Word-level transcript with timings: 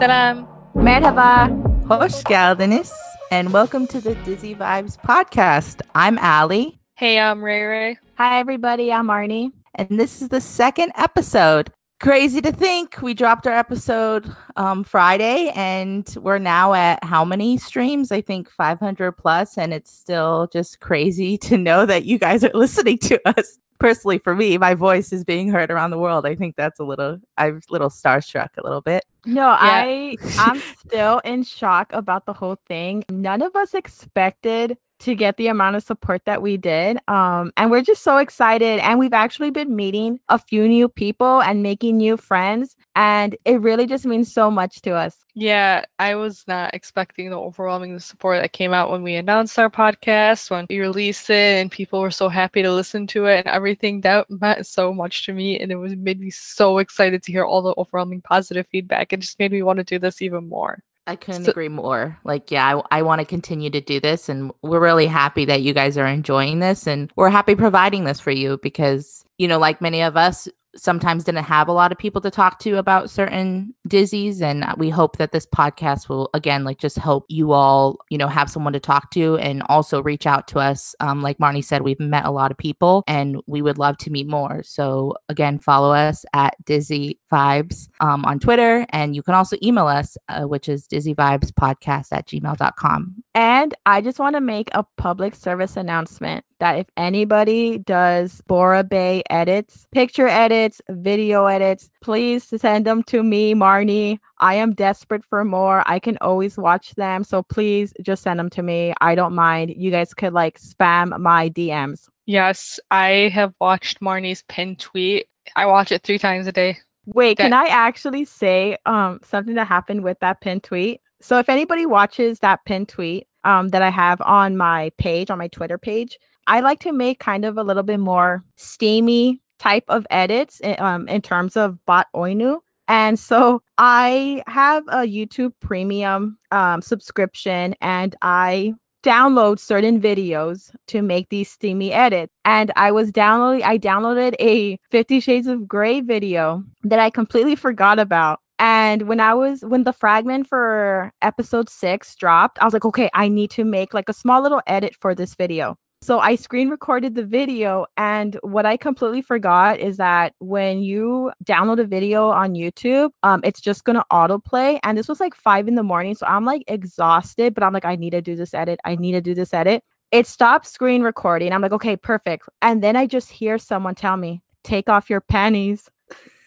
Salam. 0.00 0.48
Merhaba. 0.74 1.50
Hoş 1.88 2.24
geldiniz, 2.24 2.92
and 3.30 3.52
welcome 3.52 3.86
to 3.86 4.00
the 4.00 4.14
Dizzy 4.26 4.54
Vibes 4.54 4.96
podcast. 4.96 5.82
I'm 5.94 6.18
Allie, 6.18 6.78
Hey, 6.94 7.18
I'm 7.20 7.44
Ray 7.44 7.62
Ray. 7.64 7.96
Hi, 8.16 8.40
everybody. 8.40 8.92
I'm 8.92 9.08
Arnie. 9.08 9.52
and 9.74 9.88
this 10.00 10.22
is 10.22 10.28
the 10.28 10.40
second 10.40 10.92
episode. 10.96 11.70
Crazy 12.00 12.40
to 12.40 12.50
think 12.50 13.02
we 13.02 13.12
dropped 13.12 13.46
our 13.46 13.52
episode 13.52 14.34
um, 14.56 14.84
Friday, 14.84 15.52
and 15.54 16.08
we're 16.22 16.38
now 16.38 16.72
at 16.72 17.04
how 17.04 17.26
many 17.26 17.58
streams? 17.58 18.10
I 18.10 18.22
think 18.22 18.48
500 18.48 19.12
plus, 19.12 19.58
and 19.58 19.74
it's 19.74 19.92
still 19.92 20.48
just 20.50 20.80
crazy 20.80 21.36
to 21.48 21.58
know 21.58 21.84
that 21.84 22.06
you 22.06 22.18
guys 22.18 22.42
are 22.42 22.50
listening 22.54 22.96
to 23.00 23.20
us. 23.38 23.58
Personally, 23.78 24.16
for 24.16 24.34
me, 24.34 24.56
my 24.56 24.74
voice 24.74 25.12
is 25.12 25.24
being 25.24 25.50
heard 25.50 25.70
around 25.70 25.90
the 25.90 25.98
world. 25.98 26.24
I 26.24 26.34
think 26.34 26.56
that's 26.56 26.80
a 26.80 26.84
little, 26.84 27.18
I'm 27.36 27.56
a 27.56 27.72
little 27.72 27.90
starstruck 27.90 28.48
a 28.56 28.62
little 28.62 28.80
bit. 28.80 29.04
No, 29.26 29.48
I 29.48 30.16
I'm 30.38 30.62
still 30.86 31.18
in 31.18 31.42
shock 31.42 31.92
about 31.92 32.24
the 32.24 32.32
whole 32.32 32.56
thing. 32.66 33.04
None 33.10 33.42
of 33.42 33.54
us 33.54 33.74
expected 33.74 34.78
to 35.00 35.14
get 35.14 35.36
the 35.36 35.48
amount 35.48 35.76
of 35.76 35.82
support 35.82 36.22
that 36.26 36.42
we 36.42 36.56
did. 36.56 36.98
Um, 37.08 37.52
and 37.56 37.70
we're 37.70 37.82
just 37.82 38.02
so 38.02 38.18
excited. 38.18 38.80
And 38.80 38.98
we've 38.98 39.12
actually 39.12 39.50
been 39.50 39.74
meeting 39.74 40.20
a 40.28 40.38
few 40.38 40.68
new 40.68 40.88
people 40.88 41.42
and 41.42 41.62
making 41.62 41.96
new 41.96 42.16
friends. 42.16 42.76
And 42.94 43.36
it 43.44 43.60
really 43.60 43.86
just 43.86 44.06
means 44.06 44.32
so 44.32 44.50
much 44.50 44.80
to 44.82 44.92
us. 44.92 45.16
Yeah, 45.34 45.84
I 45.98 46.16
was 46.16 46.44
not 46.48 46.74
expecting 46.74 47.30
the 47.30 47.38
overwhelming 47.38 47.98
support 48.00 48.42
that 48.42 48.52
came 48.52 48.72
out 48.72 48.90
when 48.90 49.02
we 49.02 49.14
announced 49.14 49.58
our 49.58 49.70
podcast, 49.70 50.50
when 50.50 50.66
we 50.68 50.80
released 50.80 51.30
it, 51.30 51.60
and 51.60 51.70
people 51.70 52.00
were 52.00 52.10
so 52.10 52.28
happy 52.28 52.62
to 52.62 52.72
listen 52.72 53.06
to 53.08 53.26
it 53.26 53.38
and 53.38 53.46
everything. 53.46 54.00
That 54.00 54.28
meant 54.28 54.66
so 54.66 54.92
much 54.92 55.24
to 55.26 55.32
me, 55.32 55.58
and 55.58 55.70
it 55.70 55.76
was 55.76 55.94
made 55.96 56.20
me 56.20 56.30
so 56.30 56.78
excited 56.78 57.22
to 57.22 57.32
hear 57.32 57.44
all 57.44 57.62
the 57.62 57.74
overwhelming 57.78 58.22
positive 58.22 58.66
feedback. 58.70 59.12
It 59.12 59.20
just 59.20 59.38
made 59.38 59.52
me 59.52 59.62
want 59.62 59.78
to 59.78 59.84
do 59.84 59.98
this 59.98 60.20
even 60.20 60.48
more. 60.48 60.82
I 61.06 61.16
couldn't 61.16 61.44
So- 61.44 61.50
agree 61.50 61.68
more. 61.68 62.18
Like, 62.24 62.50
yeah, 62.50 62.76
I, 62.90 62.98
I 62.98 63.02
want 63.02 63.20
to 63.20 63.24
continue 63.24 63.70
to 63.70 63.80
do 63.80 64.00
this. 64.00 64.28
And 64.28 64.52
we're 64.62 64.80
really 64.80 65.06
happy 65.06 65.44
that 65.46 65.62
you 65.62 65.72
guys 65.72 65.98
are 65.98 66.06
enjoying 66.06 66.60
this. 66.60 66.86
And 66.86 67.10
we're 67.16 67.30
happy 67.30 67.54
providing 67.54 68.04
this 68.04 68.20
for 68.20 68.30
you 68.30 68.58
because, 68.62 69.24
you 69.38 69.48
know, 69.48 69.58
like 69.58 69.80
many 69.80 70.02
of 70.02 70.16
us, 70.16 70.48
sometimes 70.76 71.24
didn't 71.24 71.44
have 71.44 71.68
a 71.68 71.72
lot 71.72 71.92
of 71.92 71.98
people 71.98 72.20
to 72.20 72.30
talk 72.30 72.58
to 72.60 72.78
about 72.78 73.10
certain 73.10 73.74
dizzies 73.88 74.40
and 74.40 74.64
we 74.78 74.88
hope 74.88 75.16
that 75.16 75.32
this 75.32 75.46
podcast 75.46 76.08
will 76.08 76.30
again 76.34 76.64
like 76.64 76.78
just 76.78 76.96
help 76.96 77.24
you 77.28 77.52
all 77.52 77.98
you 78.10 78.18
know 78.18 78.28
have 78.28 78.50
someone 78.50 78.72
to 78.72 78.80
talk 78.80 79.10
to 79.10 79.36
and 79.38 79.62
also 79.68 80.02
reach 80.02 80.26
out 80.26 80.46
to 80.48 80.58
us. 80.58 80.94
Um, 81.00 81.22
like 81.22 81.38
marnie 81.38 81.64
said 81.64 81.82
we've 81.82 82.00
met 82.00 82.24
a 82.24 82.30
lot 82.30 82.50
of 82.50 82.56
people 82.56 83.02
and 83.06 83.40
we 83.46 83.62
would 83.62 83.78
love 83.78 83.98
to 83.98 84.10
meet 84.10 84.28
more. 84.28 84.62
So 84.62 85.14
again 85.28 85.58
follow 85.58 85.92
us 85.92 86.24
at 86.34 86.54
dizzy 86.64 87.18
vibes 87.32 87.88
um, 88.00 88.24
on 88.24 88.38
twitter 88.38 88.86
and 88.90 89.14
you 89.14 89.22
can 89.22 89.34
also 89.34 89.56
email 89.62 89.86
us 89.86 90.16
uh, 90.28 90.42
which 90.42 90.68
is 90.68 90.86
dizzyvibespodcast 90.86 92.08
at 92.12 92.26
gmail.com 92.26 93.14
And 93.34 93.74
I 93.86 94.00
just 94.00 94.18
want 94.18 94.36
to 94.36 94.40
make 94.40 94.68
a 94.72 94.84
public 94.96 95.34
service 95.34 95.76
announcement 95.76 96.44
that 96.60 96.78
if 96.78 96.86
anybody 96.96 97.78
does 97.78 98.40
Bora 98.46 98.84
Bey 98.84 99.22
edits, 99.28 99.86
picture 99.92 100.28
edits, 100.28 100.80
video 100.88 101.46
edits, 101.46 101.90
please 102.00 102.44
send 102.44 102.86
them 102.86 103.02
to 103.04 103.22
me, 103.22 103.54
Marnie. 103.54 104.18
I 104.38 104.54
am 104.54 104.72
desperate 104.72 105.24
for 105.24 105.44
more. 105.44 105.82
I 105.86 105.98
can 105.98 106.16
always 106.20 106.56
watch 106.56 106.94
them. 106.94 107.24
So 107.24 107.42
please 107.42 107.92
just 108.02 108.22
send 108.22 108.38
them 108.38 108.50
to 108.50 108.62
me. 108.62 108.94
I 109.00 109.14
don't 109.14 109.34
mind. 109.34 109.74
You 109.76 109.90
guys 109.90 110.14
could 110.14 110.32
like 110.32 110.60
spam 110.60 111.18
my 111.18 111.48
DMs. 111.50 112.08
Yes, 112.26 112.78
I 112.90 113.30
have 113.34 113.52
watched 113.60 114.00
Marnie's 114.00 114.42
pin 114.48 114.76
tweet. 114.76 115.26
I 115.56 115.66
watch 115.66 115.90
it 115.90 116.02
three 116.04 116.18
times 116.18 116.46
a 116.46 116.52
day. 116.52 116.78
Wait, 117.06 117.38
can 117.38 117.52
I 117.52 117.66
actually 117.66 118.24
say 118.24 118.76
um 118.86 119.20
something 119.24 119.54
that 119.54 119.66
happened 119.66 120.04
with 120.04 120.18
that 120.20 120.40
pin 120.40 120.60
tweet? 120.60 121.00
So 121.20 121.38
if 121.38 121.48
anybody 121.48 121.86
watches 121.86 122.38
that 122.40 122.64
pin 122.66 122.86
tweet 122.86 123.26
um 123.44 123.68
that 123.70 123.82
I 123.82 123.90
have 123.90 124.20
on 124.20 124.56
my 124.56 124.92
page, 124.98 125.30
on 125.30 125.38
my 125.38 125.48
Twitter 125.48 125.78
page, 125.78 126.18
I 126.46 126.60
like 126.60 126.80
to 126.80 126.92
make 126.92 127.18
kind 127.20 127.44
of 127.44 127.56
a 127.58 127.62
little 127.62 127.82
bit 127.82 128.00
more 128.00 128.44
steamy 128.56 129.40
type 129.58 129.84
of 129.88 130.06
edits 130.10 130.60
i- 130.64 130.74
um 130.74 131.08
in 131.08 131.20
terms 131.22 131.56
of 131.56 131.84
bot 131.86 132.06
oinu. 132.14 132.58
And 132.88 133.18
so 133.18 133.62
I 133.78 134.42
have 134.46 134.84
a 134.88 135.06
YouTube 135.06 135.52
premium 135.60 136.38
um 136.50 136.82
subscription 136.82 137.74
and 137.80 138.16
I 138.22 138.74
download 139.02 139.58
certain 139.58 139.98
videos 140.00 140.70
to 140.88 141.00
make 141.02 141.28
these 141.30 141.50
steamy 141.50 141.92
edits. 141.92 142.32
And 142.44 142.70
I 142.76 142.92
was 142.92 143.10
downloading, 143.10 143.64
I 143.64 143.78
downloaded 143.78 144.34
a 144.40 144.78
50 144.90 145.20
Shades 145.20 145.46
of 145.46 145.66
Grey 145.66 146.00
video 146.02 146.62
that 146.84 146.98
I 146.98 147.08
completely 147.10 147.56
forgot 147.56 147.98
about. 147.98 148.40
And 148.58 149.02
when 149.08 149.18
I 149.18 149.32
was, 149.32 149.62
when 149.64 149.84
the 149.84 149.92
fragment 149.94 150.46
for 150.48 151.12
episode 151.22 151.70
six 151.70 152.14
dropped, 152.14 152.58
I 152.60 152.66
was 152.66 152.74
like, 152.74 152.84
okay, 152.84 153.08
I 153.14 153.28
need 153.28 153.50
to 153.52 153.64
make 153.64 153.94
like 153.94 154.10
a 154.10 154.12
small 154.12 154.42
little 154.42 154.60
edit 154.66 154.94
for 155.00 155.14
this 155.14 155.34
video. 155.34 155.78
So 156.02 156.18
I 156.18 156.34
screen 156.34 156.70
recorded 156.70 157.14
the 157.14 157.24
video. 157.24 157.84
And 157.98 158.38
what 158.42 158.64
I 158.64 158.78
completely 158.78 159.20
forgot 159.20 159.78
is 159.78 159.98
that 159.98 160.34
when 160.38 160.80
you 160.80 161.30
download 161.44 161.78
a 161.78 161.84
video 161.84 162.30
on 162.30 162.54
YouTube, 162.54 163.10
um, 163.22 163.42
it's 163.44 163.60
just 163.60 163.84
going 163.84 163.96
to 163.96 164.04
autoplay. 164.10 164.80
And 164.82 164.96
this 164.96 165.08
was 165.08 165.20
like 165.20 165.34
five 165.34 165.68
in 165.68 165.74
the 165.74 165.82
morning. 165.82 166.14
So 166.14 166.24
I'm 166.26 166.46
like 166.46 166.64
exhausted, 166.68 167.52
but 167.54 167.62
I'm 167.62 167.74
like, 167.74 167.84
I 167.84 167.96
need 167.96 168.10
to 168.10 168.22
do 168.22 168.34
this 168.34 168.54
edit. 168.54 168.80
I 168.86 168.96
need 168.96 169.12
to 169.12 169.20
do 169.20 169.34
this 169.34 169.52
edit. 169.52 169.84
It 170.10 170.26
stopped 170.26 170.66
screen 170.66 171.02
recording. 171.02 171.52
I'm 171.52 171.60
like, 171.60 171.72
okay, 171.72 171.96
perfect. 171.96 172.48
And 172.62 172.82
then 172.82 172.96
I 172.96 173.06
just 173.06 173.30
hear 173.30 173.58
someone 173.58 173.94
tell 173.94 174.16
me, 174.16 174.42
take 174.64 174.88
off 174.88 175.10
your 175.10 175.20
panties. 175.20 175.90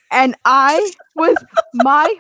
And 0.09 0.35
I 0.45 0.91
was, 1.15 1.37
my 1.75 2.11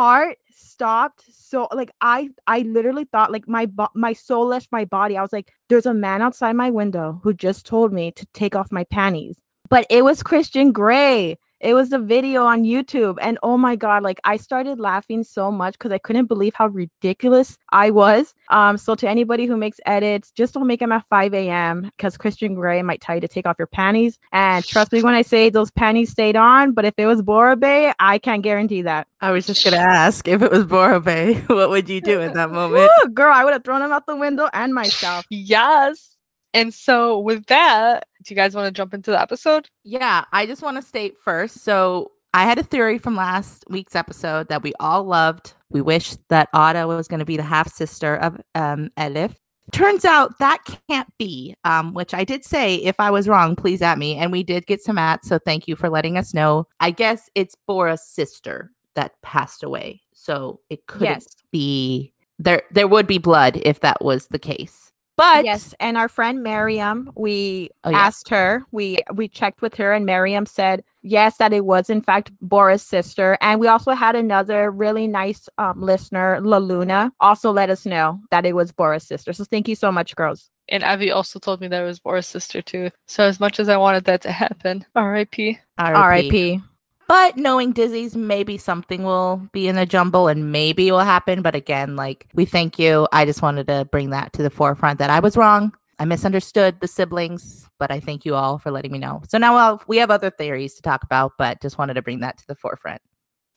heart 0.00 0.38
stopped 0.50 1.22
so 1.30 1.68
like 1.74 1.90
i 2.00 2.30
i 2.46 2.60
literally 2.60 3.04
thought 3.12 3.30
like 3.30 3.46
my 3.46 3.66
bo- 3.66 3.90
my 3.94 4.14
soul 4.14 4.46
left 4.46 4.72
my 4.72 4.86
body. 4.86 5.14
I 5.14 5.20
was 5.20 5.30
like 5.30 5.52
there's 5.68 5.84
a 5.84 5.92
man 5.92 6.22
outside 6.22 6.56
my 6.56 6.70
window 6.70 7.20
who 7.22 7.34
just 7.34 7.66
told 7.66 7.92
me 7.92 8.10
to 8.12 8.24
take 8.32 8.56
off 8.56 8.72
my 8.72 8.84
panties. 8.84 9.42
But 9.68 9.86
it 9.90 10.02
was 10.02 10.22
Christian 10.22 10.72
Grey 10.72 11.36
it 11.60 11.74
was 11.74 11.92
a 11.92 11.98
video 11.98 12.44
on 12.44 12.64
youtube 12.64 13.16
and 13.20 13.38
oh 13.42 13.56
my 13.56 13.76
god 13.76 14.02
like 14.02 14.20
i 14.24 14.36
started 14.36 14.78
laughing 14.78 15.22
so 15.22 15.50
much 15.50 15.74
because 15.74 15.92
i 15.92 15.98
couldn't 15.98 16.26
believe 16.26 16.54
how 16.54 16.66
ridiculous 16.68 17.58
i 17.72 17.90
was 17.90 18.34
um 18.48 18.76
so 18.76 18.94
to 18.94 19.08
anybody 19.08 19.46
who 19.46 19.56
makes 19.56 19.78
edits 19.86 20.30
just 20.30 20.54
don't 20.54 20.66
make 20.66 20.80
them 20.80 20.92
at 20.92 21.06
5 21.08 21.34
a.m 21.34 21.90
because 21.96 22.16
Christian 22.16 22.54
Grey 22.54 22.82
might 22.82 23.00
tell 23.00 23.14
you 23.14 23.20
to 23.20 23.28
take 23.28 23.46
off 23.46 23.56
your 23.58 23.66
panties 23.66 24.18
and 24.32 24.64
trust 24.64 24.92
me 24.92 25.02
when 25.02 25.14
i 25.14 25.22
say 25.22 25.50
those 25.50 25.70
panties 25.70 26.10
stayed 26.10 26.36
on 26.36 26.72
but 26.72 26.84
if 26.84 26.94
it 26.96 27.06
was 27.06 27.22
Bora 27.22 27.56
Bey 27.56 27.92
i 27.98 28.18
can't 28.18 28.42
guarantee 28.42 28.82
that 28.82 29.06
i 29.20 29.30
was 29.30 29.46
just 29.46 29.64
gonna 29.64 29.76
ask 29.76 30.26
if 30.28 30.42
it 30.42 30.50
was 30.50 30.64
Bora 30.64 31.00
Bey 31.00 31.34
what 31.46 31.70
would 31.70 31.88
you 31.88 32.00
do 32.00 32.20
in 32.20 32.34
that 32.34 32.50
moment 32.60 32.90
Woo, 33.04 33.08
girl, 33.10 33.32
I 33.32 33.44
would 33.44 33.52
have 33.52 33.64
thrown 33.64 33.82
him 33.82 33.92
out 33.92 34.06
the 34.06 34.16
window 34.16 34.48
and 34.52 34.74
myself. 34.74 35.26
Yes. 35.30 36.09
And 36.52 36.74
so, 36.74 37.18
with 37.18 37.46
that, 37.46 38.06
do 38.24 38.32
you 38.34 38.36
guys 38.36 38.54
want 38.54 38.66
to 38.66 38.72
jump 38.72 38.92
into 38.94 39.10
the 39.10 39.20
episode? 39.20 39.68
Yeah, 39.84 40.24
I 40.32 40.46
just 40.46 40.62
want 40.62 40.76
to 40.76 40.82
state 40.82 41.16
first. 41.24 41.58
So 41.64 42.12
I 42.34 42.44
had 42.44 42.58
a 42.58 42.62
theory 42.62 42.98
from 42.98 43.16
last 43.16 43.64
week's 43.68 43.94
episode 43.96 44.48
that 44.48 44.62
we 44.62 44.72
all 44.80 45.04
loved. 45.04 45.54
We 45.70 45.80
wish 45.80 46.16
that 46.28 46.48
Ada 46.54 46.86
was 46.86 47.08
going 47.08 47.20
to 47.20 47.24
be 47.24 47.36
the 47.36 47.42
half 47.44 47.72
sister 47.72 48.16
of 48.16 48.40
um, 48.54 48.90
Elif. 48.98 49.34
Turns 49.72 50.04
out 50.04 50.36
that 50.40 50.58
can't 50.88 51.06
be, 51.16 51.54
um, 51.64 51.94
which 51.94 52.12
I 52.12 52.24
did 52.24 52.44
say 52.44 52.74
if 52.76 52.98
I 52.98 53.10
was 53.12 53.28
wrong, 53.28 53.54
please 53.54 53.82
at 53.82 53.98
me. 53.98 54.16
And 54.16 54.32
we 54.32 54.42
did 54.42 54.66
get 54.66 54.82
some 54.82 54.98
at, 54.98 55.24
so 55.24 55.38
thank 55.38 55.68
you 55.68 55.76
for 55.76 55.88
letting 55.88 56.18
us 56.18 56.34
know. 56.34 56.66
I 56.80 56.90
guess 56.90 57.30
it's 57.36 57.54
Bora's 57.68 58.02
sister 58.04 58.72
that 58.96 59.12
passed 59.22 59.62
away. 59.62 60.00
So 60.12 60.60
it 60.70 60.84
couldn't 60.88 61.06
Yes. 61.06 61.26
be 61.52 62.12
there 62.40 62.62
there 62.72 62.88
would 62.88 63.06
be 63.06 63.18
blood 63.18 63.58
if 63.64 63.80
that 63.80 64.02
was 64.04 64.26
the 64.26 64.38
case. 64.40 64.89
But 65.20 65.44
yes, 65.44 65.74
and 65.80 65.98
our 65.98 66.08
friend 66.08 66.42
Miriam, 66.42 67.10
we 67.14 67.68
Oh, 67.84 67.90
yes. 67.90 67.98
asked 67.98 68.28
her, 68.30 68.64
we 68.72 68.98
we 69.14 69.28
checked 69.28 69.60
with 69.60 69.74
her, 69.76 69.92
and 69.92 70.06
Miriam 70.06 70.46
said 70.46 70.82
yes 71.02 71.36
that 71.36 71.52
it 71.52 71.66
was 71.66 71.90
in 71.90 72.00
fact 72.00 72.32
Bora's 72.40 72.82
sister. 72.82 73.36
And 73.42 73.60
we 73.60 73.68
also 73.68 73.92
had 73.92 74.16
another 74.16 74.70
really 74.70 75.06
nice 75.06 75.46
um, 75.58 75.80
listener, 75.82 76.40
La 76.40 76.56
Luna, 76.56 77.12
also 77.20 77.52
let 77.52 77.68
us 77.68 77.84
know 77.84 78.18
that 78.30 78.46
it 78.46 78.54
was 78.54 78.72
Bora's 78.72 79.06
sister. 79.06 79.34
So 79.34 79.44
thank 79.44 79.68
you 79.68 79.74
so 79.74 79.92
much, 79.92 80.16
girls. 80.16 80.50
And 80.70 80.82
Evie 80.82 81.10
also 81.10 81.38
told 81.38 81.60
me 81.60 81.68
that 81.68 81.82
it 81.82 81.86
was 81.86 81.98
Bora's 82.00 82.26
sister 82.26 82.62
too. 82.62 82.90
So 83.06 83.24
as 83.24 83.40
much 83.40 83.60
as 83.60 83.68
I 83.68 83.76
wanted 83.76 84.04
that 84.04 84.22
to 84.22 84.32
happen, 84.32 84.86
R.I.P. 84.94 85.58
R.I.P. 85.76 86.62
But 87.10 87.36
knowing 87.36 87.72
Dizzy's, 87.72 88.14
maybe 88.14 88.56
something 88.56 89.02
will 89.02 89.42
be 89.50 89.66
in 89.66 89.76
a 89.76 89.84
jumble 89.84 90.28
and 90.28 90.52
maybe 90.52 90.92
will 90.92 91.00
happen. 91.00 91.42
But 91.42 91.56
again, 91.56 91.96
like 91.96 92.28
we 92.34 92.44
thank 92.44 92.78
you. 92.78 93.08
I 93.10 93.24
just 93.24 93.42
wanted 93.42 93.66
to 93.66 93.84
bring 93.90 94.10
that 94.10 94.32
to 94.34 94.44
the 94.44 94.48
forefront 94.48 95.00
that 95.00 95.10
I 95.10 95.18
was 95.18 95.36
wrong. 95.36 95.72
I 95.98 96.04
misunderstood 96.04 96.78
the 96.78 96.86
siblings, 96.86 97.68
but 97.80 97.90
I 97.90 97.98
thank 97.98 98.24
you 98.24 98.36
all 98.36 98.58
for 98.58 98.70
letting 98.70 98.92
me 98.92 99.00
know. 99.00 99.22
So 99.28 99.38
now 99.38 99.56
I'll, 99.56 99.82
we 99.88 99.96
have 99.96 100.12
other 100.12 100.30
theories 100.30 100.74
to 100.74 100.82
talk 100.82 101.02
about, 101.02 101.32
but 101.36 101.60
just 101.60 101.78
wanted 101.78 101.94
to 101.94 102.02
bring 102.02 102.20
that 102.20 102.38
to 102.38 102.46
the 102.46 102.54
forefront. 102.54 103.02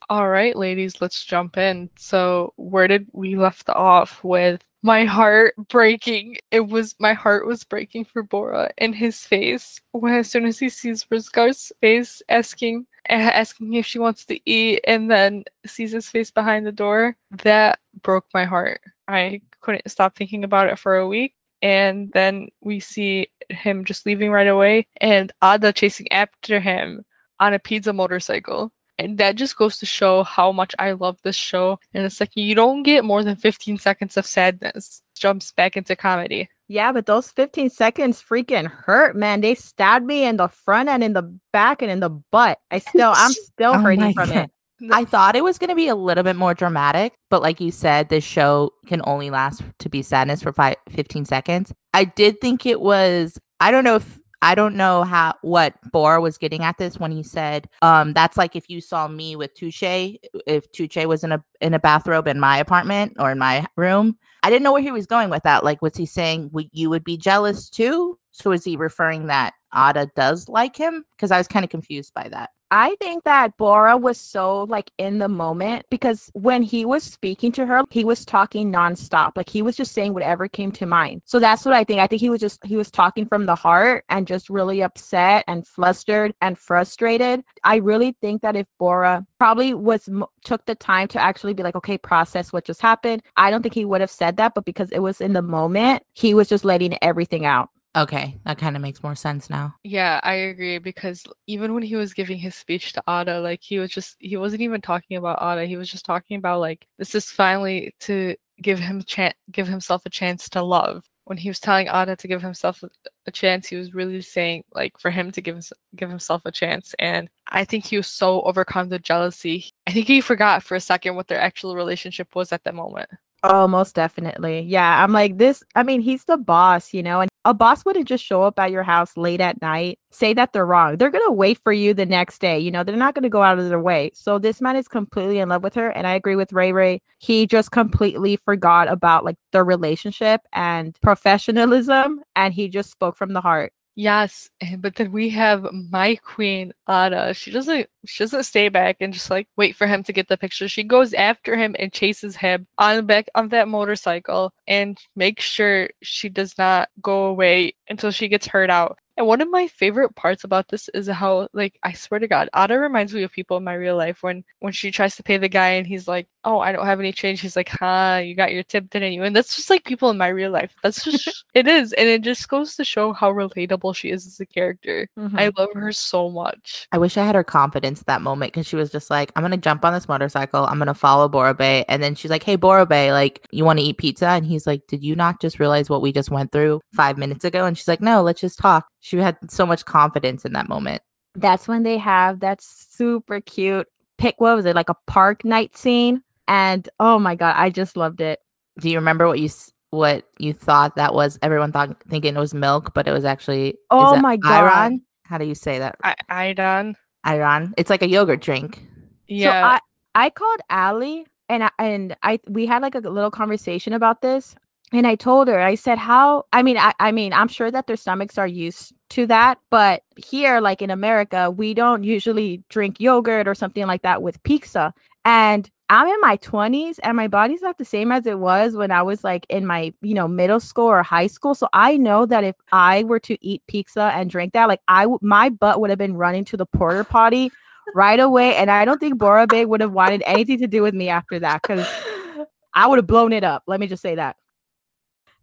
All 0.10 0.30
right, 0.30 0.56
ladies, 0.56 1.00
let's 1.00 1.24
jump 1.24 1.56
in. 1.56 1.92
So, 1.96 2.54
where 2.56 2.88
did 2.88 3.06
we 3.14 3.36
left 3.36 3.70
off 3.70 4.24
with 4.24 4.64
my 4.82 5.06
heart 5.06 5.54
breaking? 5.70 6.38
It 6.50 6.62
was 6.62 6.96
my 7.00 7.14
heart 7.14 7.46
was 7.46 7.64
breaking 7.64 8.06
for 8.06 8.24
Bora 8.24 8.72
and 8.80 8.96
his 8.96 9.28
face 9.28 9.80
when 9.92 10.16
as 10.16 10.32
soon 10.32 10.48
as 10.48 10.58
he 10.58 10.70
sees 10.70 11.06
Ruzgar's 11.06 11.72
face 11.82 12.24
asking 12.30 12.88
asking 13.10 13.74
if 13.74 13.86
she 13.86 14.00
wants 14.00 14.26
to 14.26 14.40
eat 14.50 14.82
and 14.86 15.10
then 15.10 15.44
sees 15.66 15.92
his 15.92 16.10
face 16.10 16.32
behind 16.32 16.66
the 16.66 16.72
door. 16.72 17.16
That 17.44 17.80
broke 18.02 18.26
my 18.34 18.46
heart. 18.46 18.82
I 19.08 19.42
couldn't 19.62 19.90
stop 19.90 20.16
thinking 20.16 20.44
about 20.44 20.70
it 20.70 20.80
for 20.80 20.98
a 20.98 21.08
week. 21.08 21.36
And 21.62 22.12
then 22.14 22.50
we 22.62 22.80
see 22.80 23.30
him 23.50 23.86
just 23.86 24.06
leaving 24.06 24.32
right 24.32 24.48
away 24.48 24.88
and 25.00 25.32
Ada 25.44 25.72
chasing 25.72 26.12
after 26.12 26.60
him 26.60 27.06
on 27.40 27.54
a 27.54 27.60
pizza 27.60 27.94
motorcycle. 27.94 28.72
And 29.00 29.18
that 29.18 29.36
just 29.36 29.58
goes 29.58 29.78
to 29.80 29.86
show 29.86 30.24
how 30.24 30.52
much 30.52 30.76
I 30.78 30.92
love 30.92 31.18
this 31.24 31.36
show. 31.36 31.80
And 31.94 32.06
it's 32.06 32.20
like 32.20 32.36
you 32.36 32.54
don't 32.54 32.84
get 32.84 33.04
more 33.06 33.24
than 33.24 33.36
15 33.36 33.78
seconds 33.80 34.18
of 34.18 34.26
sadness. 34.26 35.02
Jumps 35.16 35.52
back 35.52 35.76
into 35.76 35.96
comedy. 35.96 36.50
Yeah, 36.68 36.92
but 36.92 37.06
those 37.06 37.30
15 37.32 37.70
seconds 37.70 38.22
freaking 38.24 38.68
hurt, 38.68 39.16
man. 39.16 39.42
They 39.42 39.56
stabbed 39.56 40.06
me 40.06 40.26
in 40.26 40.38
the 40.38 40.48
front 40.48 40.90
and 40.90 41.04
in 41.04 41.14
the 41.14 41.24
back 41.52 41.82
and 41.82 41.92
in 41.92 42.00
the 42.00 42.10
butt. 42.10 42.60
I 42.72 42.80
still, 42.80 43.12
I'm 43.16 43.32
still 43.34 43.74
Oh 43.74 43.80
hurting 43.80 44.14
from 44.14 44.30
God. 44.30 44.46
it. 44.46 44.52
I 44.92 45.06
thought 45.06 45.36
it 45.36 45.44
was 45.44 45.58
going 45.58 45.70
to 45.70 45.76
be 45.76 45.88
a 45.88 45.96
little 45.96 46.24
bit 46.24 46.36
more 46.36 46.54
dramatic, 46.54 47.14
but 47.30 47.42
like 47.42 47.62
you 47.62 47.72
said, 47.72 48.10
this 48.10 48.24
show 48.24 48.72
can 48.86 49.02
only 49.06 49.30
last 49.30 49.62
to 49.80 49.90
be 49.90 50.02
sadness 50.02 50.42
for 50.42 50.52
five, 50.52 50.76
15 50.90 51.26
seconds. 51.26 51.74
I 51.94 52.06
did 52.06 52.42
think 52.42 52.66
it 52.66 52.82
was, 52.82 53.38
I 53.60 53.72
don't 53.72 53.84
know 53.86 53.96
if, 53.96 54.20
I 54.42 54.56
don't 54.56 54.76
know 54.76 55.04
how, 55.04 55.36
what 55.42 55.76
Bora 55.94 56.20
was 56.20 56.38
getting 56.38 56.64
at 56.64 56.78
this 56.78 57.00
when 57.00 57.12
he 57.12 57.24
said, 57.24 57.70
um, 57.82 58.12
that's 58.12 58.36
like 58.36 58.58
if 58.58 58.70
you 58.70 58.82
saw 58.82 59.08
me 59.08 59.38
with 59.38 59.54
Touche, 59.54 59.84
if 59.84 60.70
Touche 60.74 61.06
was 61.06 61.24
in 61.24 61.32
a, 61.32 61.42
in 61.62 61.74
a 61.74 61.80
bathrobe 61.80 62.28
in 62.28 62.40
my 62.40 62.58
apartment 62.58 63.14
or 63.20 63.32
in 63.32 63.38
my 63.40 63.66
room. 63.78 64.18
I 64.44 64.50
didn't 64.50 64.64
know 64.64 64.74
where 64.74 64.82
he 64.82 64.92
was 64.92 65.08
going 65.08 65.30
with 65.30 65.44
that. 65.44 65.64
Like, 65.64 65.82
was 65.82 65.96
he 65.96 66.06
saying 66.06 66.50
would 66.52 66.70
you 66.74 66.90
would 66.90 67.04
be 67.04 67.18
jealous 67.18 67.70
too? 67.70 68.20
So 68.32 68.52
is 68.52 68.64
he 68.64 68.76
referring 68.76 69.28
that 69.28 69.54
Ada 69.74 70.10
does 70.16 70.50
like 70.50 70.76
him? 70.76 71.06
Because 71.16 71.32
I 71.32 71.38
was 71.38 71.48
kind 71.48 71.64
of 71.64 71.70
confused 71.72 72.14
by 72.14 72.28
that. 72.30 72.50
I 72.76 72.96
think 73.00 73.24
that 73.26 73.56
Bora 73.58 73.96
was 73.96 74.20
so 74.20 74.64
like 74.64 74.90
in 74.98 75.20
the 75.20 75.28
moment 75.28 75.86
because 75.92 76.32
when 76.34 76.64
he 76.64 76.86
was 76.86 77.04
speaking 77.04 77.52
to 77.52 77.68
her, 77.68 77.84
he 77.92 78.04
was 78.04 78.26
talking 78.26 78.74
nonstop. 78.74 79.34
Like 79.36 79.48
he 79.48 79.62
was 79.62 79.76
just 79.76 79.92
saying 79.92 80.16
whatever 80.16 80.48
came 80.48 80.72
to 80.72 80.88
mind. 80.88 81.22
So 81.26 81.38
that's 81.38 81.66
what 81.66 81.76
I 81.76 81.84
think. 81.84 82.00
I 82.00 82.08
think 82.08 82.20
he 82.20 82.32
was 82.32 82.42
just 82.42 82.66
he 82.66 82.76
was 82.76 82.90
talking 82.90 83.28
from 83.28 83.46
the 83.46 83.54
heart 83.54 84.06
and 84.10 84.26
just 84.26 84.50
really 84.50 84.82
upset 84.82 85.44
and 85.48 85.68
flustered 85.68 86.34
and 86.42 86.58
frustrated. 86.58 87.44
I 87.64 87.76
really 87.76 88.18
think 88.22 88.42
that 88.42 88.56
if 88.56 88.66
Bora 88.80 89.24
probably 89.38 89.76
was 89.76 90.10
took 90.44 90.66
the 90.66 90.74
time 90.74 91.08
to 91.10 91.22
actually 91.22 91.54
be 91.54 91.62
like, 91.62 91.76
okay, 91.76 92.00
process 92.00 92.52
what 92.52 92.66
just 92.66 92.82
happened. 92.82 93.22
I 93.38 93.52
don't 93.52 93.62
think 93.62 93.76
he 93.76 93.86
would 93.86 94.02
have 94.02 94.10
said 94.10 94.38
that, 94.38 94.56
but 94.56 94.66
because 94.66 94.90
it 94.92 95.00
was 95.00 95.22
in 95.22 95.34
the 95.34 95.44
moment, 95.44 96.02
he 96.14 96.34
was 96.34 96.50
just 96.50 96.66
letting 96.66 96.98
everything 97.04 97.46
out. 97.46 97.70
Okay, 97.96 98.40
that 98.46 98.58
kind 98.58 98.76
of 98.76 98.82
makes 98.82 99.04
more 99.04 99.14
sense 99.14 99.50
now. 99.50 99.76
Yeah, 99.84 100.20
I 100.24 100.34
agree 100.34 100.80
because 100.80 101.24
even 101.46 101.76
when 101.76 101.84
he 101.84 101.96
was 101.96 102.14
giving 102.14 102.40
his 102.40 102.56
speech 102.56 102.94
to 102.94 103.04
Ada, 103.08 103.40
like 103.40 103.62
he 103.62 103.78
was 103.78 103.92
just 103.92 104.16
he 104.20 104.36
wasn't 104.36 104.64
even 104.64 104.82
talking 104.82 105.18
about 105.18 105.40
Ada. 105.42 105.68
He 105.68 105.78
was 105.78 105.90
just 105.90 106.06
talking 106.06 106.38
about 106.38 106.60
like 106.60 106.88
this 106.98 107.14
is 107.14 107.30
finally 107.30 107.94
to 108.02 108.36
give 108.62 108.80
him 108.80 109.04
chance 109.04 109.36
give 109.52 109.68
himself 109.68 110.06
a 110.06 110.10
chance 110.10 110.50
to 110.50 110.64
love. 110.64 111.06
When 111.26 111.38
he 111.38 111.50
was 111.50 111.60
telling 111.60 111.88
Ada 111.88 112.16
to 112.18 112.28
give 112.28 112.42
himself 112.42 112.82
a, 112.84 112.90
a 113.28 113.32
chance, 113.32 113.68
he 113.68 113.76
was 113.76 113.94
really 113.94 114.22
saying 114.22 114.64
like 114.74 115.00
for 115.00 115.12
him 115.12 115.32
to 115.32 115.42
give 115.42 115.56
his, 115.56 115.72
give 115.96 116.10
himself 116.10 116.42
a 116.46 116.52
chance. 116.52 116.96
And 116.98 117.30
I 117.48 117.64
think 117.64 117.86
he 117.86 117.98
was 117.98 118.08
so 118.08 118.42
overcome 118.42 118.90
with 118.90 119.04
jealousy. 119.04 119.70
I 119.86 119.92
think 119.92 120.08
he 120.08 120.20
forgot 120.20 120.64
for 120.64 120.76
a 120.76 120.82
second 120.82 121.16
what 121.16 121.28
their 121.28 121.40
actual 121.40 121.76
relationship 121.76 122.36
was 122.36 122.52
at 122.52 122.64
that 122.64 122.76
moment. 122.76 123.10
Oh, 123.44 123.68
most 123.68 123.94
definitely. 123.94 124.62
Yeah. 124.62 125.04
I'm 125.04 125.12
like, 125.12 125.38
this, 125.38 125.64
I 125.76 125.84
mean, 125.84 126.02
he's 126.02 126.26
the 126.26 126.38
boss, 126.38 126.94
you 126.94 127.04
know, 127.04 127.22
and 127.22 127.30
a 127.46 127.54
boss 127.54 127.84
wouldn't 127.84 128.08
just 128.08 128.24
show 128.24 128.44
up 128.44 128.58
at 128.58 128.72
your 128.72 128.84
house 128.84 129.18
late 129.18 129.42
at 129.42 129.62
night, 129.62 130.00
say 130.12 130.34
that 130.34 130.54
they're 130.54 130.66
wrong. 130.66 130.98
They're 130.98 131.10
going 131.10 131.26
to 131.26 131.32
wait 131.32 131.58
for 131.58 131.74
you 131.74 131.94
the 131.94 132.06
next 132.06 132.40
day. 132.40 132.58
You 132.58 132.72
know, 132.72 132.84
they're 132.84 132.96
not 132.96 133.16
going 133.16 133.24
to 133.24 133.30
go 133.30 133.44
out 133.44 133.60
of 133.60 133.70
their 133.70 133.82
way. 133.82 134.12
So 134.14 134.40
this 134.40 134.62
man 134.62 134.76
is 134.76 134.88
completely 134.88 135.40
in 135.40 135.50
love 135.50 135.64
with 135.64 135.74
her. 135.76 135.90
And 135.90 136.08
I 136.08 136.14
agree 136.14 136.36
with 136.36 136.54
Ray 136.54 136.72
Ray. 136.72 137.02
He 137.20 137.46
just 137.46 137.72
completely 137.72 138.38
forgot 138.38 138.88
about 138.88 139.26
like 139.26 139.38
the 139.52 139.64
relationship 139.64 140.42
and 140.54 140.98
professionalism. 141.02 142.22
And 142.36 142.54
he 142.54 142.70
just 142.70 142.92
spoke 142.92 143.18
from 143.18 143.34
the 143.34 143.42
heart. 143.42 143.74
Yes, 143.96 144.50
but 144.80 144.96
then 144.96 145.12
we 145.12 145.30
have 145.30 145.68
my 145.72 146.16
queen 146.16 146.74
Ada. 146.90 147.34
She 147.36 147.52
doesn't 147.52 147.88
she 148.06 148.24
doesn't 148.24 148.44
stay 148.44 148.70
back 148.70 148.98
and 149.00 149.14
just 149.14 149.30
like 149.30 149.48
wait 149.56 149.76
for 149.76 149.86
him 149.86 150.02
to 150.04 150.14
get 150.14 150.28
the 150.28 150.38
picture. 150.38 150.68
She 150.68 150.84
goes 150.84 151.14
after 151.14 151.56
him 151.56 151.76
and 151.78 151.94
chases 151.94 152.36
him 152.36 152.66
on 152.80 153.06
back 153.06 153.28
of 153.36 153.52
that 153.52 153.68
motorcycle 153.68 154.52
and 154.68 154.98
makes 155.16 155.44
sure 155.44 155.90
she 156.02 156.28
does 156.30 156.58
not 156.58 156.90
go 157.04 157.26
away 157.26 157.76
until 157.88 158.10
she 158.10 158.28
gets 158.28 158.48
hurt 158.48 158.72
out. 158.72 158.98
And 159.16 159.28
one 159.28 159.42
of 159.42 159.50
my 159.52 159.68
favorite 159.68 160.16
parts 160.16 160.44
about 160.44 160.70
this 160.70 160.90
is 160.96 161.08
how 161.08 161.48
like 161.54 161.78
I 161.84 161.94
swear 161.94 162.20
to 162.20 162.28
God, 162.28 162.50
Ada 162.56 162.80
reminds 162.80 163.14
me 163.14 163.22
of 163.24 163.32
people 163.32 163.58
in 163.58 163.64
my 163.64 163.76
real 163.76 163.96
life 163.96 164.24
when 164.24 164.44
when 164.60 164.74
she 164.74 164.90
tries 164.90 165.16
to 165.18 165.24
pay 165.24 165.38
the 165.38 165.50
guy 165.50 165.70
and 165.74 165.86
he's 165.86 166.08
like, 166.08 166.28
"Oh, 166.46 166.60
I 166.60 166.72
don't 166.72 166.86
have 166.86 167.00
any 167.00 167.12
change." 167.12 167.42
He's 167.42 167.56
like, 167.56 167.70
"Huh, 167.70 168.22
you 168.24 168.36
got 168.36 168.54
your 168.54 168.64
tip, 168.64 168.90
didn't 168.90 169.14
you?" 169.14 169.24
And 169.24 169.36
that's 169.36 169.56
just 169.56 169.70
like 169.70 169.86
people 169.86 170.10
in 170.10 170.18
my 170.18 170.28
real 170.28 170.52
life. 170.52 170.76
That's 170.84 171.04
just 171.04 171.46
it 171.54 171.68
is, 171.68 171.94
and 171.94 172.08
it 172.08 172.22
just 172.22 172.48
goes 172.50 172.76
to 172.76 172.84
show 172.84 173.14
how 173.14 173.32
relatable 173.32 173.96
she 173.96 174.10
is 174.10 174.26
as 174.26 174.40
a 174.40 174.46
character. 174.46 175.08
I 175.18 175.20
mm-hmm. 175.20 175.60
love 175.60 175.70
her 175.74 175.92
so 175.92 176.30
much. 176.30 176.88
I 176.92 176.98
wish 176.98 177.18
I 177.18 177.26
had 177.26 177.36
her 177.36 177.44
confidence 177.44 178.02
at 178.02 178.08
that 178.08 178.22
moment 178.22 178.54
because 178.54 178.68
she 178.68 178.76
was 178.76 178.92
just 178.92 179.10
like, 179.10 179.32
I'm 179.36 179.44
gonna 179.44 179.58
jump 179.58 179.86
on 179.86 179.94
this 179.94 180.08
motorcycle, 180.08 180.66
I'm 180.66 180.80
gonna 180.80 180.94
follow 180.94 181.30
Bora 181.30 181.54
Bey. 181.54 181.86
And 181.88 182.02
then 182.02 182.16
she's 182.16 182.32
like, 182.32 182.44
Hey 182.44 182.56
Bora 182.56 182.86
Bey, 182.86 183.12
like, 183.12 183.46
you 183.52 183.66
wanna 183.66 183.82
eat 183.82 183.98
pizza? 183.98 184.28
And 184.28 184.46
he's 184.46 184.68
like, 184.68 184.88
Did 184.88 185.04
you 185.04 185.16
not 185.16 185.42
just 185.42 185.60
realize 185.60 185.90
what 185.90 186.02
we 186.02 186.12
just 186.12 186.32
went 186.32 186.52
through 186.52 186.82
five 186.94 187.18
minutes 187.18 187.46
ago? 187.46 187.66
And 187.66 187.78
she's 187.78 187.88
like, 187.88 188.02
No, 188.02 188.22
let's 188.22 188.42
just 188.42 188.60
talk. 188.60 188.88
She 189.00 189.18
had 189.18 189.38
so 189.50 189.66
much 189.66 189.86
confidence 189.86 190.46
in 190.46 190.54
that 190.54 190.70
moment. 190.70 191.02
That's 191.36 191.68
when 191.68 191.84
they 191.84 191.98
have 191.98 192.40
that 192.42 192.62
super 192.62 193.42
cute 193.42 193.88
pick. 194.18 194.36
What 194.40 194.56
was 194.56 194.66
it? 194.66 194.76
Like 194.76 194.90
a 194.90 194.96
park 195.08 195.44
night 195.44 195.76
scene. 195.76 196.24
And 196.48 196.88
oh 197.00 197.20
my 197.20 197.36
God, 197.36 197.56
I 197.58 197.70
just 197.70 197.96
loved 197.98 198.22
it. 198.22 198.40
Do 198.80 198.90
you 198.90 198.98
remember 198.98 199.28
what 199.28 199.40
you 199.40 199.50
what 199.92 200.28
you 200.40 200.54
thought 200.54 200.96
that 200.96 201.14
was? 201.14 201.38
Everyone 201.42 201.72
thought 201.72 201.96
thinking 202.10 202.36
it 202.36 202.40
was 202.40 202.54
milk, 202.54 202.94
but 202.94 203.08
it 203.08 203.12
was 203.12 203.26
actually 203.26 203.78
Oh 203.92 204.16
my 204.18 204.38
God. 204.38 204.64
Iron? 204.66 205.02
How 205.24 205.38
do 205.38 205.46
you 205.46 205.56
say 205.56 205.80
that? 205.80 205.96
I 206.04 206.16
Idan. 206.30 206.96
Iron. 207.24 207.74
It's 207.78 207.90
like 207.90 208.02
a 208.02 208.08
yogurt 208.08 208.42
drink. 208.42 208.86
Yeah. 209.28 209.50
So 209.50 209.68
I, 209.68 210.26
I 210.26 210.30
called 210.30 210.60
Allie 210.70 211.26
and 211.50 211.64
I, 211.64 211.70
and 211.80 212.16
I 212.24 212.40
we 212.48 212.66
had 212.66 212.82
like 212.82 212.96
a 212.96 213.00
little 213.00 213.32
conversation 213.32 213.94
about 213.94 214.22
this. 214.22 214.56
And 214.92 215.08
I 215.08 215.16
told 215.16 215.48
her, 215.48 215.60
I 215.60 215.74
said, 215.74 215.98
how 215.98 216.46
I 216.54 216.62
mean, 216.62 216.78
I, 216.78 216.94
I 217.00 217.12
mean, 217.12 217.34
I'm 217.34 217.48
sure 217.48 217.72
that 217.72 217.88
their 217.88 217.96
stomachs 217.96 218.38
are 218.38 218.48
used 218.48 218.94
to 219.10 219.26
that, 219.26 219.58
but 219.72 220.04
here, 220.18 220.60
like 220.60 220.84
in 220.84 220.92
America, 220.92 221.50
we 221.50 221.74
don't 221.74 222.04
usually 222.04 222.64
drink 222.70 223.00
yogurt 223.00 223.48
or 223.48 223.56
something 223.56 223.88
like 223.88 224.04
that 224.04 224.22
with 224.22 224.42
pizza. 224.44 224.94
And 225.26 225.70
I'm 225.94 226.08
in 226.08 226.20
my 226.22 226.38
20s 226.38 226.98
and 227.04 227.16
my 227.16 227.28
body's 227.28 227.62
not 227.62 227.78
the 227.78 227.86
same 227.86 228.12
as 228.12 228.26
it 228.26 228.40
was 228.40 228.76
when 228.76 228.90
I 228.90 229.04
was 229.04 229.24
like 229.24 229.46
in 229.48 229.64
my, 229.64 229.94
you 230.02 230.16
know, 230.16 230.28
middle 230.28 230.60
school 230.60 230.88
or 230.88 231.04
high 231.04 231.28
school. 231.28 231.54
So 231.54 231.68
I 231.72 231.98
know 231.98 232.26
that 232.26 232.44
if 232.44 232.56
I 232.72 233.04
were 233.04 233.20
to 233.20 233.38
eat 233.46 233.62
pizza 233.68 234.12
and 234.16 234.28
drink 234.28 234.54
that, 234.54 234.68
like 234.68 234.80
I 234.88 235.04
w- 235.04 235.20
my 235.22 235.50
butt 235.50 235.80
would 235.80 235.92
have 235.92 236.00
been 236.00 236.18
running 236.18 236.46
to 236.46 236.58
the 236.58 236.66
porter 236.66 237.04
potty 237.04 237.52
right 237.94 238.20
away. 238.20 238.56
And 238.56 238.72
I 238.72 238.86
don't 238.86 238.98
think 238.98 239.20
Bora 239.20 239.46
Bey 239.46 239.66
would 239.66 239.82
have 239.82 239.92
wanted 239.92 240.24
anything 240.26 240.58
to 240.62 240.68
do 240.68 240.82
with 240.82 240.96
me 240.96 241.10
after 241.10 241.38
that 241.38 241.62
because 241.62 241.88
I 242.74 242.88
would 242.88 242.98
have 242.98 243.06
blown 243.06 243.32
it 243.32 243.44
up. 243.44 243.62
Let 243.68 243.80
me 243.80 243.86
just 243.86 244.02
say 244.02 244.16
that. 244.16 244.36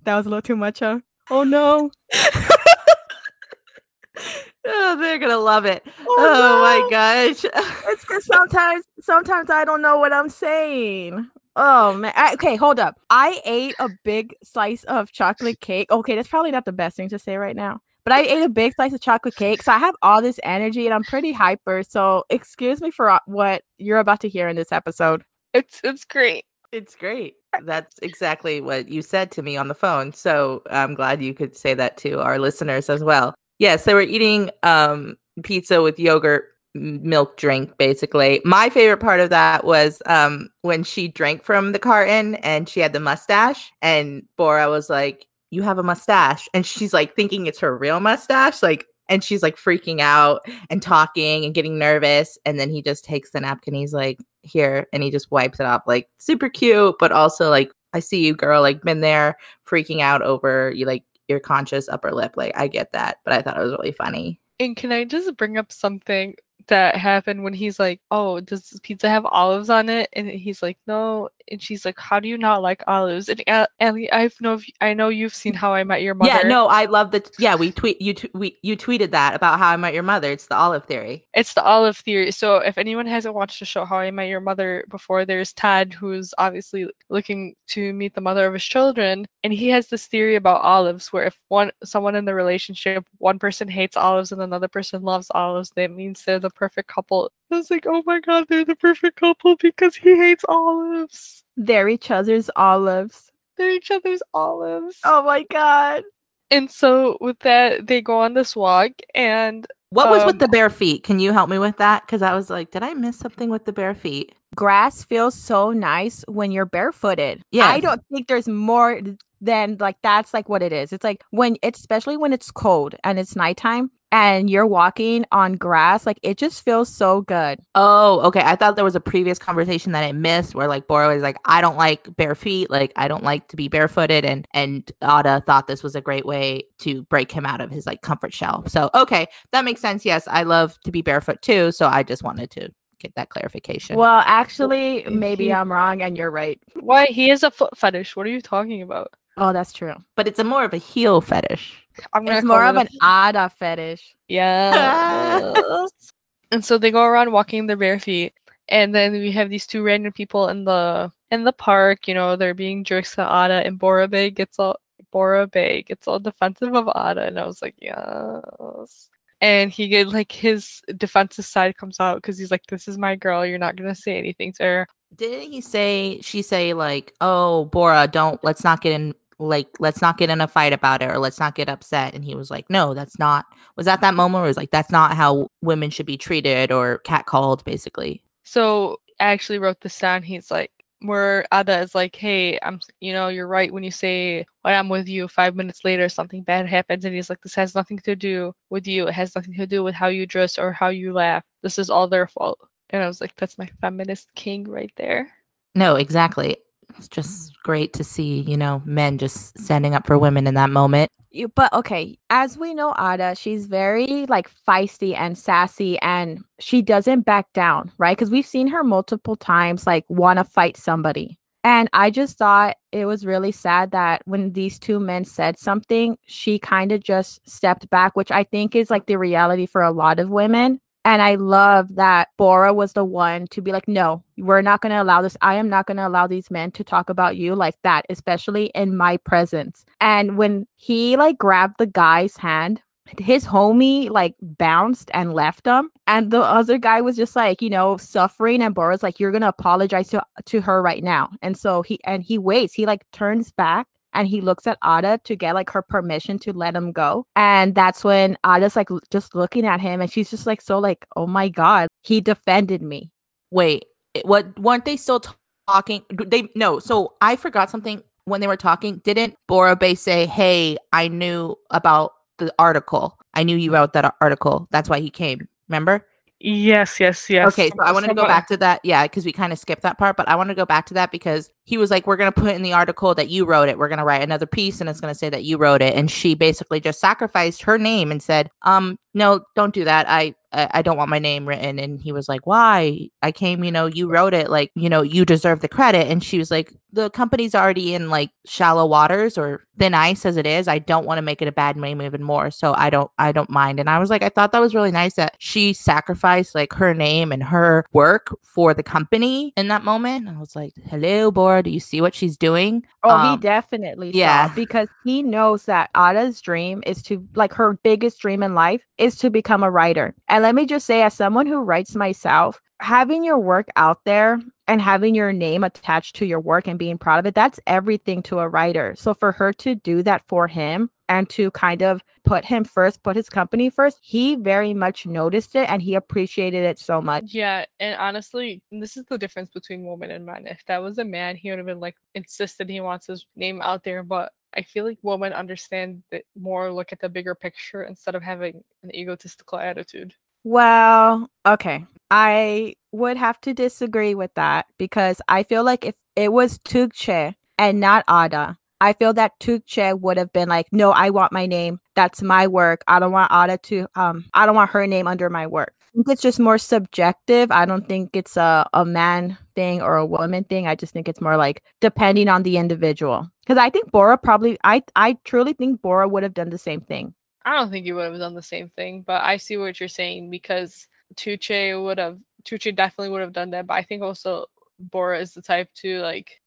That 0.02 0.16
was 0.16 0.26
a 0.26 0.30
little 0.30 0.42
too 0.42 0.56
much, 0.56 0.80
huh? 0.80 0.98
Oh 1.30 1.44
no. 1.44 1.92
Oh, 4.72 4.96
they're 4.98 5.18
gonna 5.18 5.36
love 5.38 5.64
it. 5.64 5.84
Oh, 6.00 6.16
Oh, 6.18 6.60
my 6.62 6.90
gosh. 6.90 7.44
It's 7.88 8.02
because 8.02 8.24
sometimes 8.32 8.84
sometimes 9.00 9.50
I 9.50 9.64
don't 9.64 9.82
know 9.82 9.98
what 9.98 10.12
I'm 10.12 10.28
saying. 10.28 11.28
Oh 11.56 11.94
man. 11.94 12.12
I- 12.16 12.34
okay, 12.34 12.56
hold 12.56 12.78
up. 12.78 12.94
I 13.10 13.40
ate 13.44 13.74
a 13.78 13.88
big 14.04 14.34
slice 14.42 14.84
of 14.84 15.12
chocolate 15.12 15.60
cake. 15.60 15.90
Okay, 15.90 16.14
that's 16.14 16.28
probably 16.28 16.50
not 16.52 16.64
the 16.64 16.72
best 16.72 16.96
thing 16.96 17.08
to 17.10 17.18
say 17.18 17.36
right 17.36 17.56
now. 17.56 17.80
But 18.04 18.14
I 18.14 18.22
ate 18.22 18.42
a 18.42 18.48
big 18.48 18.74
slice 18.74 18.92
of 18.94 19.00
chocolate 19.00 19.36
cake. 19.36 19.62
So 19.62 19.72
I 19.72 19.78
have 19.78 19.94
all 20.02 20.22
this 20.22 20.40
energy 20.42 20.86
and 20.86 20.94
I'm 20.94 21.04
pretty 21.04 21.32
hyper. 21.32 21.82
So 21.82 22.24
excuse 22.30 22.80
me 22.80 22.90
for 22.90 23.10
uh, 23.10 23.18
what 23.26 23.62
you're 23.78 23.98
about 23.98 24.20
to 24.20 24.28
hear 24.28 24.48
in 24.48 24.56
this 24.56 24.72
episode. 24.72 25.22
it's 25.52 25.80
it's 25.84 26.04
great. 26.04 26.44
It's 26.72 26.94
great. 26.94 27.34
That's 27.64 27.98
exactly 28.00 28.60
what 28.60 28.88
you 28.88 29.02
said 29.02 29.32
to 29.32 29.42
me 29.42 29.56
on 29.56 29.66
the 29.66 29.74
phone. 29.74 30.12
So 30.12 30.62
I'm 30.70 30.94
glad 30.94 31.20
you 31.20 31.34
could 31.34 31.56
say 31.56 31.74
that 31.74 31.96
to 31.98 32.20
our 32.22 32.38
listeners 32.38 32.88
as 32.88 33.02
well. 33.02 33.34
Yes, 33.60 33.84
they 33.84 33.92
were 33.92 34.00
eating 34.00 34.50
um, 34.62 35.16
pizza 35.44 35.82
with 35.82 35.98
yogurt 35.98 36.46
milk 36.74 37.36
drink, 37.36 37.76
basically. 37.76 38.40
My 38.42 38.70
favorite 38.70 39.00
part 39.00 39.20
of 39.20 39.28
that 39.30 39.64
was 39.64 40.02
um, 40.06 40.48
when 40.62 40.82
she 40.82 41.08
drank 41.08 41.44
from 41.44 41.72
the 41.72 41.78
carton 41.78 42.36
and 42.36 42.68
she 42.68 42.80
had 42.80 42.94
the 42.94 43.00
mustache, 43.00 43.70
and 43.82 44.26
Bora 44.36 44.70
was 44.70 44.88
like, 44.88 45.26
You 45.50 45.62
have 45.62 45.78
a 45.78 45.82
mustache. 45.82 46.48
And 46.54 46.64
she's 46.64 46.94
like 46.94 47.14
thinking 47.14 47.46
it's 47.46 47.60
her 47.60 47.76
real 47.76 48.00
mustache. 48.00 48.62
Like, 48.62 48.86
and 49.10 49.22
she's 49.22 49.42
like 49.42 49.56
freaking 49.56 50.00
out 50.00 50.40
and 50.70 50.80
talking 50.80 51.44
and 51.44 51.54
getting 51.54 51.78
nervous. 51.78 52.38
And 52.46 52.58
then 52.58 52.70
he 52.70 52.80
just 52.80 53.04
takes 53.04 53.32
the 53.32 53.40
napkin. 53.40 53.74
He's 53.74 53.92
like, 53.92 54.18
here. 54.42 54.86
And 54.92 55.02
he 55.02 55.10
just 55.10 55.30
wipes 55.30 55.60
it 55.60 55.66
off. 55.66 55.82
Like, 55.86 56.08
super 56.16 56.48
cute, 56.48 56.94
but 56.98 57.12
also 57.12 57.50
like, 57.50 57.72
I 57.92 58.00
see 58.00 58.24
you, 58.24 58.34
girl. 58.34 58.62
Like, 58.62 58.82
been 58.82 59.00
there 59.00 59.36
freaking 59.68 60.00
out 60.00 60.22
over 60.22 60.72
you, 60.74 60.86
like, 60.86 61.02
your 61.30 61.40
conscious 61.40 61.88
upper 61.88 62.12
lip. 62.12 62.34
Like, 62.36 62.52
I 62.56 62.66
get 62.66 62.92
that. 62.92 63.18
But 63.24 63.32
I 63.32 63.40
thought 63.40 63.56
it 63.56 63.62
was 63.62 63.72
really 63.72 63.92
funny. 63.92 64.40
And 64.58 64.76
can 64.76 64.92
I 64.92 65.04
just 65.04 65.34
bring 65.38 65.56
up 65.56 65.72
something 65.72 66.34
that 66.70 66.96
happened 66.96 67.44
when 67.44 67.52
he's 67.52 67.78
like, 67.78 68.00
"Oh, 68.10 68.40
does 68.40 68.70
this 68.70 68.80
pizza 68.82 69.08
have 69.08 69.26
olives 69.26 69.68
on 69.68 69.88
it?" 69.88 70.08
And 70.14 70.28
he's 70.28 70.62
like, 70.62 70.78
"No." 70.86 71.28
And 71.50 71.62
she's 71.62 71.84
like, 71.84 71.98
"How 71.98 72.20
do 72.20 72.28
you 72.28 72.38
not 72.38 72.62
like 72.62 72.82
olives?" 72.86 73.28
And 73.28 73.42
uh, 73.46 73.66
Ellie, 73.78 74.10
I 74.12 74.30
know 74.40 74.58
I 74.80 74.94
know 74.94 75.08
you've 75.08 75.34
seen 75.34 75.54
How 75.54 75.74
I 75.74 75.84
Met 75.84 76.02
Your 76.02 76.14
Mother. 76.14 76.30
Yeah, 76.30 76.48
no, 76.48 76.68
I 76.68 76.86
love 76.86 77.10
the 77.10 77.28
yeah. 77.38 77.54
We 77.54 77.70
tweet 77.72 78.00
you 78.00 78.14
t- 78.14 78.30
we 78.32 78.56
you 78.62 78.76
tweeted 78.76 79.10
that 79.10 79.34
about 79.34 79.58
How 79.58 79.68
I 79.70 79.76
Met 79.76 79.94
Your 79.94 80.02
Mother. 80.02 80.32
It's 80.32 80.46
the 80.46 80.56
olive 80.56 80.86
theory. 80.86 81.26
It's 81.34 81.54
the 81.54 81.62
olive 81.62 81.98
theory. 81.98 82.30
So 82.30 82.56
if 82.56 82.78
anyone 82.78 83.06
hasn't 83.06 83.34
watched 83.34 83.60
the 83.60 83.66
show 83.66 83.84
How 83.84 83.98
I 83.98 84.10
Met 84.10 84.28
Your 84.28 84.40
Mother 84.40 84.84
before, 84.88 85.26
there's 85.26 85.52
Ted 85.52 85.92
who's 85.92 86.32
obviously 86.38 86.88
looking 87.10 87.54
to 87.68 87.92
meet 87.92 88.14
the 88.14 88.20
mother 88.20 88.46
of 88.46 88.54
his 88.54 88.64
children, 88.64 89.26
and 89.44 89.52
he 89.52 89.68
has 89.68 89.88
this 89.88 90.06
theory 90.06 90.36
about 90.36 90.62
olives 90.62 91.12
where 91.12 91.24
if 91.24 91.38
one 91.48 91.70
someone 91.84 92.14
in 92.14 92.24
the 92.24 92.34
relationship, 92.34 93.04
one 93.18 93.38
person 93.38 93.68
hates 93.68 93.96
olives 93.96 94.32
and 94.32 94.40
another 94.40 94.68
person 94.68 95.02
loves 95.02 95.30
olives, 95.34 95.70
that 95.76 95.90
means 95.90 96.24
they're 96.24 96.38
the 96.38 96.50
perfect 96.60 96.88
couple. 96.88 97.32
I 97.50 97.56
was 97.56 97.70
like, 97.70 97.86
oh 97.88 98.02
my 98.06 98.20
god, 98.20 98.46
they're 98.48 98.64
the 98.64 98.76
perfect 98.76 99.16
couple 99.16 99.56
because 99.56 99.96
he 99.96 100.14
hates 100.16 100.44
olives. 100.48 101.42
They're 101.56 101.88
each 101.88 102.10
other's 102.10 102.50
olives. 102.54 103.32
They're 103.56 103.70
each 103.70 103.90
other's 103.90 104.22
olives. 104.34 104.98
Oh 105.04 105.22
my 105.24 105.44
god. 105.50 106.04
And 106.50 106.70
so 106.70 107.16
with 107.20 107.38
that, 107.40 107.86
they 107.86 108.00
go 108.02 108.18
on 108.18 108.34
this 108.34 108.54
walk 108.54 108.92
and 109.14 109.66
What 109.90 110.10
was 110.10 110.20
Um, 110.20 110.26
with 110.26 110.38
the 110.38 110.48
bare 110.48 110.70
feet? 110.70 111.02
Can 111.02 111.18
you 111.18 111.32
help 111.32 111.48
me 111.50 111.58
with 111.58 111.78
that? 111.78 112.04
Because 112.06 112.22
I 112.22 112.34
was 112.34 112.50
like, 112.50 112.70
did 112.70 112.82
I 112.82 112.94
miss 112.94 113.18
something 113.18 113.50
with 113.50 113.64
the 113.64 113.72
bare 113.72 113.94
feet? 113.94 114.34
Grass 114.54 115.02
feels 115.04 115.34
so 115.34 115.70
nice 115.70 116.24
when 116.28 116.52
you're 116.52 116.66
barefooted. 116.66 117.42
Yeah. 117.52 117.66
I 117.66 117.80
don't 117.80 118.02
think 118.12 118.28
there's 118.28 118.48
more 118.48 119.00
than 119.40 119.76
like 119.80 119.96
that's 120.02 120.34
like 120.34 120.48
what 120.48 120.62
it 120.62 120.72
is. 120.72 120.92
It's 120.92 121.04
like 121.04 121.24
when 121.30 121.56
it's 121.62 121.80
especially 121.80 122.16
when 122.16 122.32
it's 122.32 122.50
cold 122.50 122.94
and 123.04 123.18
it's 123.18 123.34
nighttime 123.34 123.90
and 124.12 124.50
you're 124.50 124.66
walking 124.66 125.24
on 125.32 125.54
grass, 125.54 126.04
like 126.06 126.18
it 126.22 126.36
just 126.38 126.64
feels 126.64 126.88
so 126.92 127.22
good. 127.22 127.60
Oh, 127.74 128.20
okay. 128.22 128.40
I 128.44 128.56
thought 128.56 128.76
there 128.76 128.84
was 128.84 128.96
a 128.96 129.00
previous 129.00 129.38
conversation 129.38 129.92
that 129.92 130.02
I 130.04 130.12
missed 130.12 130.54
where 130.54 130.68
like 130.68 130.86
Bora 130.88 131.12
was 131.14 131.22
like, 131.22 131.36
I 131.44 131.60
don't 131.60 131.76
like 131.76 132.14
bare 132.16 132.34
feet, 132.34 132.70
like 132.70 132.92
I 132.96 133.08
don't 133.08 133.22
like 133.24 133.48
to 133.48 133.56
be 133.56 133.68
barefooted, 133.68 134.24
and 134.24 134.46
and 134.52 134.90
Ada 135.02 135.42
thought 135.46 135.66
this 135.66 135.82
was 135.82 135.94
a 135.94 136.00
great 136.00 136.26
way 136.26 136.64
to 136.80 137.02
break 137.04 137.30
him 137.30 137.46
out 137.46 137.60
of 137.60 137.70
his 137.70 137.86
like 137.86 138.02
comfort 138.02 138.34
shell. 138.34 138.64
So 138.66 138.90
okay, 138.94 139.26
that 139.52 139.64
makes 139.64 139.80
sense. 139.80 140.04
Yes, 140.04 140.26
I 140.28 140.42
love 140.42 140.78
to 140.84 140.90
be 140.92 141.02
barefoot 141.02 141.40
too. 141.42 141.72
So 141.72 141.86
I 141.86 142.02
just 142.02 142.22
wanted 142.22 142.50
to 142.52 142.70
get 142.98 143.14
that 143.14 143.30
clarification. 143.30 143.96
Well, 143.96 144.22
actually, 144.26 145.02
he- 145.04 145.10
maybe 145.10 145.52
I'm 145.54 145.72
wrong 145.72 146.02
and 146.02 146.16
you're 146.18 146.30
right. 146.30 146.60
why 146.74 147.06
he 147.06 147.30
is 147.30 147.42
a 147.42 147.50
foot 147.50 147.76
fetish. 147.78 148.14
What 148.16 148.26
are 148.26 148.30
you 148.30 148.40
talking 148.42 148.82
about? 148.82 149.12
Oh, 149.36 149.54
that's 149.54 149.72
true. 149.72 149.94
but 150.16 150.28
it's 150.28 150.38
a 150.38 150.44
more 150.44 150.64
of 150.64 150.74
a 150.74 150.76
heel 150.76 151.20
fetish. 151.22 151.74
I'm 152.12 152.26
It's 152.26 152.44
more 152.44 152.64
it 152.64 152.70
of 152.70 152.76
a 152.76 152.80
an 152.80 152.88
Ada 153.02 153.50
fetish. 153.50 154.16
Yeah. 154.28 155.86
and 156.50 156.64
so 156.64 156.78
they 156.78 156.90
go 156.90 157.04
around 157.04 157.32
walking 157.32 157.66
their 157.66 157.76
bare 157.76 157.98
feet, 157.98 158.34
and 158.68 158.94
then 158.94 159.12
we 159.12 159.32
have 159.32 159.50
these 159.50 159.66
two 159.66 159.82
random 159.82 160.12
people 160.12 160.48
in 160.48 160.64
the 160.64 161.12
in 161.30 161.44
the 161.44 161.52
park. 161.52 162.08
You 162.08 162.14
know, 162.14 162.36
they're 162.36 162.54
being 162.54 162.84
jerks 162.84 163.14
to 163.16 163.22
Ada, 163.22 163.66
and 163.66 163.78
Bora 163.78 164.08
Borabe 164.08 164.34
gets 164.34 164.58
all 164.58 164.78
Bora 165.10 165.46
Borabe 165.46 165.86
gets 165.86 166.06
all 166.06 166.20
defensive 166.20 166.74
of 166.74 166.88
Ada, 166.88 167.26
and 167.26 167.38
I 167.38 167.46
was 167.46 167.62
like, 167.62 167.74
yes. 167.80 169.10
And 169.40 169.70
he 169.70 169.88
get 169.88 170.08
like 170.08 170.32
his 170.32 170.82
defensive 170.96 171.46
side 171.46 171.76
comes 171.76 171.98
out 171.98 172.16
because 172.16 172.38
he's 172.38 172.50
like, 172.50 172.66
"This 172.66 172.86
is 172.86 172.98
my 172.98 173.16
girl. 173.16 173.46
You're 173.46 173.58
not 173.58 173.76
gonna 173.76 173.94
say 173.94 174.18
anything 174.18 174.52
to 174.54 174.62
her." 174.62 174.86
Didn't 175.16 175.50
he 175.50 175.60
say 175.62 176.20
she 176.20 176.42
say 176.42 176.74
like, 176.74 177.14
"Oh, 177.22 177.64
Bora, 177.66 178.06
don't 178.06 178.42
let's 178.44 178.64
not 178.64 178.82
get 178.82 178.92
in 178.92 179.14
like 179.40 179.68
let's 179.80 180.00
not 180.00 180.18
get 180.18 180.30
in 180.30 180.40
a 180.40 180.48
fight 180.48 180.72
about 180.72 181.02
it 181.02 181.10
or 181.10 181.18
let's 181.18 181.40
not 181.40 181.54
get 181.54 181.68
upset." 181.68 182.14
And 182.14 182.24
he 182.24 182.34
was 182.34 182.50
like, 182.50 182.70
"No, 182.70 182.94
that's 182.94 183.18
not." 183.18 183.46
Was 183.76 183.86
that 183.86 184.00
that 184.02 184.14
moment 184.14 184.34
where 184.42 184.44
he 184.44 184.50
was 184.50 184.56
like, 184.56 184.70
"That's 184.70 184.90
not 184.90 185.16
how 185.16 185.48
women 185.62 185.90
should 185.90 186.06
be 186.06 186.18
treated 186.18 186.70
or 186.70 187.00
catcalled," 187.04 187.64
basically? 187.64 188.22
So 188.44 189.00
I 189.18 189.26
actually 189.32 189.58
wrote 189.58 189.80
this 189.80 189.98
down. 189.98 190.22
He's 190.22 190.50
like, 190.50 190.70
where 191.02 191.46
Ada 191.52 191.80
is 191.80 191.94
like, 191.94 192.14
hey, 192.16 192.58
I'm, 192.62 192.80
you 193.00 193.12
know, 193.12 193.28
you're 193.28 193.46
right 193.46 193.72
when 193.72 193.82
you 193.82 193.90
say 193.90 194.44
when 194.62 194.74
I'm 194.74 194.88
with 194.88 195.08
you. 195.08 195.28
Five 195.28 195.56
minutes 195.56 195.84
later, 195.84 196.08
something 196.08 196.42
bad 196.42 196.68
happens, 196.68 197.04
and 197.04 197.14
he's 197.14 197.30
like, 197.30 197.40
this 197.42 197.54
has 197.54 197.74
nothing 197.74 197.98
to 198.00 198.14
do 198.14 198.52
with 198.68 198.86
you. 198.86 199.08
It 199.08 199.12
has 199.14 199.34
nothing 199.34 199.54
to 199.54 199.66
do 199.66 199.82
with 199.82 199.94
how 199.94 200.08
you 200.08 200.26
dress 200.26 200.58
or 200.58 200.72
how 200.72 200.88
you 200.88 201.12
laugh. 201.12 201.42
This 201.62 201.78
is 201.78 201.90
all 201.90 202.08
their 202.08 202.28
fault. 202.28 202.58
And 202.90 203.02
I 203.02 203.06
was 203.06 203.20
like, 203.20 203.34
that's 203.36 203.58
my 203.58 203.68
feminist 203.80 204.34
king 204.34 204.64
right 204.64 204.92
there. 204.96 205.32
No, 205.74 205.96
exactly. 205.96 206.58
It's 206.98 207.08
just 207.08 207.60
great 207.62 207.92
to 207.94 208.04
see, 208.04 208.40
you 208.40 208.56
know, 208.56 208.82
men 208.84 209.18
just 209.18 209.58
standing 209.58 209.94
up 209.94 210.06
for 210.06 210.18
women 210.18 210.46
in 210.46 210.54
that 210.54 210.70
moment. 210.70 211.10
You, 211.30 211.48
but 211.48 211.72
okay, 211.72 212.18
as 212.28 212.58
we 212.58 212.74
know, 212.74 212.92
Ada, 212.98 213.36
she's 213.36 213.66
very 213.66 214.26
like 214.26 214.50
feisty 214.66 215.16
and 215.16 215.38
sassy, 215.38 215.98
and 216.00 216.42
she 216.58 216.82
doesn't 216.82 217.20
back 217.20 217.52
down, 217.52 217.92
right? 217.98 218.16
Because 218.16 218.30
we've 218.30 218.46
seen 218.46 218.66
her 218.68 218.82
multiple 218.82 219.36
times, 219.36 219.86
like 219.86 220.04
want 220.08 220.38
to 220.38 220.44
fight 220.44 220.76
somebody. 220.76 221.38
And 221.62 221.90
I 221.92 222.10
just 222.10 222.38
thought 222.38 222.78
it 222.90 223.04
was 223.04 223.26
really 223.26 223.52
sad 223.52 223.90
that 223.90 224.22
when 224.24 224.52
these 224.52 224.78
two 224.78 224.98
men 224.98 225.24
said 225.24 225.58
something, 225.58 226.16
she 226.26 226.58
kind 226.58 226.90
of 226.90 227.02
just 227.02 227.46
stepped 227.48 227.88
back, 227.90 228.16
which 228.16 228.30
I 228.30 228.44
think 228.44 228.74
is 228.74 228.90
like 228.90 229.06
the 229.06 229.16
reality 229.16 229.66
for 229.66 229.82
a 229.82 229.92
lot 229.92 230.18
of 230.18 230.30
women. 230.30 230.80
And 231.04 231.22
I 231.22 231.36
love 231.36 231.94
that 231.94 232.28
Bora 232.36 232.74
was 232.74 232.92
the 232.92 233.04
one 233.04 233.46
to 233.48 233.62
be 233.62 233.72
like, 233.72 233.88
no, 233.88 234.22
we're 234.36 234.60
not 234.60 234.82
going 234.82 234.90
to 234.90 235.02
allow 235.02 235.22
this. 235.22 235.36
I 235.40 235.54
am 235.54 235.68
not 235.68 235.86
going 235.86 235.96
to 235.96 236.06
allow 236.06 236.26
these 236.26 236.50
men 236.50 236.70
to 236.72 236.84
talk 236.84 237.08
about 237.08 237.36
you 237.36 237.54
like 237.54 237.76
that, 237.82 238.04
especially 238.10 238.66
in 238.74 238.96
my 238.96 239.16
presence. 239.16 239.84
And 240.00 240.36
when 240.36 240.66
he 240.76 241.16
like 241.16 241.38
grabbed 241.38 241.78
the 241.78 241.86
guy's 241.86 242.36
hand, 242.36 242.82
his 243.18 243.44
homie 243.44 244.10
like 244.10 244.34
bounced 244.42 245.10
and 245.14 245.32
left 245.32 245.66
him. 245.66 245.90
And 246.06 246.30
the 246.30 246.42
other 246.42 246.78
guy 246.78 247.00
was 247.00 247.16
just 247.16 247.34
like, 247.34 247.62
you 247.62 247.70
know, 247.70 247.96
suffering. 247.96 248.62
And 248.62 248.74
Bora's 248.74 249.02
like, 249.02 249.18
you're 249.18 249.32
going 249.32 249.40
to 249.40 249.48
apologize 249.48 250.08
to, 250.10 250.22
to 250.46 250.60
her 250.60 250.82
right 250.82 251.02
now. 251.02 251.30
And 251.42 251.56
so 251.56 251.82
he, 251.82 251.98
and 252.04 252.22
he 252.22 252.38
waits, 252.38 252.74
he 252.74 252.86
like 252.86 253.10
turns 253.10 253.52
back 253.52 253.86
and 254.12 254.28
he 254.28 254.40
looks 254.40 254.66
at 254.66 254.78
Ada 254.84 255.20
to 255.24 255.36
get 255.36 255.54
like 255.54 255.70
her 255.70 255.82
permission 255.82 256.38
to 256.40 256.52
let 256.52 256.74
him 256.74 256.92
go. 256.92 257.26
And 257.36 257.74
that's 257.74 258.04
when 258.04 258.36
Ada's 258.44 258.76
like 258.76 258.90
l- 258.90 259.00
just 259.10 259.34
looking 259.34 259.66
at 259.66 259.80
him 259.80 260.00
and 260.00 260.10
she's 260.10 260.30
just 260.30 260.46
like 260.46 260.60
so 260.60 260.78
like, 260.78 261.06
"Oh 261.16 261.26
my 261.26 261.48
god, 261.48 261.88
he 262.02 262.20
defended 262.20 262.82
me." 262.82 263.10
Wait, 263.50 263.86
what 264.24 264.58
weren't 264.58 264.84
they 264.84 264.96
still 264.96 265.20
t- 265.20 265.30
talking? 265.68 266.02
They 266.26 266.48
no. 266.54 266.78
So 266.78 267.14
I 267.20 267.36
forgot 267.36 267.70
something 267.70 268.02
when 268.24 268.40
they 268.40 268.46
were 268.46 268.56
talking. 268.56 268.98
Didn't 269.04 269.36
Bora 269.48 269.76
Bey 269.76 269.94
say, 269.94 270.26
"Hey, 270.26 270.76
I 270.92 271.08
knew 271.08 271.56
about 271.70 272.12
the 272.38 272.52
article. 272.58 273.18
I 273.34 273.42
knew 273.44 273.56
you 273.56 273.70
mm. 273.70 273.74
wrote 273.74 273.92
that 273.94 274.14
article. 274.20 274.68
That's 274.70 274.88
why 274.88 275.00
he 275.00 275.10
came." 275.10 275.48
Remember? 275.68 276.06
Yes, 276.42 276.98
yes, 276.98 277.28
yes. 277.28 277.52
Okay, 277.52 277.68
so 277.68 277.84
I 277.84 277.92
want 277.92 278.06
to 278.06 278.14
go 278.14 278.26
back 278.26 278.48
to 278.48 278.56
that. 278.56 278.80
Yeah, 278.82 279.02
because 279.02 279.26
we 279.26 279.32
kind 279.32 279.52
of 279.52 279.58
skipped 279.58 279.82
that 279.82 279.98
part, 279.98 280.16
but 280.16 280.26
I 280.26 280.36
want 280.36 280.48
to 280.48 280.54
go 280.54 280.64
back 280.64 280.86
to 280.86 280.94
that 280.94 281.10
because 281.10 281.50
he 281.64 281.76
was 281.76 281.90
like, 281.90 282.06
"We're 282.06 282.16
gonna 282.16 282.32
put 282.32 282.54
in 282.54 282.62
the 282.62 282.72
article 282.72 283.14
that 283.14 283.28
you 283.28 283.44
wrote 283.44 283.68
it. 283.68 283.76
We're 283.76 283.90
gonna 283.90 284.06
write 284.06 284.22
another 284.22 284.46
piece, 284.46 284.80
and 284.80 284.88
it's 284.88 285.00
gonna 285.00 285.14
say 285.14 285.28
that 285.28 285.44
you 285.44 285.58
wrote 285.58 285.82
it." 285.82 285.94
And 285.94 286.10
she 286.10 286.34
basically 286.34 286.80
just 286.80 286.98
sacrificed 286.98 287.62
her 287.64 287.76
name 287.76 288.10
and 288.10 288.22
said, 288.22 288.50
"Um, 288.62 288.98
no, 289.14 289.40
don't 289.56 289.74
do 289.74 289.84
that. 289.84 290.06
I, 290.08 290.34
I, 290.52 290.82
don't 290.82 290.96
want 290.96 291.10
my 291.10 291.18
name 291.18 291.46
written." 291.46 291.78
And 291.78 292.00
he 292.00 292.12
was 292.12 292.28
like, 292.28 292.46
"Why? 292.46 293.08
I 293.22 293.32
came. 293.32 293.62
You 293.64 293.70
know, 293.70 293.86
you 293.86 294.08
wrote 294.10 294.34
it. 294.34 294.50
Like, 294.50 294.72
you 294.74 294.88
know, 294.88 295.02
you 295.02 295.24
deserve 295.24 295.60
the 295.60 295.68
credit." 295.68 296.08
And 296.08 296.22
she 296.24 296.38
was 296.38 296.50
like, 296.50 296.72
"The 296.92 297.10
company's 297.10 297.54
already 297.54 297.94
in 297.94 298.10
like 298.10 298.30
shallow 298.46 298.86
waters 298.86 299.38
or 299.38 299.64
thin 299.78 299.94
ice 299.94 300.26
as 300.26 300.36
it 300.36 300.46
is. 300.46 300.66
I 300.68 300.78
don't 300.78 301.06
want 301.06 301.18
to 301.18 301.22
make 301.22 301.40
it 301.40 301.48
a 301.48 301.52
bad 301.52 301.76
name 301.76 302.02
even 302.02 302.22
more. 302.22 302.50
So 302.50 302.74
I 302.74 302.90
don't, 302.90 303.10
I 303.18 303.32
don't 303.32 303.50
mind." 303.50 303.78
And 303.78 303.88
I 303.88 303.98
was 303.98 304.10
like, 304.10 304.22
I 304.22 304.28
thought 304.28 304.52
that 304.52 304.60
was 304.60 304.74
really 304.74 304.90
nice 304.90 305.14
that 305.14 305.36
she 305.38 305.72
sacrificed 305.72 306.54
like 306.54 306.72
her 306.72 306.94
name 306.94 307.30
and 307.32 307.42
her 307.44 307.84
work 307.92 308.36
for 308.44 308.74
the 308.74 308.82
company 308.82 309.52
in 309.56 309.68
that 309.68 309.84
moment. 309.84 310.28
I 310.28 310.38
was 310.38 310.56
like, 310.56 310.72
"Hello, 310.88 311.30
Bora. 311.30 311.62
Do 311.62 311.70
you 311.70 311.80
see 311.80 312.00
what 312.00 312.14
she's 312.14 312.36
doing?" 312.36 312.84
Oh, 313.02 313.18
he 313.22 313.28
Um, 313.34 313.40
definitely 313.40 314.10
yeah. 314.14 314.52
because 314.54 314.88
he 315.04 315.22
knows 315.22 315.64
that 315.66 315.90
Ada's 315.94 316.40
dream 316.40 316.82
is 316.86 317.02
to 317.04 317.26
like 317.34 317.52
her 317.54 317.78
biggest 317.82 318.20
dream 318.20 318.42
in 318.42 318.54
life 318.54 318.82
is 319.00 319.16
to 319.16 319.30
become 319.30 319.62
a 319.62 319.70
writer. 319.70 320.14
And 320.28 320.42
let 320.42 320.54
me 320.54 320.66
just 320.66 320.86
say, 320.86 321.02
as 321.02 321.14
someone 321.14 321.46
who 321.46 321.60
writes 321.60 321.96
myself, 321.96 322.60
having 322.80 323.24
your 323.24 323.38
work 323.38 323.68
out 323.76 324.04
there 324.04 324.40
and 324.68 324.80
having 324.80 325.14
your 325.14 325.32
name 325.32 325.64
attached 325.64 326.16
to 326.16 326.26
your 326.26 326.40
work 326.40 326.66
and 326.66 326.78
being 326.78 326.98
proud 326.98 327.18
of 327.18 327.26
it, 327.26 327.34
that's 327.34 327.58
everything 327.66 328.22
to 328.24 328.38
a 328.38 328.48
writer. 328.48 328.94
So 328.96 329.14
for 329.14 329.32
her 329.32 329.52
to 329.54 329.74
do 329.74 330.02
that 330.02 330.22
for 330.28 330.48
him 330.48 330.90
and 331.08 331.28
to 331.30 331.50
kind 331.52 331.82
of 331.82 332.02
put 332.24 332.44
him 332.44 332.62
first, 332.62 333.02
put 333.02 333.16
his 333.16 333.28
company 333.28 333.70
first, 333.70 333.98
he 334.02 334.36
very 334.36 334.74
much 334.74 335.06
noticed 335.06 335.56
it 335.56 335.68
and 335.68 335.82
he 335.82 335.94
appreciated 335.94 336.62
it 336.62 336.78
so 336.78 337.00
much. 337.00 337.24
Yeah, 337.28 337.64
and 337.80 337.98
honestly, 337.98 338.62
this 338.70 338.96
is 338.96 339.04
the 339.06 339.18
difference 339.18 339.50
between 339.50 339.86
women 339.86 340.10
and 340.10 340.26
men. 340.26 340.46
If 340.46 340.62
that 340.66 340.82
was 340.82 340.98
a 340.98 341.04
man, 341.04 341.36
he 341.36 341.50
would 341.50 341.58
have 341.58 341.66
been 341.66 341.80
like 341.80 341.96
insisted 342.14 342.68
he 342.68 342.80
wants 342.80 343.06
his 343.06 343.26
name 343.34 343.60
out 343.62 343.82
there. 343.82 344.02
But 344.02 344.32
I 344.54 344.62
feel 344.62 344.84
like 344.84 344.98
women 345.02 345.32
understand 345.32 346.02
that 346.10 346.24
more, 346.38 346.72
look 346.72 346.92
at 346.92 347.00
the 347.00 347.08
bigger 347.08 347.34
picture 347.34 347.82
instead 347.82 348.14
of 348.14 348.22
having 348.22 348.64
an 348.82 348.94
egotistical 348.94 349.58
attitude. 349.58 350.14
Well, 350.44 351.28
okay. 351.46 351.86
I 352.10 352.74
would 352.92 353.16
have 353.16 353.40
to 353.42 353.54
disagree 353.54 354.14
with 354.14 354.34
that 354.34 354.66
because 354.78 355.20
I 355.28 355.42
feel 355.42 355.64
like 355.64 355.84
if 355.84 355.94
it 356.16 356.32
was 356.32 356.58
Tukche 356.58 357.34
and 357.58 357.80
not 357.80 358.04
Ada, 358.10 358.58
I 358.80 358.94
feel 358.94 359.12
that 359.14 359.38
Tukche 359.38 360.00
would 360.00 360.16
have 360.16 360.32
been 360.32 360.48
like, 360.48 360.66
no, 360.72 360.90
I 360.90 361.10
want 361.10 361.32
my 361.32 361.46
name. 361.46 361.80
That's 361.94 362.22
my 362.22 362.46
work. 362.46 362.82
I 362.88 362.98
don't 362.98 363.12
want 363.12 363.30
Ada 363.30 363.58
to 363.58 363.86
um 363.94 364.24
I 364.32 364.46
don't 364.46 364.56
want 364.56 364.70
her 364.70 364.86
name 364.86 365.06
under 365.06 365.28
my 365.28 365.46
work. 365.46 365.74
Think 365.94 366.08
it's 366.08 366.22
just 366.22 366.40
more 366.40 366.58
subjective. 366.58 367.50
I 367.50 367.64
don't 367.64 367.86
think 367.86 368.10
it's 368.14 368.36
a, 368.36 368.68
a 368.72 368.84
man 368.84 369.36
thing 369.54 369.82
or 369.82 369.96
a 369.96 370.06
woman 370.06 370.44
thing. 370.44 370.66
I 370.66 370.74
just 370.74 370.92
think 370.92 371.08
it's 371.08 371.20
more 371.20 371.36
like 371.36 371.62
depending 371.80 372.28
on 372.28 372.42
the 372.42 372.56
individual. 372.56 373.28
Because 373.40 373.58
I 373.58 373.70
think 373.70 373.90
Bora 373.90 374.16
probably, 374.18 374.58
I 374.64 374.82
I 374.96 375.16
truly 375.24 375.52
think 375.52 375.82
Bora 375.82 376.08
would 376.08 376.22
have 376.22 376.34
done 376.34 376.50
the 376.50 376.58
same 376.58 376.80
thing. 376.80 377.14
I 377.44 377.56
don't 377.56 377.70
think 377.70 377.86
he 377.86 377.92
would 377.92 378.10
have 378.10 378.18
done 378.20 378.34
the 378.34 378.42
same 378.42 378.68
thing, 378.70 379.02
but 379.02 379.22
I 379.22 379.36
see 379.36 379.56
what 379.56 379.80
you're 379.80 379.88
saying 379.88 380.30
because 380.30 380.86
Tuche 381.16 381.82
would 381.82 381.98
have 381.98 382.18
Tuche 382.44 382.74
definitely 382.74 383.10
would 383.10 383.22
have 383.22 383.32
done 383.32 383.50
that, 383.50 383.66
but 383.66 383.74
I 383.74 383.82
think 383.82 384.02
also 384.02 384.46
Bora 384.78 385.20
is 385.20 385.34
the 385.34 385.42
type 385.42 385.68
to 385.76 386.00
like 386.00 386.40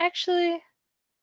actually 0.00 0.62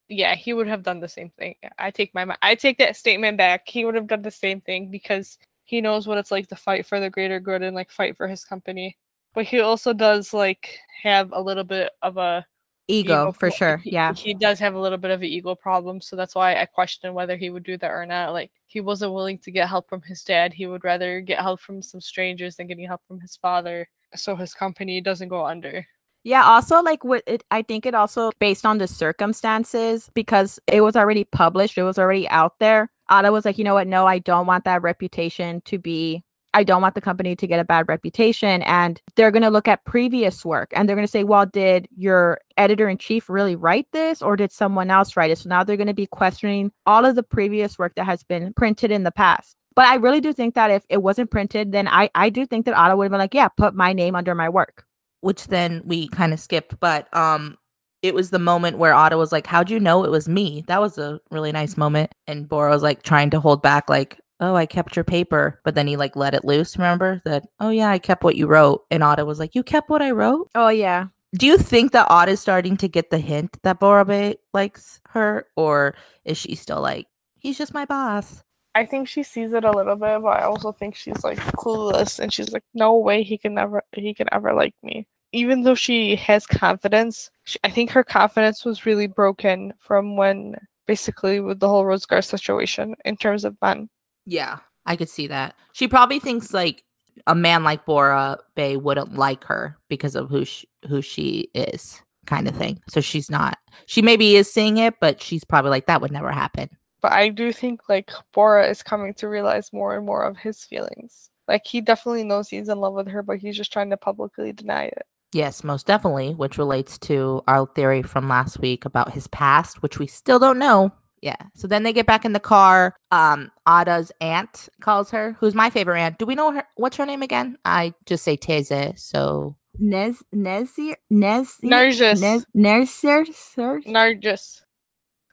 yeah, 0.10 0.36
he 0.36 0.52
would 0.52 0.68
have 0.68 0.84
done 0.84 1.00
the 1.00 1.08
same 1.08 1.32
thing. 1.40 1.56
I 1.80 1.90
take 1.90 2.14
my 2.14 2.36
I 2.42 2.56
take 2.56 2.78
that 2.80 2.98
statement 2.98 3.38
back. 3.38 3.68
He 3.68 3.86
would 3.86 3.96
have 3.96 4.08
done 4.08 4.24
the 4.24 4.32
same 4.32 4.60
thing 4.60 4.92
because 4.92 5.38
he 5.72 5.80
knows 5.80 6.06
what 6.06 6.18
it's 6.18 6.32
like 6.32 6.48
to 6.48 6.56
fight 6.58 6.86
for 6.86 7.00
the 7.00 7.10
greater 7.10 7.40
good 7.40 7.62
and 7.64 7.74
like 7.74 7.90
fight 7.90 8.18
for 8.18 8.28
his 8.28 8.44
company. 8.44 8.98
But 9.34 9.46
he 9.46 9.62
also 9.62 9.94
does 9.94 10.34
like 10.34 10.78
have 11.02 11.32
a 11.32 11.40
little 11.42 11.64
bit 11.64 11.92
of 12.02 12.18
a 12.18 12.46
Ego, 12.90 13.14
ego 13.14 13.32
for 13.32 13.50
sure. 13.50 13.78
he- 13.78 13.92
Yeah. 13.94 14.14
he 14.14 14.34
does 14.34 14.60
have 14.60 14.74
a 14.74 14.80
little 14.80 14.98
bit 14.98 15.12
of 15.12 15.22
an 15.22 15.28
ego 15.30 15.56
problem, 15.56 16.02
so 16.02 16.18
that's 16.18 16.36
why 16.36 16.60
I 16.60 16.66
question 16.66 17.14
whether 17.14 17.38
he 17.38 17.50
would 17.50 17.64
do 17.64 17.78
that 17.78 17.90
or 17.90 18.06
not. 18.06 18.34
Like 18.34 18.52
he 18.68 18.82
wasn't 18.82 19.14
willing 19.14 19.38
to 19.46 19.52
get 19.52 19.70
help 19.70 19.88
from 19.88 20.02
his 20.02 20.24
dad. 20.26 20.52
He 20.52 20.66
would 20.68 20.84
rather 20.84 21.22
get 21.22 21.40
help 21.40 21.62
from 21.62 21.82
some 21.82 22.02
strangers 22.02 22.58
than 22.58 22.68
getting 22.68 22.86
help 22.88 23.02
from 23.08 23.22
his 23.22 23.38
father, 23.38 23.88
so 24.14 24.36
his 24.36 24.54
company 24.54 25.00
doesn't 25.00 25.30
go 25.30 25.46
under. 25.46 25.86
Yeah, 26.26 26.44
also 26.44 26.82
like 26.84 27.06
what 27.06 27.24
it 27.26 27.46
I 27.50 27.62
think 27.62 27.86
it 27.86 27.96
also 27.96 28.30
based 28.40 28.66
on 28.66 28.78
the 28.78 28.88
circumstances 28.88 30.10
because 30.14 30.60
it 30.68 30.82
was 30.82 30.96
already 30.98 31.24
published, 31.24 31.78
it 31.78 31.84
was 31.84 31.98
already 31.98 32.28
out 32.28 32.60
there. 32.60 32.92
Ada 33.12 33.32
was 33.32 33.46
like, 33.46 33.58
you 33.58 33.64
know 33.64 33.74
what, 33.74 33.88
no, 33.88 34.06
I 34.08 34.20
don't 34.20 34.48
want 34.48 34.64
that 34.66 34.82
reputation 34.82 35.62
to 35.66 35.78
be 35.80 36.24
I 36.54 36.66
don't 36.66 36.82
want 36.82 36.96
the 36.96 37.02
company 37.02 37.34
to 37.38 37.48
get 37.48 37.62
a 37.62 37.64
bad 37.64 37.88
reputation. 37.88 38.62
And 38.64 39.02
they're 39.16 39.32
gonna 39.32 39.50
look 39.50 39.70
at 39.70 39.86
previous 39.86 40.44
work 40.44 40.70
and 40.76 40.88
they're 40.88 40.98
gonna 40.98 41.08
say, 41.08 41.24
Well, 41.24 41.46
did 41.46 41.88
your 41.96 42.40
editor 42.58 42.90
in 42.90 42.98
chief 42.98 43.30
really 43.30 43.56
write 43.56 43.88
this 43.94 44.22
or 44.22 44.36
did 44.36 44.52
someone 44.52 44.90
else 44.92 45.16
write 45.16 45.32
it? 45.32 45.38
So 45.38 45.48
now 45.50 45.64
they're 45.64 45.78
gonna 45.78 45.94
be 45.94 46.08
questioning 46.08 46.72
all 46.86 47.06
of 47.06 47.16
the 47.16 47.24
previous 47.24 47.80
work 47.80 47.96
that 47.96 48.04
has 48.06 48.24
been 48.24 48.54
printed 48.54 48.92
in 48.92 49.04
the 49.04 49.12
past. 49.12 49.56
But 49.76 49.86
I 49.86 49.96
really 49.96 50.20
do 50.20 50.34
think 50.34 50.56
that 50.56 50.72
if 50.72 50.84
it 50.90 51.02
wasn't 51.02 51.32
printed, 51.32 51.72
then 51.72 51.88
I, 51.88 52.10
I 52.16 52.30
do 52.30 52.46
think 52.46 52.66
that 52.66 52.74
Ada 52.78 52.98
would 52.98 53.06
have 53.06 53.12
been 53.12 53.20
like, 53.20 53.34
Yeah, 53.34 53.48
put 53.48 53.74
my 53.74 53.94
name 53.94 54.16
under 54.16 54.36
my 54.36 54.50
work. 54.50 54.84
which 55.22 55.48
then 55.48 55.82
we 55.86 56.10
kind 56.10 56.34
of 56.34 56.40
skipped 56.42 56.78
but 56.82 57.08
um 57.16 57.58
it 58.02 58.14
was 58.14 58.30
the 58.30 58.40
moment 58.40 58.78
where 58.78 58.94
Otto 58.94 59.18
was 59.18 59.32
like 59.32 59.48
how'd 59.48 59.70
you 59.70 59.80
know 59.80 60.04
it 60.04 60.12
was 60.12 60.28
me? 60.30 60.64
That 60.68 60.82
was 60.82 60.98
a 60.98 61.20
really 61.30 61.52
nice 61.52 61.78
moment. 61.78 62.14
And 62.28 62.48
Bora 62.48 62.72
was 62.72 62.84
like 62.84 63.04
trying 63.04 63.30
to 63.32 63.40
hold 63.40 63.62
back 63.62 63.90
like 63.90 64.20
oh 64.40 64.56
I 64.56 64.66
kept 64.66 64.96
your 64.96 65.06
paper. 65.06 65.60
But 65.64 65.76
then 65.76 65.88
he 65.88 65.98
like 65.98 66.16
let 66.16 66.34
it 66.34 66.46
loose 66.46 66.78
remember? 66.78 67.22
That 67.26 67.48
oh 67.60 67.70
yeah 67.70 67.90
I 67.90 68.00
kept 68.00 68.24
what 68.24 68.36
you 68.36 68.48
wrote. 68.48 68.86
And 68.92 69.04
Otto 69.04 69.26
was 69.26 69.40
like 69.40 69.56
you 69.56 69.64
kept 69.64 69.90
what 69.90 70.02
I 70.02 70.12
wrote? 70.12 70.50
Oh 70.56 70.70
yeah. 70.70 71.08
do 71.36 71.46
you 71.46 71.58
think 71.58 71.92
that 71.92 72.10
Otto's 72.10 72.40
starting 72.40 72.78
to 72.78 72.88
get 72.88 73.10
the 73.10 73.20
hint 73.20 73.58
that 73.64 73.80
Bora 73.80 74.06
Bey 74.06 74.36
likes 74.54 75.00
her? 75.10 75.48
Or 75.56 75.96
is 76.26 76.38
she 76.38 76.56
still 76.56 76.82
like 76.82 77.08
he's 77.42 77.58
just 77.58 77.74
my 77.74 77.86
boss. 77.86 78.44
I 78.74 78.86
think 78.86 79.08
she 79.10 79.24
sees 79.24 79.52
it 79.52 79.66
a 79.66 79.72
little 79.72 79.96
bit, 79.98 80.22
but 80.22 80.40
I 80.40 80.44
also 80.44 80.72
think 80.72 80.96
she's 80.96 81.24
like 81.26 81.38
clueless 81.40 82.20
and 82.20 82.32
she's 82.32 82.52
like, 82.54 82.64
no 82.74 82.98
way 82.98 83.24
he 83.24 83.38
can 83.38 83.54
never 83.54 83.84
he 83.94 84.14
can 84.14 84.28
ever 84.32 84.54
like 84.54 84.74
me. 84.82 85.08
Even 85.34 85.62
though 85.62 85.76
she 85.76 86.16
has 86.18 86.46
confidence, 86.46 87.32
she, 87.46 87.58
I 87.64 87.70
think 87.70 87.90
her 87.92 88.04
confidence 88.04 88.66
was 88.66 88.86
really 88.86 89.08
broken 89.08 89.74
from 89.80 90.18
when 90.18 90.56
basically 90.88 91.40
with 91.40 91.60
the 91.60 91.70
whole 91.70 91.86
Ruzgar 91.86 92.24
situation 92.24 92.96
in 93.06 93.16
terms 93.16 93.46
of 93.46 93.56
men. 93.62 93.90
Yeah, 94.26 94.60
I 94.86 94.96
could 94.96 95.10
see 95.10 95.28
that. 95.28 95.56
She 95.74 95.88
probably 95.88 96.20
thinks 96.20 96.54
like 96.54 96.84
a 97.28 97.36
man 97.36 97.64
like 97.64 97.86
Bora 97.86 98.40
Bey 98.56 98.78
wouldn't 98.78 99.16
like 99.16 99.44
her 99.46 99.78
because 99.88 100.16
of 100.16 100.30
who 100.30 100.46
she, 100.46 100.68
who 100.88 101.02
she 101.02 101.50
is, 101.54 102.02
kind 102.26 102.48
of 102.48 102.56
thing. 102.56 102.82
So 102.90 103.00
she's 103.00 103.30
not. 103.30 103.58
She 103.86 104.02
maybe 104.02 104.36
is 104.36 104.52
seeing 104.52 104.78
it, 104.78 104.96
but 105.00 105.22
she's 105.22 105.44
probably 105.44 105.72
like 105.72 105.86
that 105.88 106.02
would 106.02 106.12
never 106.12 106.32
happen. 106.32 106.70
But 107.02 107.14
I 107.14 107.30
do 107.30 107.52
think 107.52 107.90
like 107.90 108.12
Bora 108.34 108.68
is 108.68 108.84
coming 108.84 109.14
to 109.16 109.28
realize 109.28 109.74
more 109.74 109.96
and 109.96 110.06
more 110.06 110.24
of 110.24 110.38
his 110.38 110.64
feelings. 110.64 111.30
Like 111.48 111.66
he 111.66 111.82
definitely 111.82 112.24
knows 112.24 112.48
he's 112.48 112.70
in 112.70 112.80
love 112.80 112.94
with 112.94 113.08
her, 113.08 113.24
but 113.24 113.40
he's 113.40 113.58
just 113.58 113.74
trying 113.74 113.90
to 113.90 113.98
publicly 113.98 114.54
deny 114.54 114.86
it. 114.86 115.06
Yes, 115.34 115.64
most 115.64 115.88
definitely, 115.88 116.34
which 116.34 116.58
relates 116.58 116.98
to 117.00 117.42
our 117.48 117.66
theory 117.68 118.02
from 118.02 118.28
last 118.28 118.60
week 118.60 118.86
about 118.86 119.14
his 119.14 119.28
past, 119.28 119.82
which 119.82 119.98
we 119.98 120.08
still 120.08 120.40
don't 120.40 120.60
know. 120.60 120.92
Yeah. 121.22 121.38
So 121.56 121.68
then 121.68 121.84
they 121.84 121.94
get 121.94 122.08
back 122.08 122.26
in 122.26 122.34
the 122.34 122.40
car. 122.40 122.96
Um, 123.12 123.52
Ada's 123.68 124.12
aunt 124.20 124.70
calls 124.82 125.12
her, 125.12 125.38
who's 125.40 125.54
my 125.54 125.70
favorite 125.70 126.00
aunt. 126.00 126.18
Do 126.18 126.26
we 126.26 126.36
know 126.36 126.52
her? 126.52 126.64
What's 126.76 126.98
her 126.98 127.06
name 127.06 127.22
again? 127.22 127.58
I 127.64 127.94
just 128.06 128.24
say 128.24 128.36
Teyze. 128.36 128.98
So 129.00 129.56
Nez 129.80 130.24
Nezir 130.36 130.96
Nezir 131.12 131.64
Nargis. 131.64 132.20
Nez 132.22 132.46
Nezir 132.56 133.34
Sir 133.34 133.82
Nargis. 133.82 134.62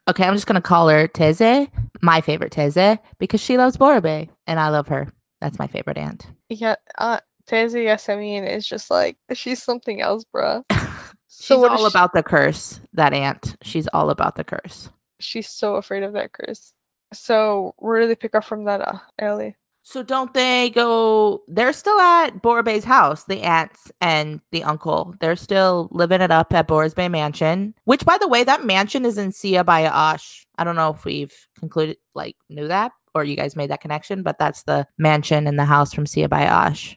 Okay, 0.07 0.23
I'm 0.23 0.33
just 0.33 0.47
gonna 0.47 0.61
call 0.61 0.89
her 0.89 1.07
Teyze, 1.07 1.69
my 2.01 2.21
favorite 2.21 2.53
Teze, 2.53 2.99
because 3.17 3.41
she 3.41 3.57
loves 3.57 3.77
Bora 3.77 4.01
Bey 4.01 4.29
and 4.47 4.59
I 4.59 4.69
love 4.69 4.87
her. 4.87 5.11
That's 5.41 5.59
my 5.59 5.67
favorite 5.67 5.97
aunt. 5.97 6.27
Yeah, 6.49 6.75
uh 6.97 7.19
Teyze 7.49 7.73
Yasemin 7.73 8.47
is 8.47 8.67
just 8.67 8.91
like 8.91 9.17
she's 9.33 9.63
something 9.63 10.01
else, 10.01 10.23
bruh. 10.33 10.63
She's 11.31 11.47
So 11.47 11.63
is 11.65 11.69
all 11.71 11.77
she- 11.77 11.85
about 11.85 12.13
the 12.13 12.21
curse. 12.23 12.79
That 12.93 13.13
aunt. 13.13 13.55
She's 13.63 13.87
all 13.87 14.09
about 14.09 14.35
the 14.35 14.43
curse. 14.43 14.89
She's 15.19 15.47
so 15.49 15.75
afraid 15.75 16.03
of 16.03 16.13
that 16.13 16.31
curse. 16.33 16.73
So 17.13 17.73
where 17.77 18.01
do 18.01 18.07
they 18.07 18.15
pick 18.15 18.35
up 18.35 18.43
from 18.43 18.65
that, 18.65 18.81
uh, 18.81 18.99
Ellie? 19.17 19.55
So 19.83 20.03
don't 20.03 20.33
they 20.33 20.69
go? 20.69 21.41
They're 21.47 21.73
still 21.73 21.99
at 21.99 22.41
Bora 22.41 22.61
Bey's 22.63 22.83
house, 22.83 23.23
the 23.23 23.41
aunts 23.41 23.91
and 24.01 24.41
the 24.51 24.63
uncle. 24.63 25.15
They're 25.19 25.35
still 25.35 25.87
living 25.91 26.21
it 26.21 26.29
up 26.31 26.53
at 26.53 26.67
Boris 26.67 26.93
Bay 26.93 27.07
Mansion. 27.09 27.73
Which, 27.85 28.05
by 28.05 28.17
the 28.19 28.27
way, 28.27 28.43
that 28.43 28.65
mansion 28.65 29.05
is 29.05 29.17
in 29.17 29.31
Siyah 29.31 29.63
Beyaz 29.65 29.91
Aşk. 29.91 30.45
I 30.57 30.63
don't 30.63 30.75
know 30.75 30.93
if 30.93 31.05
we've 31.05 31.33
concluded, 31.57 31.97
like, 32.13 32.35
knew 32.49 32.67
that 32.67 32.91
or 33.15 33.23
you 33.23 33.35
guys 33.35 33.55
made 33.55 33.71
that 33.71 33.81
connection, 33.81 34.21
but 34.21 34.37
that's 34.37 34.63
the 34.63 34.85
mansion 34.99 35.47
and 35.47 35.57
the 35.57 35.65
house 35.65 35.93
from 35.93 36.05
Siyah 36.05 36.27
Beyaz 36.29 36.49
Aşk. 36.49 36.95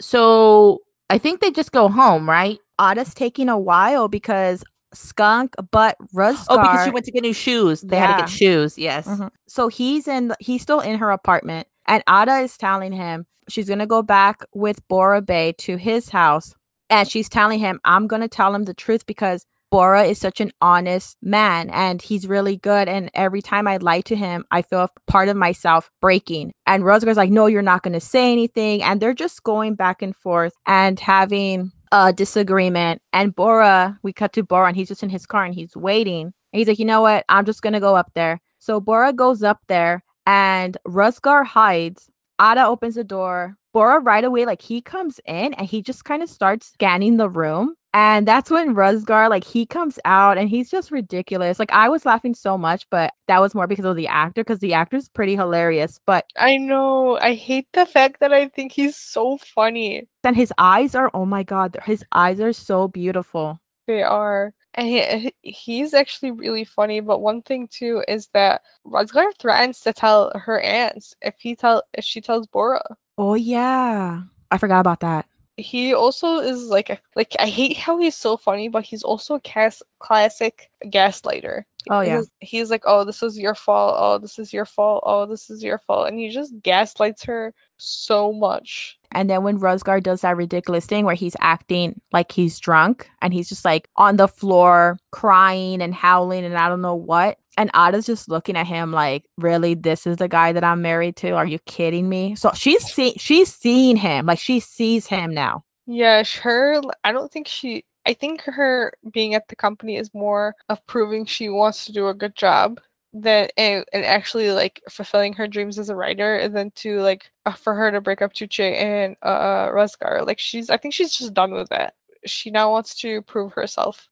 So 0.00 0.80
I 1.08 1.18
think 1.18 1.40
they 1.40 1.50
just 1.50 1.72
go 1.72 1.88
home, 1.88 2.28
right? 2.28 2.58
Ada's 2.78 3.14
taking 3.14 3.48
a 3.48 3.58
while 3.58 4.08
because 4.08 4.64
Skunk 4.94 5.54
but 5.70 5.96
Ruzgar 6.14 6.46
Oh, 6.48 6.58
because 6.62 6.84
she 6.84 6.90
went 6.90 7.04
to 7.06 7.12
get 7.12 7.22
new 7.22 7.32
shoes. 7.32 7.80
They 7.82 7.96
had 7.96 8.16
to 8.16 8.22
get 8.22 8.30
shoes. 8.30 8.76
Yes. 8.78 9.06
Mhm. 9.06 9.30
so 9.46 9.68
he's 9.68 10.08
in 10.08 10.32
he's 10.40 10.62
still 10.62 10.80
in 10.80 10.98
her 10.98 11.10
apartment 11.10 11.68
and 11.86 12.02
Ada 12.08 12.38
is 12.38 12.56
telling 12.56 12.92
him 12.92 13.26
she's 13.48 13.68
gonna 13.68 13.86
go 13.86 14.02
back 14.02 14.42
with 14.54 14.86
Bora 14.88 15.22
Bey 15.22 15.52
to 15.58 15.76
his 15.76 16.08
house 16.10 16.54
and 16.88 17.08
she's 17.08 17.28
telling 17.28 17.60
him 17.60 17.78
I'm 17.84 18.06
gonna 18.08 18.28
tell 18.28 18.52
him 18.54 18.64
the 18.64 18.74
truth 18.74 19.06
because 19.06 19.46
Bora 19.70 20.04
is 20.04 20.18
such 20.18 20.40
an 20.40 20.52
honest 20.60 21.16
man 21.22 21.70
and 21.70 22.02
he's 22.02 22.26
really 22.26 22.56
good 22.56 22.88
and 22.88 23.10
every 23.14 23.40
time 23.40 23.66
I 23.68 23.76
lie 23.76 24.00
to 24.02 24.16
him 24.16 24.44
I 24.50 24.62
feel 24.62 24.88
part 25.06 25.28
of 25.28 25.36
myself 25.36 25.90
breaking 26.00 26.52
and 26.66 26.82
Ruzgar's 26.82 27.16
like 27.16 27.30
no 27.30 27.46
you're 27.46 27.62
not 27.62 27.82
gonna 27.82 28.00
say 28.00 28.32
anything 28.32 28.82
and 28.82 29.00
they're 29.00 29.14
just 29.14 29.42
going 29.44 29.74
back 29.74 30.02
and 30.02 30.16
forth 30.16 30.54
and 30.66 30.98
having 30.98 31.72
a 31.92 32.12
disagreement 32.12 33.00
and 33.12 33.34
Bora 33.34 33.98
we 34.02 34.12
cut 34.12 34.32
to 34.34 34.42
Bora 34.42 34.68
and 34.68 34.76
he's 34.76 34.88
just 34.88 35.02
in 35.02 35.10
his 35.10 35.26
car 35.26 35.44
and 35.44 35.54
he's 35.54 35.76
waiting 35.76 36.26
and 36.52 36.58
he's 36.58 36.68
like 36.68 36.78
you 36.78 36.84
know 36.84 37.02
what 37.02 37.24
I'm 37.28 37.44
just 37.44 37.62
gonna 37.62 37.80
go 37.80 37.94
up 37.94 38.10
there 38.14 38.40
so 38.58 38.80
Bora 38.80 39.12
goes 39.12 39.42
up 39.42 39.60
there 39.68 40.04
and 40.26 40.76
Ruzgar 40.86 41.44
hides. 41.44 42.10
Ada 42.40 42.66
opens 42.66 42.94
the 42.94 43.04
door. 43.04 43.56
Bora 43.72 44.00
right 44.00 44.24
away, 44.24 44.46
like 44.46 44.62
he 44.62 44.80
comes 44.80 45.20
in 45.26 45.54
and 45.54 45.66
he 45.66 45.82
just 45.82 46.04
kind 46.04 46.22
of 46.22 46.28
starts 46.28 46.68
scanning 46.68 47.16
the 47.16 47.28
room. 47.28 47.74
And 47.92 48.26
that's 48.26 48.50
when 48.50 48.74
Ruzgar, 48.74 49.28
like 49.28 49.42
he 49.42 49.66
comes 49.66 49.98
out 50.04 50.38
and 50.38 50.48
he's 50.48 50.70
just 50.70 50.92
ridiculous. 50.92 51.58
Like 51.58 51.72
I 51.72 51.88
was 51.88 52.06
laughing 52.06 52.34
so 52.34 52.56
much, 52.56 52.86
but 52.88 53.12
that 53.26 53.40
was 53.40 53.54
more 53.54 53.66
because 53.66 53.84
of 53.84 53.96
the 53.96 54.06
actor, 54.06 54.44
because 54.44 54.60
the 54.60 54.74
actor's 54.74 55.08
pretty 55.08 55.34
hilarious. 55.34 55.98
But 56.06 56.26
I 56.36 56.56
know. 56.56 57.18
I 57.20 57.34
hate 57.34 57.66
the 57.72 57.86
fact 57.86 58.20
that 58.20 58.32
I 58.32 58.48
think 58.48 58.72
he's 58.72 58.96
so 58.96 59.38
funny. 59.38 60.06
And 60.22 60.36
his 60.36 60.52
eyes 60.56 60.94
are, 60.94 61.10
oh 61.14 61.26
my 61.26 61.42
god, 61.42 61.78
his 61.84 62.04
eyes 62.12 62.40
are 62.40 62.52
so 62.52 62.86
beautiful. 62.86 63.58
They 63.88 64.02
are. 64.02 64.54
And 64.74 64.86
he, 64.86 65.34
he's 65.42 65.92
actually 65.92 66.30
really 66.30 66.64
funny. 66.64 67.00
But 67.00 67.20
one 67.20 67.42
thing 67.42 67.68
too 67.68 68.04
is 68.06 68.28
that 68.34 68.62
Ruzgar 68.86 69.32
threatens 69.40 69.80
to 69.80 69.92
tell 69.92 70.30
her 70.36 70.60
aunts 70.60 71.16
if 71.22 71.34
he 71.38 71.56
tell 71.56 71.82
if 71.94 72.04
she 72.04 72.20
tells 72.20 72.46
Bora. 72.46 72.84
Oh 73.20 73.34
yeah. 73.34 74.22
I 74.50 74.56
forgot 74.56 74.80
about 74.80 75.00
that. 75.00 75.26
He 75.58 75.92
also 75.92 76.38
is 76.38 76.68
like 76.68 76.88
a, 76.88 76.98
like 77.16 77.36
I 77.38 77.48
hate 77.48 77.76
how 77.76 77.98
he's 77.98 78.16
so 78.16 78.38
funny, 78.38 78.70
but 78.70 78.82
he's 78.82 79.02
also 79.02 79.34
a 79.34 79.40
cas- 79.40 79.82
classic 79.98 80.70
gaslighter. 80.86 81.64
Oh, 81.90 82.00
yeah. 82.00 82.16
He's, 82.16 82.30
he's 82.40 82.70
like, 82.70 82.84
oh, 82.86 83.04
this 83.04 83.22
is 83.22 83.38
your 83.38 83.54
fault. 83.54 83.94
Oh, 83.98 84.16
this 84.16 84.38
is 84.38 84.54
your 84.54 84.64
fault. 84.64 85.02
Oh, 85.04 85.26
this 85.26 85.50
is 85.50 85.62
your 85.62 85.76
fault, 85.76 86.08
and 86.08 86.18
he 86.18 86.30
just 86.30 86.54
gaslights 86.62 87.22
her 87.24 87.52
so 87.76 88.32
much. 88.32 88.98
And 89.12 89.28
then 89.28 89.42
when 89.42 89.58
Ruzgar 89.58 90.02
does 90.02 90.22
that 90.22 90.38
ridiculous 90.38 90.86
thing 90.86 91.04
where 91.04 91.14
he's 91.14 91.36
acting 91.40 92.00
like 92.12 92.32
he's 92.32 92.58
drunk 92.58 93.10
and 93.20 93.34
he's 93.34 93.50
just 93.50 93.66
like 93.66 93.88
on 93.96 94.16
the 94.16 94.28
floor 94.28 94.98
crying 95.10 95.82
and 95.82 95.94
howling 95.94 96.46
and 96.46 96.56
I 96.56 96.70
don't 96.70 96.80
know 96.80 96.94
what. 96.94 97.38
And 97.56 97.70
Ada's 97.74 98.06
just 98.06 98.28
looking 98.28 98.56
at 98.56 98.66
him 98.66 98.92
like, 98.92 99.26
really, 99.36 99.74
this 99.74 100.06
is 100.06 100.16
the 100.16 100.28
guy 100.28 100.52
that 100.52 100.64
I'm 100.64 100.82
married 100.82 101.16
to? 101.16 101.32
Are 101.32 101.46
you 101.46 101.58
kidding 101.60 102.08
me? 102.08 102.34
So 102.34 102.52
she's 102.54 102.84
see 102.84 103.14
she's 103.16 103.52
seeing 103.54 103.96
him, 103.96 104.26
like 104.26 104.38
she 104.38 104.60
sees 104.60 105.06
him 105.06 105.34
now. 105.34 105.64
Yeah, 105.86 106.22
her. 106.42 106.80
I 107.04 107.12
don't 107.12 107.32
think 107.32 107.48
she. 107.48 107.84
I 108.06 108.14
think 108.14 108.42
her 108.42 108.92
being 109.12 109.34
at 109.34 109.48
the 109.48 109.56
company 109.56 109.96
is 109.96 110.14
more 110.14 110.54
of 110.68 110.84
proving 110.86 111.26
she 111.26 111.48
wants 111.48 111.84
to 111.86 111.92
do 111.92 112.08
a 112.08 112.14
good 112.14 112.34
job 112.34 112.80
than 113.12 113.48
and, 113.56 113.84
and 113.92 114.04
actually 114.04 114.52
like 114.52 114.80
fulfilling 114.88 115.32
her 115.32 115.48
dreams 115.48 115.78
as 115.78 115.88
a 115.90 115.96
writer 115.96 116.48
than 116.48 116.70
to 116.76 117.00
like 117.00 117.30
uh, 117.44 117.52
for 117.52 117.74
her 117.74 117.90
to 117.90 118.00
break 118.00 118.22
up 118.22 118.32
Tuche 118.32 118.60
and 118.60 119.16
uh 119.22 119.68
Ruzgar. 119.68 120.24
Like 120.26 120.38
she's 120.38 120.70
I 120.70 120.76
think 120.76 120.94
she's 120.94 121.12
just 121.12 121.34
done 121.34 121.52
with 121.52 121.68
that. 121.70 121.94
She 122.24 122.50
now 122.50 122.70
wants 122.70 122.94
to 123.00 123.22
prove 123.22 123.52
herself. 123.52 124.08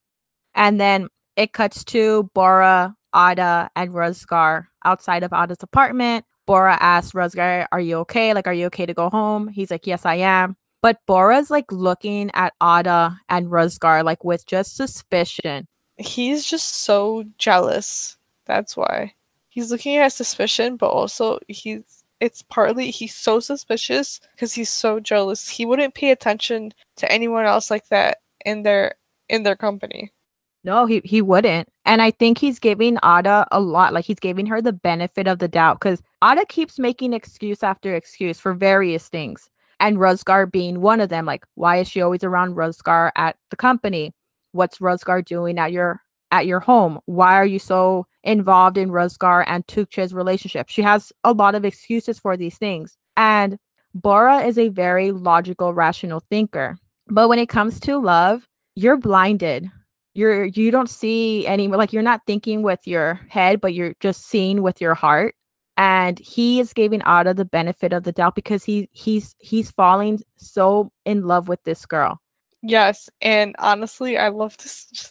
And 0.55 0.81
then 0.81 1.09
it 1.37 1.53
cuts 1.53 1.85
to 1.85 2.29
Bora, 2.35 2.97
Ada, 3.15 3.71
and 3.77 3.91
Ruzgar 3.91 4.67
outside 4.85 5.23
of 5.23 5.33
Ada's 5.33 5.63
apartment. 5.63 6.25
Bora 6.47 6.79
asks 6.81 7.13
Ruzgar, 7.13 7.67
Are 7.73 7.81
you 7.81 7.99
okay? 7.99 8.33
Like, 8.35 8.47
are 8.47 8.55
you 8.55 8.67
okay 8.67 8.87
to 8.87 8.95
go 8.95 9.11
home? 9.11 9.49
He's 9.49 9.71
like, 9.71 9.87
Yes, 9.87 10.07
I 10.07 10.17
am. 10.17 10.57
But 10.81 11.05
Bora's 11.07 11.51
like 11.51 11.71
looking 11.73 12.31
at 12.35 12.55
Ada 12.63 13.21
and 13.29 13.49
Ruzgar 13.49 14.05
like 14.05 14.25
with 14.25 14.47
just 14.47 14.77
suspicion. 14.77 15.67
He's 15.97 16.47
just 16.47 16.69
so 16.85 17.25
jealous. 17.37 18.17
That's 18.47 18.77
why. 18.77 19.15
He's 19.49 19.73
looking 19.73 19.97
at 19.97 20.13
suspicion, 20.13 20.77
but 20.77 20.89
also 20.89 21.41
he's 21.49 22.05
it's 22.21 22.43
partly 22.43 22.91
he's 22.91 23.15
so 23.15 23.41
suspicious 23.41 24.21
because 24.35 24.53
he's 24.53 24.71
so 24.71 25.01
jealous. 25.01 25.49
He 25.49 25.67
wouldn't 25.67 25.95
pay 25.95 26.11
attention 26.11 26.73
to 26.97 27.11
anyone 27.11 27.45
else 27.45 27.71
like 27.71 27.89
that 27.89 28.19
in 28.45 28.63
their 28.63 28.95
in 29.29 29.43
their 29.43 29.57
company. 29.57 30.13
No, 30.69 30.85
he 30.85 31.01
he 31.03 31.23
wouldn't. 31.23 31.67
And 31.87 32.03
I 32.03 32.11
think 32.11 32.37
he's 32.37 32.59
giving 32.59 32.99
Ada 32.99 33.47
a 33.51 33.59
lot. 33.59 33.95
Like 33.95 34.05
he's 34.05 34.21
giving 34.21 34.45
her 34.45 34.61
the 34.61 34.75
benefit 34.75 35.27
of 35.27 35.39
the 35.39 35.49
doubt 35.49 35.81
because 35.81 36.03
Ada 36.23 36.45
keeps 36.47 36.79
making 36.79 37.15
excuse 37.15 37.63
after 37.63 37.95
excuse 37.95 38.39
for 38.39 38.53
various 38.53 39.09
things 39.09 39.49
and 39.81 39.97
Ruzgar 39.97 40.53
being 40.53 40.83
one 40.83 41.01
of 41.01 41.09
them. 41.09 41.25
Like, 41.25 41.47
why 41.55 41.79
is 41.79 41.89
she 41.89 42.03
always 42.03 42.23
around 42.23 42.55
Ruzgar 42.55 43.13
at 43.17 43.37
the 43.49 43.57
company? 43.57 44.13
What's 44.53 44.77
Ruzgar 44.77 45.25
doing 45.25 45.59
at 45.59 45.73
your 45.73 46.03
at 46.33 46.45
your 46.45 46.61
home? 46.61 47.01
Why 47.07 47.37
are 47.37 47.47
you 47.47 47.59
so 47.59 48.07
involved 48.23 48.77
in 48.77 48.91
Ruzgar 48.91 49.45
and 49.47 49.67
Tuche's 49.69 50.13
relationship? 50.13 50.69
She 50.69 50.83
has 50.83 51.15
a 51.25 51.33
lot 51.33 51.55
of 51.55 51.65
excuses 51.65 52.19
for 52.19 52.37
these 52.37 52.59
things. 52.59 52.99
And 53.17 53.59
Bora 53.95 54.41
is 54.41 54.59
a 54.59 54.69
very 54.69 55.13
logical, 55.13 55.73
rational 55.73 56.21
thinker. 56.29 56.77
But 57.07 57.29
when 57.31 57.39
it 57.39 57.49
comes 57.49 57.81
to 57.81 57.97
love, 57.97 58.47
you're 58.77 58.99
blinded. 58.99 59.71
You're 60.19 60.47
you 60.47 60.73
don't 60.73 60.91
see 60.91 61.47
any 61.47 61.69
like 61.69 61.93
you're 61.93 62.03
not 62.03 62.23
thinking 62.27 62.63
with 62.63 62.81
your 62.87 63.21
head, 63.29 63.61
but 63.61 63.73
you're 63.73 63.95
just 64.01 64.27
seeing 64.27 64.63
with 64.63 64.81
your 64.81 64.95
heart 64.95 65.37
and 65.77 66.19
he 66.19 66.59
is 66.59 66.73
giving 66.73 67.03
Ada 67.03 67.35
the 67.35 67.45
benefit 67.45 67.93
of 67.93 68.03
the 68.03 68.11
doubt 68.11 68.35
because 68.35 68.65
he 68.65 68.89
he's 68.93 69.37
he's 69.39 69.71
falling 69.71 70.21
so 70.37 70.91
in 71.05 71.23
love 71.23 71.47
with 71.47 71.63
this 71.63 71.87
girl. 71.87 72.21
Yes, 72.63 73.09
and 73.21 73.55
honestly, 73.61 74.19
I 74.19 74.31
love 74.31 74.57
to 74.57 74.69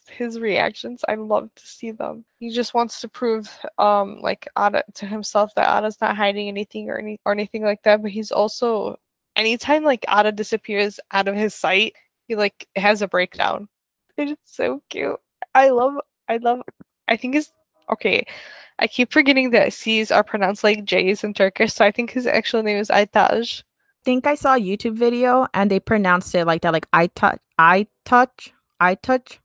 his 0.10 0.42
reactions. 0.42 1.06
I 1.08 1.16
love 1.16 1.50
to 1.56 1.66
see 1.66 1.92
them. 1.92 2.26
He 2.40 2.50
just 2.50 2.74
wants 2.74 3.00
to 3.00 3.08
prove, 3.08 3.50
um, 3.78 4.20
like 4.20 4.50
Ada 4.60 4.84
to 4.96 5.06
himself 5.06 5.56
that 5.56 5.70
Ada's 5.70 6.02
not 6.02 6.18
hiding 6.18 6.50
anything 6.50 6.90
or 6.90 6.98
any 6.98 7.22
or 7.24 7.32
anything 7.32 7.64
like 7.64 7.84
that. 7.84 8.02
But 8.02 8.12
he's 8.12 8.32
also, 8.32 8.98
anytime 9.38 9.86
like 9.86 10.04
Ada 10.10 10.34
disappears 10.34 11.00
out 11.12 11.30
of 11.30 11.36
his 11.36 11.56
sight, 11.56 11.94
he 12.28 12.36
like 12.36 12.68
has 12.76 13.02
a 13.02 13.08
breakdown. 13.08 13.70
It's 14.28 14.56
so 14.56 14.82
cute. 14.90 15.20
I 15.54 15.70
love. 15.70 15.96
I 16.28 16.38
love. 16.38 16.62
I 17.08 17.18
think 17.18 17.36
his 17.36 17.52
okay. 17.92 18.26
I 18.80 18.88
keep 18.88 19.12
forgetting 19.12 19.52
that 19.52 19.74
C's 19.74 20.12
are 20.12 20.24
pronounced 20.24 20.64
like 20.64 20.86
J's 20.86 21.24
in 21.24 21.34
Turkish, 21.34 21.74
so 21.74 21.86
I 21.86 21.92
think 21.92 22.12
his 22.12 22.28
actual 22.28 22.62
name 22.64 22.78
is 22.78 22.90
Aytaj. 22.90 23.64
I 23.64 24.04
think 24.06 24.28
I 24.28 24.36
saw 24.36 24.56
a 24.56 24.60
YouTube 24.60 24.96
video 24.96 25.48
and 25.54 25.70
they 25.72 25.80
pronounced 25.80 26.34
it 26.36 26.46
like 26.46 26.62
that, 26.62 26.74
like 26.74 26.88
I 26.94 27.08
touch, 27.08 27.40
I 27.58 27.88
touch, 28.06 28.54
I 28.80 28.96
touch, 28.96 29.40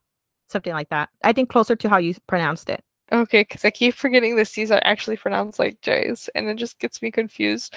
something 0.49 0.73
like 0.73 0.91
that. 0.91 1.09
I 1.25 1.33
think 1.33 1.49
closer 1.49 1.77
to 1.77 1.89
how 1.89 1.97
you 1.99 2.15
pronounced 2.27 2.69
it. 2.69 2.85
Okay, 3.13 3.43
because 3.43 3.63
I 3.63 3.71
keep 3.71 3.95
forgetting 3.95 4.37
the 4.37 4.45
C's 4.47 4.71
are 4.71 4.81
actually 4.85 5.19
pronounced 5.19 5.59
like 5.59 5.83
J's, 5.83 6.31
and 6.35 6.49
it 6.49 6.55
just 6.55 6.79
gets 6.79 7.03
me 7.03 7.11
confused. 7.11 7.75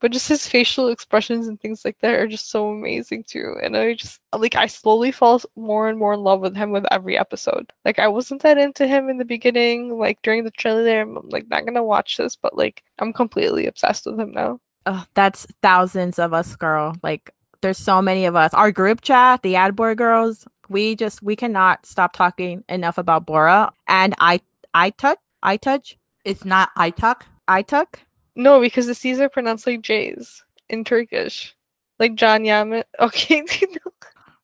But 0.00 0.10
just 0.10 0.28
his 0.28 0.48
facial 0.48 0.88
expressions 0.88 1.46
and 1.46 1.60
things 1.60 1.84
like 1.84 1.98
that 2.00 2.14
are 2.14 2.26
just 2.26 2.50
so 2.50 2.68
amazing 2.70 3.22
too. 3.22 3.54
And 3.62 3.76
I 3.76 3.94
just 3.94 4.20
like 4.36 4.56
I 4.56 4.66
slowly 4.66 5.12
fall 5.12 5.40
more 5.54 5.88
and 5.88 5.96
more 5.96 6.14
in 6.14 6.20
love 6.24 6.40
with 6.40 6.56
him 6.56 6.72
with 6.72 6.84
every 6.90 7.16
episode. 7.16 7.72
Like 7.84 8.00
I 8.00 8.08
wasn't 8.08 8.42
that 8.42 8.58
into 8.58 8.88
him 8.88 9.08
in 9.08 9.18
the 9.18 9.24
beginning, 9.24 9.96
like 9.98 10.20
during 10.22 10.42
the 10.42 10.50
trailer. 10.50 11.02
I'm 11.02 11.28
like 11.28 11.48
not 11.48 11.64
gonna 11.64 11.84
watch 11.84 12.16
this, 12.16 12.34
but 12.34 12.56
like 12.56 12.82
I'm 12.98 13.12
completely 13.12 13.66
obsessed 13.66 14.06
with 14.06 14.18
him 14.18 14.32
now. 14.32 14.58
Oh, 14.86 15.04
that's 15.14 15.46
thousands 15.62 16.18
of 16.18 16.32
us, 16.32 16.56
girl. 16.56 16.96
Like 17.04 17.30
there's 17.60 17.78
so 17.78 18.02
many 18.02 18.24
of 18.24 18.34
us. 18.34 18.52
Our 18.52 18.72
group 18.72 19.02
chat, 19.02 19.42
the 19.42 19.54
Adboy 19.54 19.96
girls, 19.96 20.44
we 20.68 20.96
just 20.96 21.22
we 21.22 21.36
cannot 21.36 21.86
stop 21.86 22.14
talking 22.14 22.64
enough 22.68 22.98
about 22.98 23.26
Bora. 23.26 23.72
And 23.86 24.14
I 24.18 24.40
I 24.74 24.90
touch 24.90 25.18
I 25.42 25.56
touch. 25.56 25.98
It's 26.24 26.44
not 26.44 26.70
I 26.76 26.90
tuck. 26.90 27.26
I 27.48 27.62
tuck. 27.62 28.00
No, 28.36 28.60
because 28.60 28.86
the 28.86 28.94
C's 28.94 29.20
are 29.20 29.28
pronounced 29.28 29.66
like 29.66 29.82
J's 29.82 30.44
in 30.68 30.84
Turkish, 30.84 31.54
like 31.98 32.14
John 32.14 32.42
Yamet. 32.42 32.84
Okay, 33.00 33.44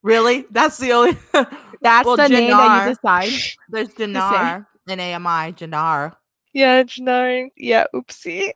really? 0.02 0.44
That's 0.50 0.78
the 0.78 0.92
only. 0.92 1.16
That's 1.80 2.06
well, 2.06 2.16
the 2.16 2.24
Janar, 2.24 2.30
name 2.30 2.50
that 2.50 2.86
you 2.86 2.94
decide. 2.94 3.54
There's 3.68 3.88
Janar 3.90 4.66
and 4.88 5.00
AMI 5.00 5.52
Janar. 5.52 6.16
Yeah, 6.52 6.82
Janar. 6.82 7.48
Yeah, 7.56 7.84
oopsie. 7.94 8.50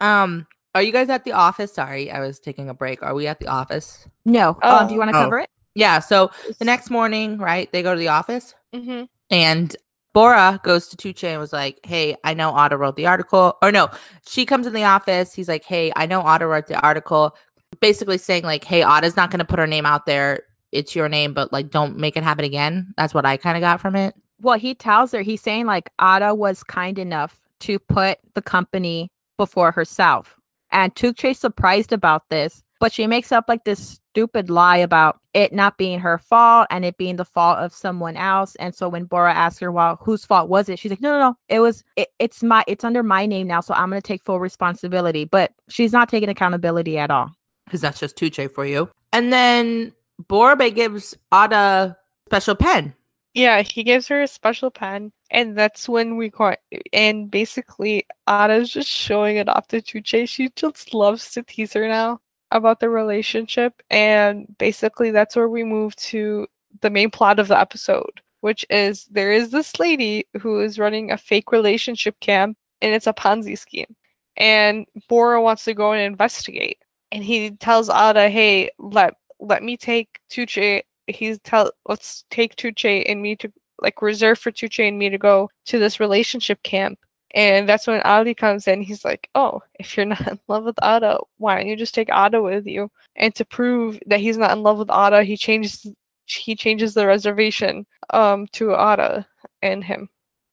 Um, 0.00 0.46
are 0.74 0.82
you 0.82 0.92
guys 0.92 1.10
at 1.10 1.24
the 1.24 1.32
office? 1.32 1.74
Sorry, 1.74 2.10
I 2.10 2.20
was 2.20 2.40
taking 2.40 2.70
a 2.70 2.74
break. 2.74 3.02
Are 3.02 3.14
we 3.14 3.26
at 3.26 3.38
the 3.38 3.48
office? 3.48 4.08
No. 4.24 4.58
Oh. 4.62 4.78
Um, 4.78 4.88
do 4.88 4.94
you 4.94 4.98
want 4.98 5.12
to 5.12 5.18
oh. 5.18 5.24
cover 5.24 5.40
it? 5.40 5.50
Yeah. 5.74 5.98
So 5.98 6.30
the 6.58 6.64
next 6.64 6.90
morning, 6.90 7.36
right? 7.36 7.70
They 7.70 7.82
go 7.82 7.92
to 7.92 7.98
the 7.98 8.08
office, 8.08 8.54
mm-hmm. 8.74 9.04
and 9.30 9.76
Bora 10.14 10.60
goes 10.62 10.88
to 10.88 10.96
Tuche 10.96 11.24
and 11.24 11.40
was 11.40 11.52
like, 11.52 11.80
Hey, 11.84 12.16
I 12.24 12.32
know 12.32 12.56
Ada 12.58 12.76
wrote 12.78 12.96
the 12.96 13.06
article. 13.06 13.58
Or 13.60 13.70
no, 13.70 13.90
she 14.26 14.46
comes 14.46 14.66
in 14.66 14.72
the 14.72 14.84
office. 14.84 15.34
He's 15.34 15.48
like, 15.48 15.64
Hey, 15.64 15.92
I 15.96 16.06
know 16.06 16.26
Ada 16.26 16.46
wrote 16.46 16.68
the 16.68 16.80
article. 16.80 17.36
Basically 17.80 18.18
saying, 18.18 18.44
like, 18.44 18.62
hey, 18.62 18.84
Ada's 18.84 19.16
not 19.16 19.32
gonna 19.32 19.44
put 19.44 19.58
her 19.58 19.66
name 19.66 19.84
out 19.84 20.06
there. 20.06 20.44
It's 20.70 20.94
your 20.94 21.08
name, 21.08 21.34
but 21.34 21.52
like 21.52 21.70
don't 21.70 21.98
make 21.98 22.16
it 22.16 22.22
happen 22.22 22.44
again. 22.44 22.94
That's 22.96 23.12
what 23.12 23.26
I 23.26 23.36
kind 23.36 23.56
of 23.56 23.60
got 23.60 23.80
from 23.80 23.96
it. 23.96 24.14
Well, 24.40 24.58
he 24.58 24.74
tells 24.74 25.10
her, 25.12 25.22
he's 25.22 25.40
saying 25.40 25.66
like 25.66 25.90
Ada 26.00 26.34
was 26.34 26.62
kind 26.62 26.98
enough 26.98 27.40
to 27.60 27.78
put 27.80 28.18
the 28.34 28.42
company 28.42 29.10
before 29.36 29.72
herself. 29.72 30.36
And 30.70 30.94
Tuche's 30.94 31.38
surprised 31.38 31.92
about 31.92 32.28
this, 32.30 32.62
but 32.80 32.92
she 32.92 33.06
makes 33.06 33.32
up 33.32 33.46
like 33.48 33.64
this 33.64 34.00
stupid 34.14 34.48
lie 34.48 34.76
about 34.76 35.18
it 35.32 35.52
not 35.52 35.76
being 35.76 35.98
her 35.98 36.18
fault 36.18 36.68
and 36.70 36.84
it 36.84 36.96
being 36.96 37.16
the 37.16 37.24
fault 37.24 37.58
of 37.58 37.72
someone 37.72 38.16
else. 38.16 38.54
And 38.56 38.74
so 38.74 38.88
when 38.88 39.04
Bora 39.04 39.34
asks 39.34 39.58
her, 39.60 39.72
well, 39.72 39.98
whose 40.00 40.24
fault 40.24 40.48
was 40.48 40.68
it? 40.68 40.78
She's 40.78 40.90
like, 40.90 41.00
no, 41.00 41.12
no, 41.12 41.18
no. 41.18 41.36
It 41.48 41.60
was, 41.60 41.82
it, 41.96 42.08
it's 42.20 42.42
my, 42.42 42.62
it's 42.68 42.84
under 42.84 43.02
my 43.02 43.26
name 43.26 43.48
now. 43.48 43.60
So 43.60 43.74
I'm 43.74 43.90
going 43.90 44.00
to 44.00 44.06
take 44.06 44.22
full 44.22 44.38
responsibility. 44.38 45.24
But 45.24 45.52
she's 45.68 45.92
not 45.92 46.08
taking 46.08 46.28
accountability 46.28 46.96
at 46.96 47.10
all. 47.10 47.32
Because 47.64 47.80
that's 47.80 47.98
just 47.98 48.16
Tuche 48.16 48.50
for 48.52 48.64
you. 48.64 48.88
And 49.12 49.32
then 49.32 49.92
Bora 50.28 50.70
gives 50.70 51.16
Ada 51.32 51.96
special 52.26 52.54
pen. 52.54 52.94
Yeah, 53.32 53.62
he 53.62 53.82
gives 53.82 54.06
her 54.08 54.22
a 54.22 54.28
special 54.28 54.70
pen. 54.70 55.10
And 55.32 55.58
that's 55.58 55.88
when 55.88 56.16
we 56.16 56.30
caught, 56.30 56.58
and 56.92 57.28
basically 57.28 58.06
Ada's 58.28 58.70
just 58.70 58.88
showing 58.88 59.38
it 59.38 59.48
off 59.48 59.66
to 59.68 59.82
Tuche. 59.82 60.28
She 60.28 60.50
just 60.54 60.94
loves 60.94 61.32
to 61.32 61.42
tease 61.42 61.72
her 61.72 61.88
now 61.88 62.20
about 62.54 62.80
the 62.80 62.88
relationship 62.88 63.82
and 63.90 64.46
basically 64.58 65.10
that's 65.10 65.36
where 65.36 65.48
we 65.48 65.64
move 65.64 65.94
to 65.96 66.46
the 66.80 66.88
main 66.88 67.10
plot 67.10 67.38
of 67.38 67.48
the 67.48 67.58
episode 67.58 68.20
which 68.40 68.64
is 68.70 69.06
there 69.10 69.32
is 69.32 69.50
this 69.50 69.78
lady 69.78 70.24
who 70.40 70.60
is 70.60 70.78
running 70.78 71.10
a 71.10 71.18
fake 71.18 71.50
relationship 71.52 72.18
camp 72.20 72.56
and 72.80 72.94
it's 72.94 73.08
a 73.08 73.12
ponzi 73.12 73.58
scheme 73.58 73.94
and 74.36 74.86
bora 75.08 75.42
wants 75.42 75.64
to 75.64 75.74
go 75.74 75.92
and 75.92 76.00
investigate 76.00 76.78
and 77.12 77.24
he 77.24 77.50
tells 77.50 77.90
ada 77.90 78.30
hey 78.30 78.70
let 78.78 79.14
let 79.40 79.62
me 79.62 79.76
take 79.76 80.20
tuche 80.30 80.82
he's 81.08 81.38
tell 81.40 81.70
let's 81.88 82.24
take 82.30 82.54
tuche 82.56 83.04
and 83.06 83.20
me 83.20 83.34
to 83.34 83.52
like 83.80 84.00
reserve 84.00 84.38
for 84.38 84.52
tuche 84.52 84.86
and 84.86 84.98
me 84.98 85.10
to 85.10 85.18
go 85.18 85.50
to 85.66 85.78
this 85.78 85.98
relationship 85.98 86.62
camp 86.62 86.98
and 87.34 87.68
that's 87.68 87.86
when 87.86 88.00
Ali 88.02 88.32
comes 88.34 88.66
in. 88.66 88.80
He's 88.80 89.04
like, 89.04 89.28
Oh, 89.34 89.60
if 89.78 89.96
you're 89.96 90.06
not 90.06 90.26
in 90.28 90.38
love 90.48 90.64
with 90.64 90.78
Ada, 90.82 91.18
why 91.38 91.56
don't 91.56 91.66
you 91.66 91.76
just 91.76 91.94
take 91.94 92.08
Ada 92.10 92.40
with 92.40 92.66
you? 92.66 92.90
And 93.16 93.34
to 93.34 93.44
prove 93.44 93.98
that 94.06 94.20
he's 94.20 94.38
not 94.38 94.52
in 94.52 94.62
love 94.62 94.78
with 94.78 94.90
Ada, 94.90 95.24
he 95.24 95.36
changes 95.36 95.86
he 96.26 96.56
changes 96.56 96.94
the 96.94 97.06
reservation 97.06 97.84
um 98.10 98.46
to 98.52 98.72
Ada 98.72 99.26
and 99.60 99.84
him. 99.84 100.08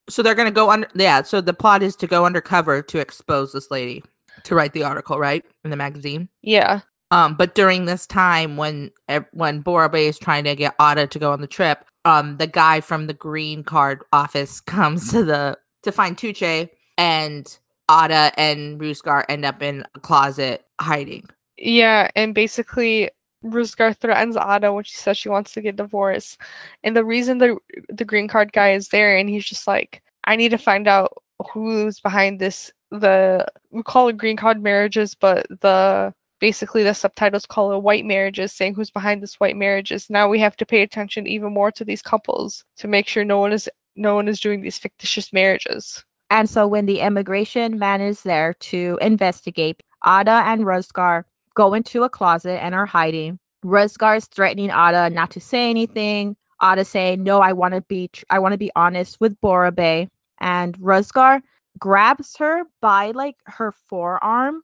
So 0.09 0.21
they're 0.21 0.35
gonna 0.35 0.51
go 0.51 0.69
under 0.69 0.87
yeah, 0.95 1.21
so 1.21 1.39
the 1.39 1.53
plot 1.53 1.83
is 1.83 1.95
to 1.97 2.07
go 2.07 2.25
undercover 2.25 2.81
to 2.81 2.99
expose 2.99 3.53
this 3.53 3.71
lady 3.71 4.03
to 4.43 4.55
write 4.55 4.73
the 4.73 4.83
article, 4.83 5.19
right? 5.19 5.45
In 5.63 5.69
the 5.69 5.77
magazine. 5.77 6.29
Yeah. 6.41 6.81
Um, 7.11 7.35
but 7.35 7.55
during 7.55 7.85
this 7.85 8.07
time 8.07 8.57
when 8.57 8.91
when 9.33 9.59
Bora 9.59 9.89
Bey 9.89 10.07
is 10.07 10.17
trying 10.17 10.45
to 10.45 10.55
get 10.55 10.75
Ada 10.81 11.07
to 11.07 11.19
go 11.19 11.31
on 11.31 11.41
the 11.41 11.47
trip, 11.47 11.85
um, 12.05 12.37
the 12.37 12.47
guy 12.47 12.81
from 12.81 13.07
the 13.07 13.13
green 13.13 13.63
card 13.63 14.03
office 14.11 14.59
comes 14.61 15.11
to 15.11 15.23
the 15.23 15.57
to 15.83 15.91
find 15.91 16.17
Tuche 16.17 16.69
and 16.97 17.57
Ada 17.89 18.31
and 18.37 18.79
Ruzgar 18.79 19.25
end 19.27 19.45
up 19.45 19.61
in 19.61 19.85
a 19.95 19.99
closet 19.99 20.65
hiding. 20.79 21.27
Yeah, 21.57 22.09
and 22.15 22.33
basically 22.33 23.09
Ruzgar 23.43 23.97
threatens 23.97 24.37
Ada 24.37 24.71
when 24.71 24.83
she 24.83 24.95
says 24.95 25.17
she 25.17 25.29
wants 25.29 25.53
to 25.53 25.61
get 25.61 25.75
divorced. 25.75 26.39
And 26.83 26.95
the 26.95 27.05
reason 27.05 27.39
the 27.39 27.57
the 27.89 28.05
green 28.05 28.27
card 28.27 28.53
guy 28.53 28.73
is 28.73 28.89
there 28.89 29.17
and 29.17 29.29
he's 29.29 29.45
just 29.45 29.67
like, 29.67 30.01
I 30.25 30.35
need 30.35 30.49
to 30.49 30.57
find 30.57 30.87
out 30.87 31.21
who's 31.51 31.99
behind 31.99 32.39
this 32.39 32.71
the 32.91 33.45
we 33.71 33.83
call 33.83 34.09
it 34.09 34.17
green 34.17 34.37
card 34.37 34.61
marriages, 34.61 35.15
but 35.15 35.47
the 35.61 36.13
basically 36.39 36.83
the 36.83 36.93
subtitles 36.93 37.45
call 37.45 37.71
it 37.71 37.83
white 37.83 38.05
marriages, 38.05 38.51
saying 38.51 38.73
who's 38.73 38.91
behind 38.91 39.21
this 39.21 39.39
white 39.39 39.55
marriages. 39.55 40.09
Now 40.09 40.27
we 40.27 40.39
have 40.39 40.57
to 40.57 40.65
pay 40.65 40.81
attention 40.81 41.27
even 41.27 41.53
more 41.53 41.71
to 41.71 41.85
these 41.85 42.01
couples 42.01 42.63
to 42.77 42.87
make 42.87 43.07
sure 43.07 43.23
no 43.23 43.37
one 43.39 43.53
is 43.53 43.69
no 43.95 44.15
one 44.15 44.27
is 44.27 44.39
doing 44.39 44.61
these 44.61 44.77
fictitious 44.77 45.31
marriages. 45.33 46.03
And 46.29 46.49
so 46.49 46.65
when 46.67 46.85
the 46.85 47.01
immigration 47.01 47.77
man 47.77 48.01
is 48.01 48.23
there 48.23 48.53
to 48.55 48.97
investigate, 49.01 49.83
Ada 50.05 50.43
and 50.45 50.65
Ruzgar 50.65 51.25
go 51.55 51.73
into 51.73 52.03
a 52.03 52.09
closet 52.09 52.63
and 52.63 52.73
are 52.73 52.85
hiding. 52.85 53.37
Ruzgar 53.65 54.17
is 54.17 54.25
threatening 54.25 54.69
Ada 54.69 55.09
not 55.09 55.29
to 55.31 55.39
say 55.39 55.69
anything. 55.69 56.35
Ada 56.63 56.85
saying, 56.85 57.23
"No, 57.23 57.41
I 57.41 57.53
want 57.53 57.73
to 57.73 57.81
be 57.81 58.07
tr- 58.07 58.23
I 58.29 58.39
want 58.39 58.53
to 58.53 58.57
be 58.57 58.71
honest 58.75 59.19
with 59.19 59.39
Bora 59.41 59.71
Bey." 59.71 60.07
And 60.39 60.77
Ruzgar 60.79 61.41
grabs 61.77 62.37
her 62.37 62.63
by 62.81 63.11
like 63.11 63.35
her 63.45 63.71
forearm. 63.71 64.63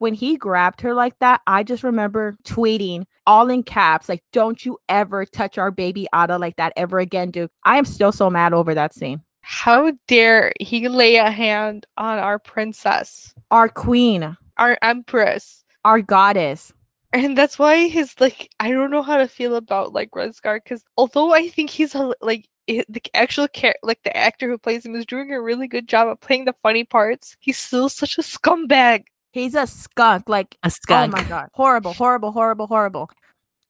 When 0.00 0.14
he 0.14 0.36
grabbed 0.38 0.80
her 0.80 0.94
like 0.94 1.18
that, 1.20 1.42
I 1.46 1.62
just 1.62 1.84
remember 1.84 2.34
tweeting 2.44 3.04
all 3.26 3.50
in 3.50 3.62
caps, 3.62 4.08
like, 4.08 4.24
"Don't 4.32 4.64
you 4.64 4.78
ever 4.88 5.26
touch 5.26 5.58
our 5.58 5.70
baby 5.70 6.08
Ada 6.14 6.38
like 6.38 6.56
that 6.56 6.72
ever 6.74 6.98
again, 6.98 7.30
dude." 7.30 7.50
I 7.64 7.76
am 7.76 7.84
still 7.84 8.10
so 8.10 8.30
mad 8.30 8.54
over 8.54 8.74
that 8.74 8.94
scene. 8.94 9.20
How 9.42 9.92
dare 10.08 10.52
he 10.58 10.88
lay 10.88 11.16
a 11.16 11.30
hand 11.30 11.86
on 11.98 12.18
our 12.18 12.38
princess, 12.38 13.34
Our 13.50 13.68
queen, 13.68 14.36
our 14.56 14.78
empress? 14.82 15.64
our 15.84 16.00
goddess. 16.00 16.72
And 17.12 17.36
that's 17.36 17.58
why 17.58 17.88
his 17.88 18.14
like 18.20 18.48
I 18.58 18.70
don't 18.70 18.90
know 18.90 19.02
how 19.02 19.18
to 19.18 19.28
feel 19.28 19.54
about 19.56 19.92
like 19.92 20.10
Ruzgar 20.12 20.62
because 20.64 20.82
although 20.96 21.34
I 21.34 21.48
think 21.48 21.68
he's 21.68 21.94
a, 21.94 22.14
like 22.22 22.48
the 22.66 23.02
actual 23.12 23.48
char- 23.48 23.74
like 23.82 24.02
the 24.04 24.16
actor 24.16 24.48
who 24.48 24.56
plays 24.56 24.86
him 24.86 24.94
is 24.94 25.04
doing 25.04 25.30
a 25.32 25.42
really 25.42 25.68
good 25.68 25.88
job 25.88 26.08
of 26.08 26.20
playing 26.20 26.46
the 26.46 26.54
funny 26.62 26.84
parts, 26.84 27.36
he's 27.40 27.58
still 27.58 27.88
such 27.90 28.16
a 28.16 28.22
scumbag. 28.22 29.04
He's 29.32 29.54
a 29.54 29.66
skunk, 29.66 30.28
like 30.28 30.56
A 30.62 30.70
skunk. 30.70 31.14
Oh 31.14 31.16
my 31.16 31.24
god. 31.24 31.48
Horrible, 31.52 31.92
horrible, 31.92 32.32
horrible, 32.32 32.66
horrible. 32.66 33.10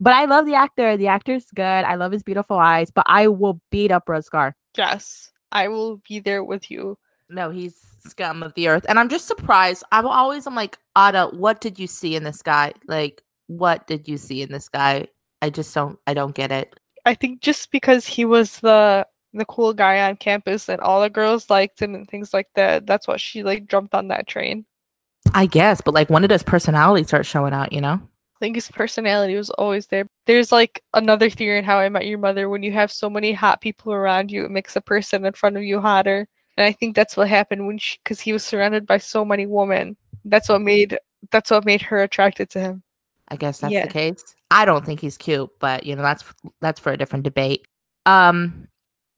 But 0.00 0.14
I 0.14 0.24
love 0.24 0.46
the 0.46 0.54
actor. 0.54 0.96
The 0.96 1.08
actor's 1.08 1.46
good. 1.54 1.62
I 1.62 1.94
love 1.96 2.12
his 2.12 2.22
beautiful 2.22 2.58
eyes, 2.58 2.90
but 2.90 3.04
I 3.06 3.28
will 3.28 3.60
beat 3.70 3.90
up 3.90 4.06
Ruzgar. 4.06 4.54
Yes, 4.76 5.30
I 5.52 5.68
will 5.68 6.00
be 6.08 6.20
there 6.20 6.42
with 6.42 6.70
you. 6.70 6.96
No, 7.28 7.50
he's 7.50 7.76
scum 8.06 8.42
of 8.42 8.54
the 8.54 8.68
earth. 8.68 8.86
And 8.88 8.98
I'm 8.98 9.08
just 9.08 9.26
surprised. 9.26 9.84
I'm 9.92 10.06
always 10.06 10.46
I'm 10.46 10.54
like, 10.54 10.78
Ada, 10.96 11.28
what 11.32 11.60
did 11.60 11.78
you 11.78 11.86
see 11.86 12.16
in 12.16 12.24
this 12.24 12.42
guy? 12.42 12.72
Like, 12.86 13.22
what 13.46 13.86
did 13.86 14.08
you 14.08 14.16
see 14.16 14.42
in 14.42 14.50
this 14.50 14.68
guy? 14.68 15.06
I 15.42 15.50
just 15.50 15.74
don't 15.74 15.98
I 16.06 16.14
don't 16.14 16.34
get 16.34 16.50
it. 16.50 16.78
I 17.04 17.14
think 17.14 17.40
just 17.40 17.70
because 17.70 18.06
he 18.06 18.24
was 18.24 18.60
the 18.60 19.06
the 19.32 19.44
cool 19.44 19.72
guy 19.72 20.08
on 20.08 20.16
campus 20.16 20.68
and 20.68 20.80
all 20.80 21.00
the 21.00 21.10
girls 21.10 21.50
liked 21.50 21.80
him 21.80 21.94
and 21.94 22.08
things 22.08 22.34
like 22.34 22.48
that, 22.54 22.86
that's 22.86 23.06
what 23.06 23.20
she 23.20 23.42
like 23.42 23.68
jumped 23.68 23.94
on 23.94 24.08
that 24.08 24.26
train. 24.26 24.64
I 25.34 25.46
guess, 25.46 25.80
but 25.80 25.94
like 25.94 26.10
when 26.10 26.22
did 26.22 26.30
his 26.30 26.42
personality 26.42 27.04
start 27.04 27.26
showing 27.26 27.52
out, 27.52 27.72
you 27.72 27.80
know? 27.80 27.94
I 27.94 28.38
think 28.40 28.54
his 28.56 28.70
personality 28.70 29.36
was 29.36 29.50
always 29.50 29.86
there. 29.88 30.06
There's 30.26 30.50
like 30.50 30.82
another 30.94 31.28
theory 31.28 31.58
in 31.58 31.64
How 31.64 31.78
I 31.78 31.88
Met 31.90 32.06
Your 32.06 32.18
Mother 32.18 32.48
when 32.48 32.62
you 32.62 32.72
have 32.72 32.90
so 32.90 33.10
many 33.10 33.32
hot 33.32 33.60
people 33.60 33.92
around 33.92 34.30
you, 34.30 34.44
it 34.44 34.50
makes 34.50 34.74
the 34.74 34.80
person 34.80 35.26
in 35.26 35.32
front 35.34 35.56
of 35.56 35.62
you 35.62 35.80
hotter. 35.80 36.26
And 36.56 36.64
I 36.66 36.72
think 36.72 36.96
that's 36.96 37.16
what 37.16 37.28
happened 37.28 37.66
when 37.66 37.78
she, 37.78 37.98
because 38.02 38.20
he 38.20 38.32
was 38.32 38.44
surrounded 38.44 38.86
by 38.86 38.98
so 38.98 39.24
many 39.24 39.46
women. 39.46 39.96
That's 40.24 40.48
what 40.48 40.62
made 40.62 40.98
that's 41.30 41.50
what 41.50 41.66
made 41.66 41.82
her 41.82 42.02
attracted 42.02 42.48
to 42.50 42.60
him. 42.60 42.82
I 43.28 43.36
guess 43.36 43.58
that's 43.60 43.72
Yeah. 43.72 43.86
the 43.86 43.92
case. 43.92 44.34
I 44.50 44.64
don't 44.64 44.84
think 44.84 45.00
he's 45.00 45.16
cute, 45.18 45.50
but 45.60 45.84
you 45.84 45.94
know, 45.94 46.02
that's 46.02 46.24
that's 46.60 46.80
for 46.80 46.92
a 46.92 46.96
different 46.96 47.24
debate. 47.24 47.66
Um 48.06 48.68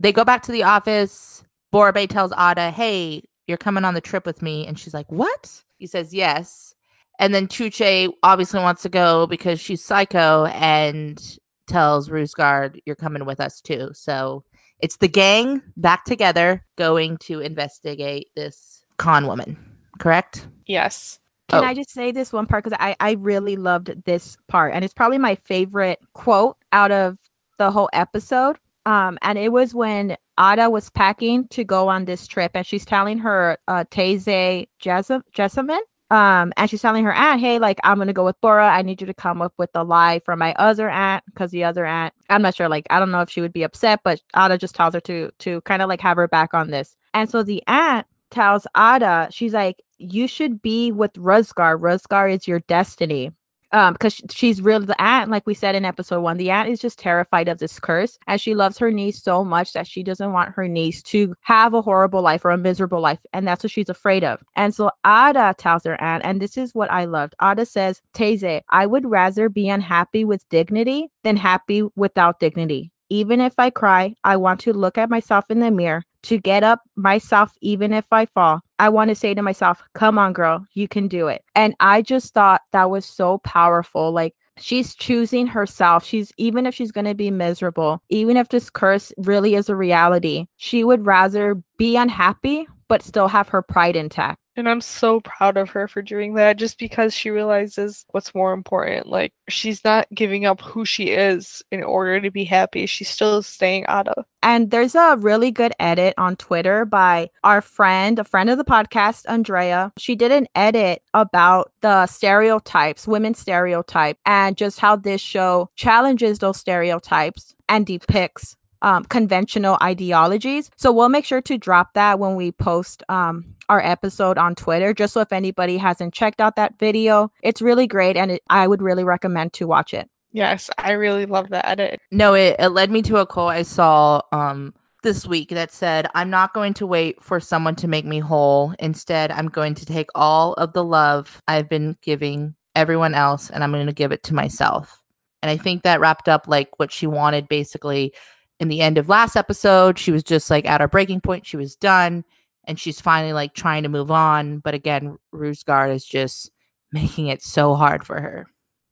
they 0.01 0.13
go 0.13 0.25
back 0.25 0.43
to 0.43 0.53
the 0.53 0.65
office. 0.65 1.45
Bora 1.71 1.93
Bey 1.93 2.07
tells 2.09 2.33
Ada, 2.33 2.71
"Hey, 2.73 3.23
you're 3.47 3.57
coming 3.57 3.85
on 3.85 3.95
the 3.95 4.01
trip 4.01 4.27
with 4.27 4.43
me." 4.43 4.67
And 4.67 4.79
she's 4.79 4.93
like, 4.93 5.11
"What?" 5.11 5.63
He 5.83 5.89
says, 5.89 6.15
"Yes." 6.15 6.75
And 7.19 7.35
then 7.35 7.49
Chuche 7.49 8.09
obviously 8.23 8.61
wants 8.61 8.83
to 8.83 8.89
go 8.89 9.27
because 9.27 9.61
she's 9.61 9.85
psycho 9.85 10.47
and 10.47 11.21
tells 11.67 12.09
Rusgard, 12.09 12.79
"You're 12.87 12.95
coming 12.95 13.25
with 13.27 13.41
us 13.41 13.61
too." 13.61 13.91
So 13.95 14.45
it's 14.79 14.99
the 14.99 15.09
gang 15.09 15.61
back 15.77 16.05
together 16.05 16.65
going 16.77 17.17
to 17.19 17.41
investigate 17.41 18.29
this 18.37 18.85
con 18.97 19.27
woman. 19.27 19.57
Correct? 19.99 20.47
Yes. 20.67 21.19
Can 21.49 21.65
Oh. 21.65 21.67
I 21.67 21.75
just 21.75 21.91
say 21.91 22.13
this 22.13 22.33
one 22.33 22.47
part 22.47 22.63
because 22.63 22.79
I, 22.81 22.95
I 23.01 23.13
really 23.13 23.57
loved 23.57 24.05
this 24.05 24.37
part 24.49 24.73
and 24.73 24.85
it's 24.85 24.95
probably 24.95 25.19
my 25.19 25.35
favorite 25.35 25.99
quote 26.15 26.57
out 26.71 26.93
of 26.93 27.19
the 27.59 27.73
whole 27.73 27.91
episode. 27.93 28.57
Um, 28.87 29.19
and 29.23 29.37
it 29.37 29.53
was 29.53 29.75
when 29.75 30.17
Ada 30.43 30.71
was 30.71 30.91
packing 30.91 31.47
to 31.49 31.65
go 31.65 31.89
on 31.89 32.05
this 32.05 32.27
trip 32.27 32.53
and 32.55 32.67
she's 32.67 32.85
telling 32.85 33.19
her 33.19 33.59
uh 33.69 33.85
Teyze 33.91 34.67
Yasemin, 34.83 35.81
um, 36.11 36.53
and 36.59 36.69
she's 36.69 36.83
telling 36.83 37.05
her 37.05 37.15
aunt, 37.15 37.41
hey, 37.41 37.59
like 37.59 37.79
I'm 37.85 37.97
gonna 37.99 38.13
go 38.13 38.25
with 38.25 38.41
Bora. 38.41 38.69
I 38.69 38.83
need 38.83 39.01
you 39.01 39.07
to 39.07 39.15
come 39.15 39.41
up 39.41 39.55
with 39.57 39.71
a 39.75 39.85
lie 39.85 40.19
for 40.19 40.37
my 40.37 40.53
other 40.59 40.91
aunt 40.91 41.25
because 41.27 41.51
the 41.53 41.65
other 41.65 41.87
aunt, 41.87 42.13
I'm 42.29 42.43
not 42.43 42.55
sure, 42.55 42.69
like 42.69 42.87
I 42.91 42.99
don't 42.99 43.11
know 43.11 43.23
if 43.23 43.31
she 43.31 43.41
would 43.41 43.53
be 43.53 43.63
upset, 43.63 44.01
but 44.05 44.21
Ada 44.37 44.59
just 44.59 44.75
tells 44.75 44.95
her 44.95 45.01
to 45.01 45.31
to 45.39 45.61
kind 45.63 45.81
of 45.81 45.89
like 45.89 46.01
have 46.03 46.19
her 46.19 46.29
back 46.29 46.53
on 46.53 46.71
this. 46.71 46.97
And 47.15 47.31
so 47.31 47.43
the 47.43 47.63
aunt 47.67 48.07
tells 48.31 48.67
Ada, 48.77 49.29
she's 49.31 49.55
like, 49.55 49.77
you 49.99 50.27
should 50.27 50.61
be 50.61 50.93
with 50.93 51.13
Ruzgar. 51.15 51.79
Ruzgar 51.79 52.31
is 52.31 52.49
your 52.49 52.61
destiny. 52.61 53.31
Um, 53.73 53.95
because 53.95 54.21
she's 54.31 54.61
real 54.61 54.81
the 54.81 55.01
aunt, 55.01 55.31
like 55.31 55.47
we 55.47 55.55
said 55.55 55.75
in 55.75 55.85
episode 55.85 56.21
one, 56.21 56.37
the 56.37 56.51
aunt 56.51 56.69
is 56.69 56.79
just 56.79 56.99
terrified 56.99 57.49
of 57.49 57.59
this 57.59 57.81
curse, 57.81 58.19
and 58.27 58.41
she 58.41 58.55
loves 58.55 58.77
her 58.79 58.91
niece 58.91 59.23
so 59.23 59.45
much 59.45 59.73
that 59.73 59.87
she 59.87 60.03
doesn't 60.03 60.33
want 60.33 60.55
her 60.55 60.69
niece 60.69 61.03
to 61.05 61.35
have 61.41 61.73
a 61.73 61.81
horrible 61.81 62.21
life 62.21 62.45
or 62.45 62.51
a 62.51 62.59
miserable 62.59 63.01
life, 63.01 63.21
and 63.33 63.49
that's 63.49 63.65
what 63.65 63.71
she's 63.71 63.89
afraid 63.89 64.25
of. 64.25 64.43
And 64.57 64.75
so 64.75 64.91
Ada 65.07 65.55
tells 65.57 65.85
her 65.85 65.99
aunt, 66.03 66.23
and 66.25 66.41
this 66.41 66.59
is 66.59 66.75
what 66.75 66.91
I 66.91 67.07
loved. 67.07 67.35
Ada 67.43 67.65
says, 67.65 68.03
Teyze, 68.15 68.61
I 68.69 68.87
would 68.87 69.11
rather 69.11 69.49
be 69.49 69.69
unhappy 69.69 70.25
with 70.25 70.49
dignity 70.51 71.09
than 71.25 71.37
happy 71.37 71.83
without 71.97 72.41
dignity. 72.41 72.93
Even 73.09 73.41
if 73.41 73.55
I 73.59 73.71
cry, 73.71 74.15
I 74.25 74.37
want 74.37 74.61
to 74.61 74.73
look 74.73 74.99
at 74.99 75.11
myself 75.11 75.51
in 75.51 75.61
the 75.61 75.71
mirror, 75.71 76.05
to 76.23 76.39
get 76.39 76.63
up 76.63 76.81
myself, 76.97 77.55
even 77.61 77.93
if 77.93 78.07
I 78.13 78.27
fall. 78.27 78.61
I 78.83 78.89
want 78.89 79.11
to 79.11 79.15
say 79.15 79.33
to 79.33 79.43
myself, 79.43 79.81
come 79.95 80.19
on, 80.19 80.33
girl, 80.33 80.67
you 80.75 80.89
can 80.89 81.07
do 81.07 81.29
it. 81.29 81.45
And 81.55 81.73
I 81.79 82.03
just 82.03 82.35
thought 82.35 82.63
that 82.73 82.91
was 82.91 83.07
so 83.07 83.39
powerful. 83.39 84.11
Like, 84.11 84.35
she's 84.59 84.97
choosing 84.97 85.47
herself. 85.47 86.05
She's, 86.05 86.33
even 86.37 86.67
if 86.67 86.75
she's 86.75 86.91
going 86.91 87.05
to 87.05 87.15
be 87.15 87.31
miserable, 87.31 88.03
even 88.09 88.37
if 88.37 88.49
this 88.49 88.71
curse 88.71 89.13
really 89.19 89.55
is 89.55 89.69
a 89.69 89.77
reality, 89.77 90.47
she 90.57 90.83
would 90.83 91.07
rather 91.07 91.63
be 91.79 91.95
unhappy, 91.95 92.67
but 92.89 93.05
still 93.05 93.29
have 93.29 93.51
her 93.51 93.63
pride 93.63 93.95
intact. 93.95 94.42
And 94.55 94.69
I'm 94.69 94.83
so 94.83 95.21
proud 95.21 95.57
of 95.57 95.71
her 95.71 95.89
for 95.89 96.03
doing 96.03 96.35
that 96.35 96.59
just 96.59 96.79
because 96.79 97.15
she 97.15 97.31
realizes 97.31 98.05
what's 98.11 98.35
more 98.35 98.53
important. 98.53 99.07
Like, 99.07 99.33
she's 99.49 99.83
not 99.83 100.07
giving 100.15 100.45
up 100.45 100.61
who 100.61 100.85
she 100.85 101.09
is 101.09 101.63
in 101.71 101.83
order 101.83 102.21
to 102.21 102.31
be 102.31 102.45
happy. 102.45 102.85
She's 102.85 103.09
still 103.09 103.43
staying 103.43 103.85
Ada. 103.89 104.27
And 104.43 104.71
there's 104.71 104.95
a 104.95 105.17
really 105.19 105.51
good 105.51 105.73
edit 105.81 106.15
on 106.19 106.37
Twitter 106.37 106.85
by 106.85 107.31
our 107.45 107.63
friend, 107.63 108.19
a 108.19 108.25
friend 108.25 108.51
of 108.51 108.59
the 108.59 108.65
podcast, 108.65 109.25
Andrea. 109.27 109.93
She 109.97 110.17
did 110.17 110.33
an 110.33 110.47
edit 110.55 111.03
about 111.15 111.73
the 111.81 112.07
stereotypes, 112.07 113.09
women 113.09 113.35
stereotype, 113.35 114.19
and 114.27 114.57
just 114.57 114.81
how 114.81 114.97
this 114.97 115.21
show 115.21 115.71
challenges 115.77 116.41
those 116.41 116.59
stereotypes 116.59 117.55
and 117.69 117.87
depicts 117.87 118.57
um, 118.83 119.05
conventional 119.05 119.79
ideologies. 119.83 120.71
So 120.77 120.93
we'll 120.93 121.09
make 121.09 121.25
sure 121.25 121.41
to 121.43 121.57
drop 121.57 121.95
that 121.95 122.19
when 122.19 122.37
we 122.37 122.53
post 122.53 123.03
um, 123.09 123.55
our 123.69 123.81
episode 123.81 124.39
on 124.39 124.55
Twitter, 124.55 124.93
just 124.93 125.15
so 125.15 125.21
if 125.21 125.33
anybody 125.33 125.79
hasn't 125.79 126.13
checked 126.13 126.41
out 126.41 126.57
that 126.57 126.79
video, 126.79 127.33
it's 127.43 127.63
really 127.63 127.87
great, 127.87 128.17
and 128.17 128.33
it, 128.33 128.43
I 128.51 128.67
would 128.67 128.83
really 128.83 129.05
recommend 129.05 129.55
to 129.55 129.67
watch 129.67 129.95
it. 129.95 130.11
Yes, 130.33 130.71
I 130.79 130.93
really 130.93 131.27
love 131.27 131.51
that 131.51 131.67
edit. 131.67 132.01
No, 132.11 132.35
it, 132.35 132.57
it 132.59 132.69
led 132.69 132.91
me 132.91 133.03
to 133.03 133.19
a 133.19 133.27
quote 133.27 133.53
I 133.53 133.63
saw 133.63 134.23
um 134.33 134.75
this 135.03 135.27
week 135.27 135.51
that 135.51 135.73
said, 135.73 136.07
I'm 136.15 136.31
not 136.31 136.55
going 136.55 136.75
to 136.75 136.87
wait 136.87 137.23
for 137.23 137.41
someone 137.41 137.75
to 137.77 137.89
make 137.89 138.05
me 138.05 138.21
whole. 138.21 138.75
Instead, 138.79 139.31
I'm 139.31 139.49
going 139.49 139.75
to 139.75 139.87
take 139.87 140.09
all 140.15 140.55
of 140.55 140.73
the 140.73 140.85
love 140.85 141.43
I've 141.49 141.69
been 141.69 141.97
giving 142.03 142.55
everyone 142.75 143.15
else 143.15 143.51
and 143.51 143.63
I'm 143.63 143.73
going 143.73 143.87
to 143.87 143.93
give 143.93 144.13
it 144.13 144.23
to 144.25 144.35
myself. 144.35 145.01
And 145.43 145.51
I 145.51 145.57
think 145.57 145.83
that 145.83 146.01
wrapped 146.01 146.29
up 146.29 146.47
like 146.47 146.79
what 146.79 146.93
she 146.93 147.07
wanted 147.07 147.49
basically 147.49 148.15
in 148.63 148.69
the 148.69 148.81
end 148.81 148.97
of 148.97 149.09
last 149.09 149.37
episode. 149.37 149.99
She 149.99 150.13
was 150.13 150.23
just 150.23 150.49
like 150.49 150.65
at 150.65 150.81
her 150.81 150.89
breaking 150.89 151.21
point. 151.21 151.45
She 151.45 151.57
was 151.57 151.75
done 151.75 152.25
and 152.65 152.79
she's 152.79 153.01
finally 153.01 153.33
like 153.33 153.55
trying 153.55 153.83
to 153.83 153.89
move 153.89 154.11
on. 154.11 154.61
But 154.61 154.73
again, 154.73 155.19
Rusgard 155.35 155.93
is 155.93 156.07
just 156.07 156.49
making 156.93 157.27
it 157.27 157.43
so 157.43 157.75
hard 157.75 158.07
for 158.07 158.21
her. 158.21 158.47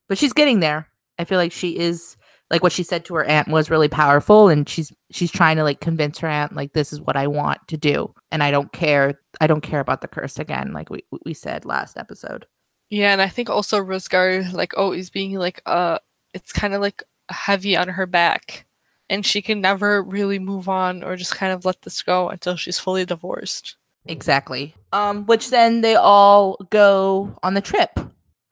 but 0.09 0.19
she's 0.19 0.33
getting 0.33 0.61
there. 0.61 0.89
I 1.19 1.25
feel 1.25 1.39
like 1.39 1.53
she 1.53 1.79
is 1.79 2.17
like 2.51 2.65
what 2.65 2.73
she 2.73 2.83
said 2.83 3.05
to 3.05 3.15
her 3.15 3.25
aunt 3.25 3.47
was 3.47 3.71
really 3.71 3.89
powerful 3.89 4.49
and 4.49 4.69
she's 4.69 4.93
she's 5.13 5.31
trying 5.31 5.57
to 5.57 5.63
like 5.63 5.81
convince 5.81 6.19
her 6.19 6.27
aunt 6.27 6.57
like 6.57 6.73
this 6.73 6.93
is 6.93 7.01
what 7.01 7.17
I 7.17 7.29
want 7.29 7.61
to 7.69 7.77
do 7.77 8.13
and 8.33 8.43
I 8.43 8.51
don't 8.51 8.73
care 8.73 9.21
I 9.41 9.47
don't 9.47 9.61
care 9.61 9.79
about 9.79 10.01
the 10.01 10.09
curse 10.09 10.39
again 10.39 10.73
like 10.73 10.91
we 10.91 11.05
we 11.25 11.33
said 11.33 11.65
last 11.65 11.97
episode. 11.97 12.47
Yeah, 12.89 13.13
and 13.13 13.23
I 13.23 13.29
think 13.29 13.49
also 13.49 13.79
Ruzgar 13.79 14.53
like 14.53 14.73
oh 14.77 14.85
always 14.85 15.11
being 15.11 15.35
like 15.35 15.63
uh 15.67 15.99
it's 16.35 16.53
kind 16.53 16.75
of 16.75 16.81
like 16.81 17.05
heavy 17.31 17.77
on 17.77 17.89
her 17.89 18.07
back 18.07 18.67
and 19.11 19.27
she 19.27 19.43
can 19.43 19.61
never 19.61 20.03
really 20.03 20.39
move 20.39 20.69
on 20.71 21.03
or 21.05 21.17
just 21.17 21.35
kind 21.35 21.53
of 21.53 21.67
let 21.67 21.83
this 21.83 22.01
go 22.03 22.31
until 22.31 22.57
she's 22.57 22.79
fully 22.79 23.05
divorced. 23.05 23.77
Exactly. 24.07 24.75
Um 24.95 25.27
which 25.27 25.51
then 25.51 25.83
they 25.83 25.95
all 25.97 26.57
go 26.71 27.37
on 27.43 27.53
the 27.55 27.61
trip 27.61 27.91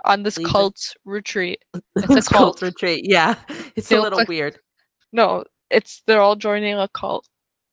on 0.05 0.23
this 0.25 0.37
Leave 0.37 0.47
it- 0.49 0.51
cult 0.51 0.95
retreat. 1.07 1.65
It's 1.97 2.11
It's 2.19 2.31
a 2.31 2.35
cult. 2.35 2.61
retreat. 2.63 3.05
Yeah. 3.09 3.37
It's 3.77 3.89
They 3.89 3.97
a 3.97 4.03
little 4.03 4.19
like- 4.19 4.29
weird. 4.29 4.59
No, 5.13 5.45
it's 5.71 6.03
they're 6.07 6.21
all 6.21 6.37
joining 6.37 6.75
a 6.75 6.89
cult. 6.89 7.27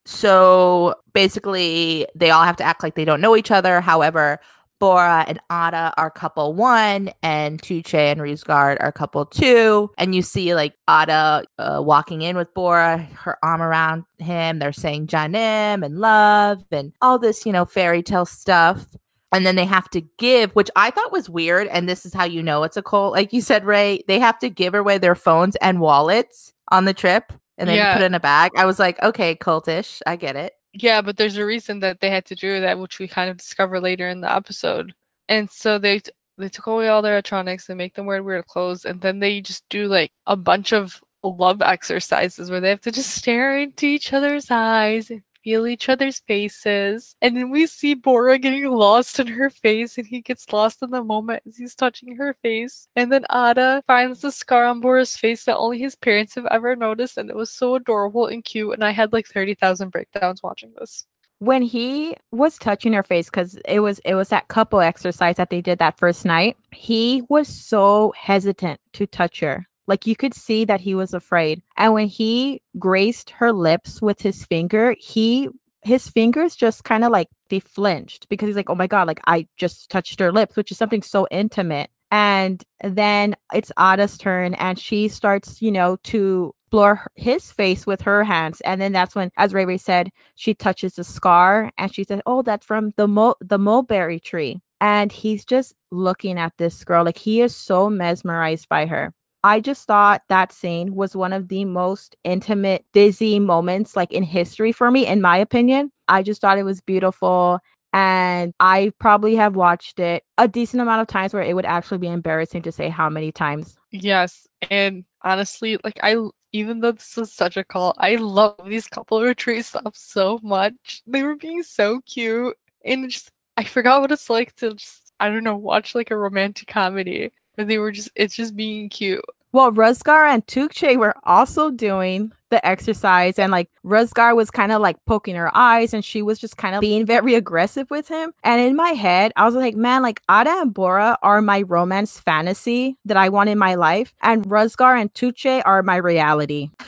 So 0.05 0.93
basically, 1.13 2.05
they 2.15 2.29
all 2.29 2.43
have 2.43 2.55
to 2.57 2.63
act 2.63 2.83
like 2.83 2.93
they 2.95 3.05
don't 3.05 3.21
know 3.21 3.35
each 3.35 3.49
other. 3.51 3.81
However, 3.81 4.39
Bora 4.85 5.25
and 5.27 5.39
Ada 5.51 5.95
are 5.97 6.11
couple 6.11 6.53
one, 6.53 7.09
and 7.23 7.59
Tuche 7.59 7.95
and 7.95 8.19
Ruzgar 8.21 8.77
are 8.79 8.91
couple 8.91 9.25
two. 9.25 9.89
And 9.97 10.13
you 10.13 10.21
see 10.21 10.53
like 10.53 10.75
Ada 10.87 11.43
uh, 11.57 11.81
walking 11.83 12.21
in 12.21 12.37
with 12.37 12.53
Bora, 12.53 12.99
her 13.15 13.39
arm 13.41 13.63
around 13.63 14.03
him. 14.19 14.59
They're 14.59 14.71
saying 14.71 15.07
Janim 15.07 15.83
and 15.83 15.97
love 15.97 16.63
and 16.71 16.93
all 17.01 17.17
this, 17.17 17.47
you 17.47 17.51
know, 17.51 17.65
fairy 17.65 18.03
tale 18.03 18.27
stuff. 18.27 18.85
And 19.31 19.43
then 19.43 19.55
they 19.55 19.65
have 19.65 19.89
to 19.89 20.01
give, 20.19 20.51
which 20.51 20.69
I 20.75 20.91
thought 20.91 21.11
was 21.11 21.31
weird. 21.31 21.65
And 21.69 21.89
this 21.89 22.05
is 22.05 22.13
how 22.13 22.25
you 22.25 22.43
know 22.43 22.61
it's 22.61 22.77
a 22.77 22.83
cult. 22.83 23.13
Like 23.13 23.33
you 23.33 23.41
said, 23.41 23.65
Ray, 23.65 24.03
they 24.07 24.19
have 24.19 24.37
to 24.37 24.51
give 24.51 24.75
away 24.75 24.99
their 24.99 25.15
phones 25.15 25.55
and 25.63 25.79
wallets 25.79 26.53
on 26.71 26.85
the 26.85 26.93
trip 26.93 27.33
and 27.57 27.67
then 27.67 27.77
Yeah. 27.77 27.93
put 27.93 28.03
it 28.03 28.05
in 28.05 28.13
a 28.13 28.19
bag. 28.19 28.51
I 28.55 28.65
was 28.65 28.77
like, 28.77 29.01
okay, 29.01 29.33
cultish. 29.35 29.99
I 30.05 30.15
get 30.15 30.35
it. 30.35 30.53
Yeah, 30.77 31.01
but 31.01 31.17
there's 31.17 31.37
a 31.37 31.45
reason 31.45 31.79
that 31.79 32.01
they 32.01 32.09
had 32.09 32.25
to 32.25 32.35
do 32.35 32.59
that, 32.61 32.77
which 32.79 32.99
we 32.99 33.07
kind 33.07 33.29
of 33.29 33.37
discover 33.37 33.79
later 33.79 34.09
in 34.09 34.21
the 34.21 34.31
episode. 34.33 34.93
And 35.29 35.49
so 35.49 35.79
they 35.79 35.99
t- 35.99 36.11
they 36.37 36.49
took 36.49 36.67
away 36.67 36.89
all 36.89 37.01
their 37.01 37.13
electronics 37.13 37.69
and 37.69 37.77
make 37.77 37.95
them 37.95 38.05
wear 38.05 38.21
weird 38.21 38.47
clothes, 38.47 38.83
and 38.85 38.99
then 39.01 39.19
they 39.19 39.39
just 39.41 39.63
do 39.69 39.87
like 39.87 40.11
a 40.27 40.35
bunch 40.35 40.73
of 40.73 41.01
love 41.23 41.61
exercises 41.61 42.51
where 42.51 42.59
they 42.61 42.69
have 42.69 42.81
to 42.81 42.91
just 42.91 43.11
stare 43.15 43.57
into 43.59 43.85
each 43.85 44.13
other's 44.13 44.51
eyes 44.51 45.09
and 45.09 45.23
feel 45.45 45.67
each 45.67 45.87
other's 45.89 46.19
faces. 46.27 47.15
And 47.21 47.37
then 47.37 47.51
we 47.51 47.67
see 47.67 47.93
Bora 47.93 48.39
getting 48.39 48.65
lost 48.65 49.19
in 49.19 49.27
her 49.27 49.49
face, 49.51 49.97
and 49.97 50.07
he 50.07 50.21
gets 50.21 50.51
lost 50.51 50.81
in 50.81 50.89
the 50.89 51.03
moment 51.03 51.43
as 51.47 51.55
he's 51.57 51.75
touching 51.75 52.15
her 52.17 52.33
face. 52.41 52.89
And 52.95 53.11
then 53.11 53.25
Ada 53.31 53.83
finds 53.87 54.21
the 54.21 54.31
scar 54.31 54.65
on 54.65 54.81
Bora's 54.81 55.15
face 55.15 55.45
that 55.45 55.57
only 55.57 55.79
his 55.79 55.95
parents 55.95 56.35
have 56.35 56.47
ever 56.51 56.75
noticed, 56.75 57.17
and 57.17 57.29
it 57.29 57.35
was 57.35 57.51
so 57.51 57.75
adorable 57.75 58.25
and 58.27 58.43
cute. 58.43 58.73
And 58.73 58.83
I 58.83 58.91
had 58.91 59.13
like 59.13 59.27
30,000 59.27 59.89
breakdowns 59.91 60.43
watching 60.43 60.73
this. 60.79 61.05
when 61.39 61.61
he 61.61 62.15
was 62.31 62.57
touching 62.57 62.93
her 62.93 63.03
face 63.03 63.29
because 63.29 63.55
it 63.67 63.81
was 63.81 63.99
it 63.99 64.15
was 64.15 64.29
that 64.29 64.47
couple 64.47 64.79
exercise 64.79 65.35
that 65.35 65.49
they 65.49 65.61
did 65.61 65.77
that 65.79 65.97
first 65.99 66.23
night 66.25 66.55
he 66.71 67.21
was 67.29 67.47
so 67.47 68.13
hesitant 68.17 68.79
to 68.93 69.05
touch 69.05 69.41
her 69.41 69.67
like 69.87 70.07
you 70.07 70.15
could 70.15 70.33
see 70.33 70.65
that 70.65 70.81
he 70.81 70.95
was 70.95 71.13
afraid 71.13 71.61
and 71.77 71.93
when 71.93 72.07
he 72.07 72.61
graced 72.77 73.29
her 73.31 73.51
lips 73.51 74.01
with 74.01 74.21
his 74.21 74.45
finger 74.45 74.95
he 74.99 75.49
his 75.81 76.07
fingers 76.09 76.55
just 76.55 76.83
kind 76.83 77.03
of 77.03 77.11
like 77.11 77.29
they 77.49 77.59
flinched 77.59 78.27
because 78.29 78.47
he's 78.47 78.55
like 78.55 78.69
oh 78.69 78.75
my 78.75 78.87
god 78.87 79.07
like 79.07 79.21
i 79.27 79.47
just 79.57 79.89
touched 79.89 80.19
her 80.19 80.31
lips 80.31 80.55
which 80.55 80.71
is 80.71 80.77
something 80.77 81.01
so 81.01 81.27
intimate 81.31 81.89
and 82.11 82.63
then 82.83 83.35
it's 83.51 83.71
Ada's 83.77 84.17
turn 84.17 84.53
and 84.55 84.77
she 84.79 85.07
starts 85.07 85.61
you 85.61 85.71
know 85.71 85.97
to 86.03 86.53
explore 86.75 87.09
his 87.15 87.51
face 87.53 87.87
with 87.87 88.01
her 88.01 88.23
hands 88.23 88.59
and 88.61 88.81
then 88.81 88.91
that's 88.91 89.15
when 89.15 89.31
as 89.37 89.53
ray 89.53 89.65
ray 89.65 89.77
said 89.77 90.11
she 90.35 90.53
touches 90.53 90.95
the 90.95 91.05
scar 91.05 91.71
and 91.77 91.93
she 91.93 92.03
said 92.03 92.21
oh 92.25 92.41
that's 92.41 92.65
from 92.65 92.91
the 92.97 93.07
mul- 93.07 93.37
the 93.39 93.57
mulberry 93.57 94.19
tree 94.19 94.59
and 94.81 95.13
he's 95.13 95.45
just 95.45 95.73
looking 95.91 96.37
at 96.37 96.51
this 96.57 96.83
girl 96.83 97.05
like 97.05 97.17
he 97.17 97.39
is 97.41 97.55
so 97.55 97.89
mesmerized 97.89 98.67
by 98.67 98.85
her 98.85 99.13
i 99.45 99.59
just 99.59 99.85
thought 99.87 100.23
that 100.27 100.51
scene 100.51 100.93
was 100.95 101.15
one 101.15 101.31
of 101.31 101.47
the 101.47 101.63
most 101.63 102.15
intimate 102.23 102.83
dizzy 102.91 103.39
moments 103.39 103.95
like 103.95 104.11
in 104.11 104.23
history 104.23 104.71
for 104.71 104.91
me 104.91 105.05
in 105.07 105.21
my 105.21 105.37
opinion. 105.37 105.91
I 106.07 106.21
just 106.21 106.41
thought 106.41 106.57
it 106.57 106.63
was 106.63 106.81
beautiful 106.81 107.59
and 107.93 108.53
i 108.59 108.91
probably 108.99 109.35
have 109.35 109.55
watched 109.55 109.99
it 109.99 110.23
a 110.37 110.47
decent 110.49 110.81
amount 110.81 111.01
of 111.01 111.07
times 111.07 111.33
where 111.33 111.43
it 111.43 111.55
would 111.55 111.65
actually 111.65 111.97
be 111.97 112.07
embarrassing 112.07 112.61
to 112.63 112.71
say 112.71 112.89
how 112.89 113.09
many 113.09 113.31
times. 113.31 113.77
Yes, 113.91 114.47
and 114.69 115.05
honestly, 115.21 115.77
like 115.83 115.99
I, 116.03 116.17
even 116.51 116.81
though 116.81 116.91
this 116.91 117.17
is 117.17 117.31
such 117.31 117.55
a 117.55 117.63
call, 117.63 117.93
I 117.97 118.15
love 118.15 118.55
these 118.65 118.87
couple 118.87 119.21
retreat 119.21 119.65
stuff 119.65 119.93
so 119.95 120.39
much. 120.43 121.01
They 121.07 121.23
were 121.23 121.35
being 121.35 121.63
so 121.63 122.01
cute, 122.01 122.57
and 122.83 123.09
just 123.09 123.31
I 123.55 123.63
forgot 123.63 124.01
what 124.01 124.11
it's 124.11 124.29
like 124.29 124.53
to 124.57 124.73
just 124.73 125.13
I 125.19 125.29
don't 125.29 125.45
know 125.45 125.55
watch 125.55 125.95
like 125.95 126.11
a 126.11 126.17
romantic 126.17 126.67
comedy, 126.67 127.31
but 127.55 127.67
they 127.67 127.77
were 127.77 127.91
just 127.91 128.09
it's 128.15 128.35
just 128.35 128.55
being 128.55 128.89
cute. 128.89 129.23
Well, 129.51 129.71
Ruzgar 129.71 130.27
and 130.27 130.45
Tuche 130.47 130.97
were 130.97 131.15
also 131.23 131.71
doing 131.71 132.33
the 132.49 132.65
exercise, 132.67 133.39
and 133.39 133.53
like 133.53 133.69
Ruzgar 133.85 134.35
was 134.35 134.51
kind 134.51 134.73
of 134.73 134.81
like 134.81 134.97
poking 135.05 135.35
her 135.35 135.49
eyes, 135.55 135.93
and 135.93 136.03
she 136.03 136.21
was 136.21 136.39
just 136.39 136.57
kind 136.57 136.75
of 136.75 136.81
being 136.81 137.05
very 137.05 137.35
aggressive 137.35 137.89
with 137.89 138.09
him. 138.09 138.33
And 138.43 138.59
in 138.59 138.75
my 138.75 138.89
head, 138.89 139.31
I 139.37 139.45
was 139.45 139.55
like, 139.55 139.75
man, 139.75 140.01
like 140.01 140.21
Ada 140.29 140.49
and 140.49 140.73
Bora 140.73 141.17
are 141.23 141.41
my 141.41 141.61
romance 141.61 142.19
fantasy 142.19 142.97
that 143.05 143.15
I 143.15 143.29
want 143.29 143.49
in 143.49 143.57
my 143.57 143.75
life, 143.75 144.13
and 144.21 144.43
Ruzgar 144.45 144.99
and 144.99 145.13
Tuche 145.13 145.61
are 145.65 145.81
my 145.83 145.95
reality. 145.95 146.69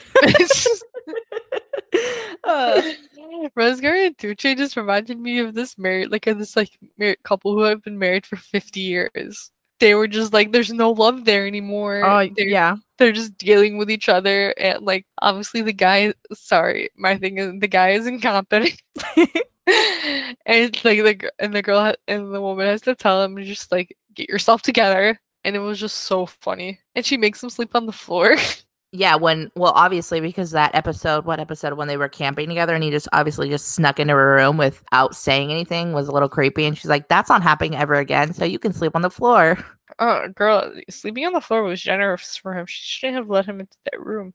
Uh, 2.43 2.81
Ruzgar 3.57 4.07
and 4.07 4.17
Tuche 4.17 4.57
just 4.57 4.77
reminded 4.77 5.19
me 5.19 5.39
of 5.39 5.53
this 5.53 5.77
married 5.77 6.11
like 6.11 6.27
of 6.27 6.39
this 6.39 6.55
like 6.55 6.77
married 6.97 7.21
couple 7.23 7.53
who 7.53 7.63
have 7.63 7.83
been 7.83 7.99
married 7.99 8.25
for 8.25 8.37
fifty 8.37 8.79
years. 8.81 9.51
They 9.79 9.93
were 9.95 10.07
just 10.07 10.33
like, 10.33 10.51
there's 10.51 10.71
no 10.71 10.91
love 10.91 11.25
there 11.25 11.45
anymore. 11.47 12.03
oh 12.03 12.27
They're 12.35 12.47
yeah, 12.47 12.77
they're 12.97 13.11
just 13.11 13.37
dealing 13.37 13.77
with 13.77 13.91
each 13.91 14.09
other 14.09 14.53
and 14.57 14.83
like 14.83 15.05
obviously 15.21 15.61
the 15.61 15.73
guy 15.73 16.13
sorry 16.33 16.89
my 16.97 17.17
thing 17.17 17.37
is 17.37 17.59
the 17.59 17.67
guy 17.67 17.91
is 17.91 18.07
incompetent. 18.07 18.81
And 19.69 20.35
it's 20.45 20.85
like 20.85 20.99
the 20.99 21.29
and 21.39 21.53
the 21.53 21.61
girl 21.61 21.93
and 22.07 22.33
the 22.33 22.41
woman 22.41 22.67
has 22.67 22.81
to 22.83 22.95
tell 22.95 23.21
him 23.21 23.37
just 23.43 23.69
like 23.69 23.95
get 24.13 24.29
yourself 24.29 24.61
together 24.61 25.19
and 25.43 25.55
it 25.57 25.59
was 25.59 25.79
just 25.79 25.97
so 25.97 26.25
funny. 26.25 26.79
And 26.95 27.05
she 27.05 27.17
makes 27.17 27.43
him 27.43 27.49
sleep 27.49 27.75
on 27.75 27.85
the 27.85 27.91
floor 27.91 28.37
Yeah, 28.93 29.15
when 29.15 29.51
well, 29.55 29.73
obviously 29.75 30.21
because 30.21 30.51
that 30.51 30.73
episode, 30.73 31.25
what 31.25 31.39
episode 31.39 31.73
when 31.73 31.87
they 31.87 31.97
were 31.97 32.07
camping 32.07 32.47
together, 32.47 32.73
and 32.73 32.83
he 32.83 32.89
just 32.89 33.07
obviously 33.11 33.49
just 33.49 33.73
snuck 33.73 33.99
into 33.99 34.13
her 34.13 34.35
room 34.35 34.57
without 34.57 35.15
saying 35.15 35.51
anything 35.51 35.93
was 35.93 36.07
a 36.07 36.11
little 36.11 36.29
creepy, 36.29 36.65
and 36.65 36.77
she's 36.77 36.89
like, 36.89 37.09
"That's 37.09 37.29
not 37.29 37.43
happening 37.43 37.75
ever 37.75 37.95
again." 37.95 38.33
So 38.33 38.45
you 38.45 38.59
can 38.59 38.73
sleep 38.73 38.95
on 38.95 39.01
the 39.01 39.09
floor. 39.09 39.57
oh 39.99 40.27
girl 40.35 40.73
sleeping 40.89 41.25
on 41.25 41.33
the 41.33 41.41
floor 41.41 41.63
was 41.63 41.81
generous 41.81 42.35
for 42.35 42.53
him 42.53 42.65
she 42.67 42.81
shouldn't 42.83 43.17
have 43.17 43.29
let 43.29 43.45
him 43.45 43.61
into 43.61 43.77
that 43.85 43.99
room 43.99 44.33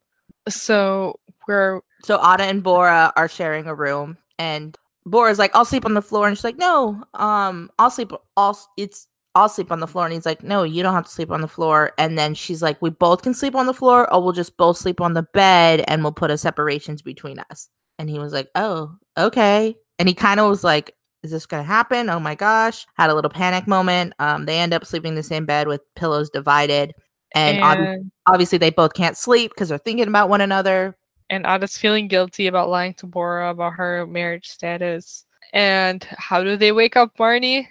so 0.48 1.20
we're 1.46 1.80
So 2.04 2.18
Ada 2.18 2.44
and 2.44 2.62
Bora 2.62 3.12
are 3.16 3.28
sharing 3.28 3.66
a 3.66 3.74
room, 3.74 4.16
and 4.38 4.76
Bora's 5.06 5.38
like, 5.38 5.54
"I'll 5.54 5.64
sleep 5.64 5.84
on 5.84 5.94
the 5.94 6.02
floor," 6.02 6.26
and 6.28 6.36
she's 6.36 6.44
like, 6.44 6.58
"No, 6.58 7.02
um, 7.14 7.70
I'll 7.78 7.90
sleep. 7.90 8.12
I'll 8.36 8.58
it's 8.76 9.08
I'll 9.34 9.48
sleep 9.48 9.72
on 9.72 9.80
the 9.80 9.86
floor." 9.86 10.04
And 10.04 10.14
he's 10.14 10.26
like, 10.26 10.42
"No, 10.42 10.62
you 10.62 10.82
don't 10.82 10.94
have 10.94 11.06
to 11.06 11.10
sleep 11.10 11.30
on 11.30 11.40
the 11.40 11.48
floor." 11.48 11.92
And 11.98 12.18
then 12.18 12.34
she's 12.34 12.62
like, 12.62 12.80
"We 12.82 12.90
both 12.90 13.22
can 13.22 13.34
sleep 13.34 13.54
on 13.54 13.66
the 13.66 13.74
floor, 13.74 14.12
or 14.12 14.22
we'll 14.22 14.32
just 14.32 14.56
both 14.56 14.76
sleep 14.76 15.00
on 15.00 15.14
the 15.14 15.22
bed, 15.34 15.84
and 15.88 16.02
we'll 16.02 16.12
put 16.12 16.30
a 16.30 16.38
separations 16.38 17.02
between 17.02 17.38
us." 17.50 17.68
And 17.98 18.08
he 18.10 18.18
was 18.18 18.32
like, 18.32 18.48
"Oh, 18.54 18.96
okay." 19.16 19.76
And 19.98 20.08
he 20.08 20.14
kind 20.14 20.40
of 20.40 20.48
was 20.48 20.64
like, 20.64 20.94
"Is 21.22 21.30
this 21.30 21.46
gonna 21.46 21.62
happen? 21.62 22.10
Oh 22.10 22.20
my 22.20 22.34
gosh!" 22.34 22.86
Had 22.96 23.10
a 23.10 23.14
little 23.14 23.30
panic 23.30 23.66
moment. 23.66 24.12
Um, 24.18 24.46
they 24.46 24.58
end 24.58 24.74
up 24.74 24.84
sleeping 24.84 25.10
in 25.10 25.14
the 25.16 25.22
same 25.22 25.46
bed 25.46 25.68
with 25.68 25.80
pillows 25.94 26.30
divided, 26.30 26.92
and, 27.34 27.58
and 27.58 28.10
obviously 28.26 28.58
they 28.58 28.70
both 28.70 28.94
can't 28.94 29.16
sleep 29.16 29.52
because 29.54 29.68
they're 29.68 29.78
thinking 29.78 30.08
about 30.08 30.28
one 30.28 30.40
another. 30.40 30.96
and 31.30 31.46
Ada's 31.46 31.78
feeling 31.78 32.08
guilty 32.08 32.46
about 32.46 32.68
lying 32.68 32.92
to 32.94 33.06
Bora 33.06 33.50
about 33.50 33.72
her 33.74 34.06
marriage 34.06 34.48
status. 34.48 35.24
And 35.54 36.04
how 36.04 36.42
do 36.44 36.56
they 36.56 36.72
wake 36.72 36.96
up 36.96 37.16
Marnie? 37.18 37.68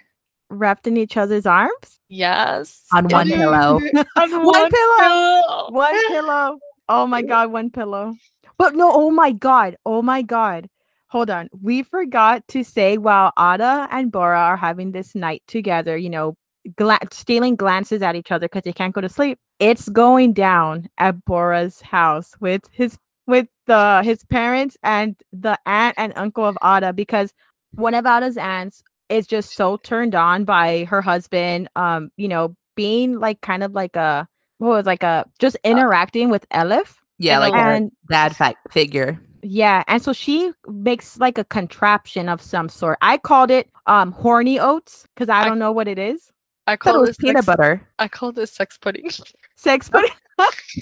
Wrapped 0.52 0.86
in 0.86 0.96
each 0.96 1.16
other's 1.16 1.46
arms. 1.46 1.98
Yes. 2.08 2.84
On 2.92 3.06
one 3.08 3.28
pillow. 3.28 3.80
on 4.16 4.44
One 4.44 4.70
pillow. 4.70 4.96
pillow. 4.98 5.68
One 5.70 6.08
pillow. 6.08 6.58
Oh 6.88 7.06
my 7.06 7.22
god, 7.22 7.50
one 7.52 7.70
pillow. 7.70 8.14
But 8.58 8.74
no, 8.74 8.90
oh 8.92 9.10
my 9.10 9.32
god. 9.32 9.76
Oh 9.86 10.02
my 10.02 10.22
god. 10.22 10.68
Hold 11.08 11.30
on. 11.30 11.48
We 11.60 11.82
forgot 11.82 12.46
to 12.48 12.62
say 12.64 12.98
while 12.98 13.32
Ada 13.38 13.88
and 13.90 14.10
Bora 14.12 14.38
are 14.38 14.56
having 14.56 14.92
this 14.92 15.14
night 15.14 15.42
together, 15.46 15.96
you 15.96 16.08
know, 16.10 16.36
gla- 16.76 16.98
stealing 17.10 17.54
glances 17.56 18.02
at 18.02 18.16
each 18.16 18.30
other 18.32 18.46
because 18.48 18.62
they 18.62 18.72
can't 18.72 18.94
go 18.94 19.00
to 19.00 19.08
sleep. 19.08 19.38
It's 19.58 19.88
going 19.88 20.32
down 20.32 20.88
at 20.98 21.24
Bora's 21.24 21.80
house 21.82 22.32
with 22.40 22.62
his 22.72 22.98
with 23.26 23.46
the 23.66 24.02
his 24.02 24.24
parents 24.24 24.76
and 24.82 25.16
the 25.32 25.56
aunt 25.66 25.94
and 25.98 26.12
uncle 26.16 26.44
of 26.44 26.56
Ada 26.64 26.92
because 26.92 27.32
one 27.74 27.94
of 27.94 28.04
Ada's 28.06 28.36
aunts 28.36 28.82
is 29.12 29.26
just 29.26 29.54
so 29.54 29.76
turned 29.76 30.14
on 30.14 30.44
by 30.44 30.84
her 30.84 31.00
husband 31.02 31.68
um 31.76 32.10
you 32.16 32.26
know 32.28 32.56
being 32.74 33.18
like 33.20 33.40
kind 33.42 33.62
of 33.62 33.72
like 33.72 33.96
a 33.96 34.26
what 34.58 34.68
was 34.70 34.86
like 34.86 35.02
a 35.02 35.24
just 35.38 35.56
interacting 35.64 36.30
with 36.30 36.48
Elif. 36.50 36.94
Yeah, 37.18 37.40
And 37.42 37.52
like 37.52 37.60
a- 37.60 37.66
And 37.76 37.92
dad 38.08 38.34
fi- 38.36 38.54
figure. 38.70 39.20
yeah, 39.42 39.82
and 39.88 40.02
so 40.02 40.12
she 40.12 40.52
makes 40.68 41.18
like 41.18 41.36
a 41.38 41.44
contraption 41.44 42.28
of 42.28 42.40
some 42.40 42.68
sort. 42.68 42.98
I 43.02 43.18
called 43.18 43.50
it 43.50 43.68
um 43.86 44.12
horny 44.12 44.58
oats 44.58 45.06
because 45.14 45.28
I 45.28 45.42
I- 45.42 45.44
don't 45.48 45.58
know 45.58 45.72
what 45.72 45.86
it 45.88 45.98
is. 45.98 46.30
I 46.66 46.76
call 46.76 47.02
it 47.02 47.06
this 47.06 47.16
peanut 47.16 47.44
sex, 47.44 47.46
butter. 47.46 47.88
I 47.98 48.06
call 48.08 48.30
this 48.32 48.52
sex 48.52 48.78
pudding. 48.78 49.10
Sex 49.56 49.88
pudding. 49.92 50.10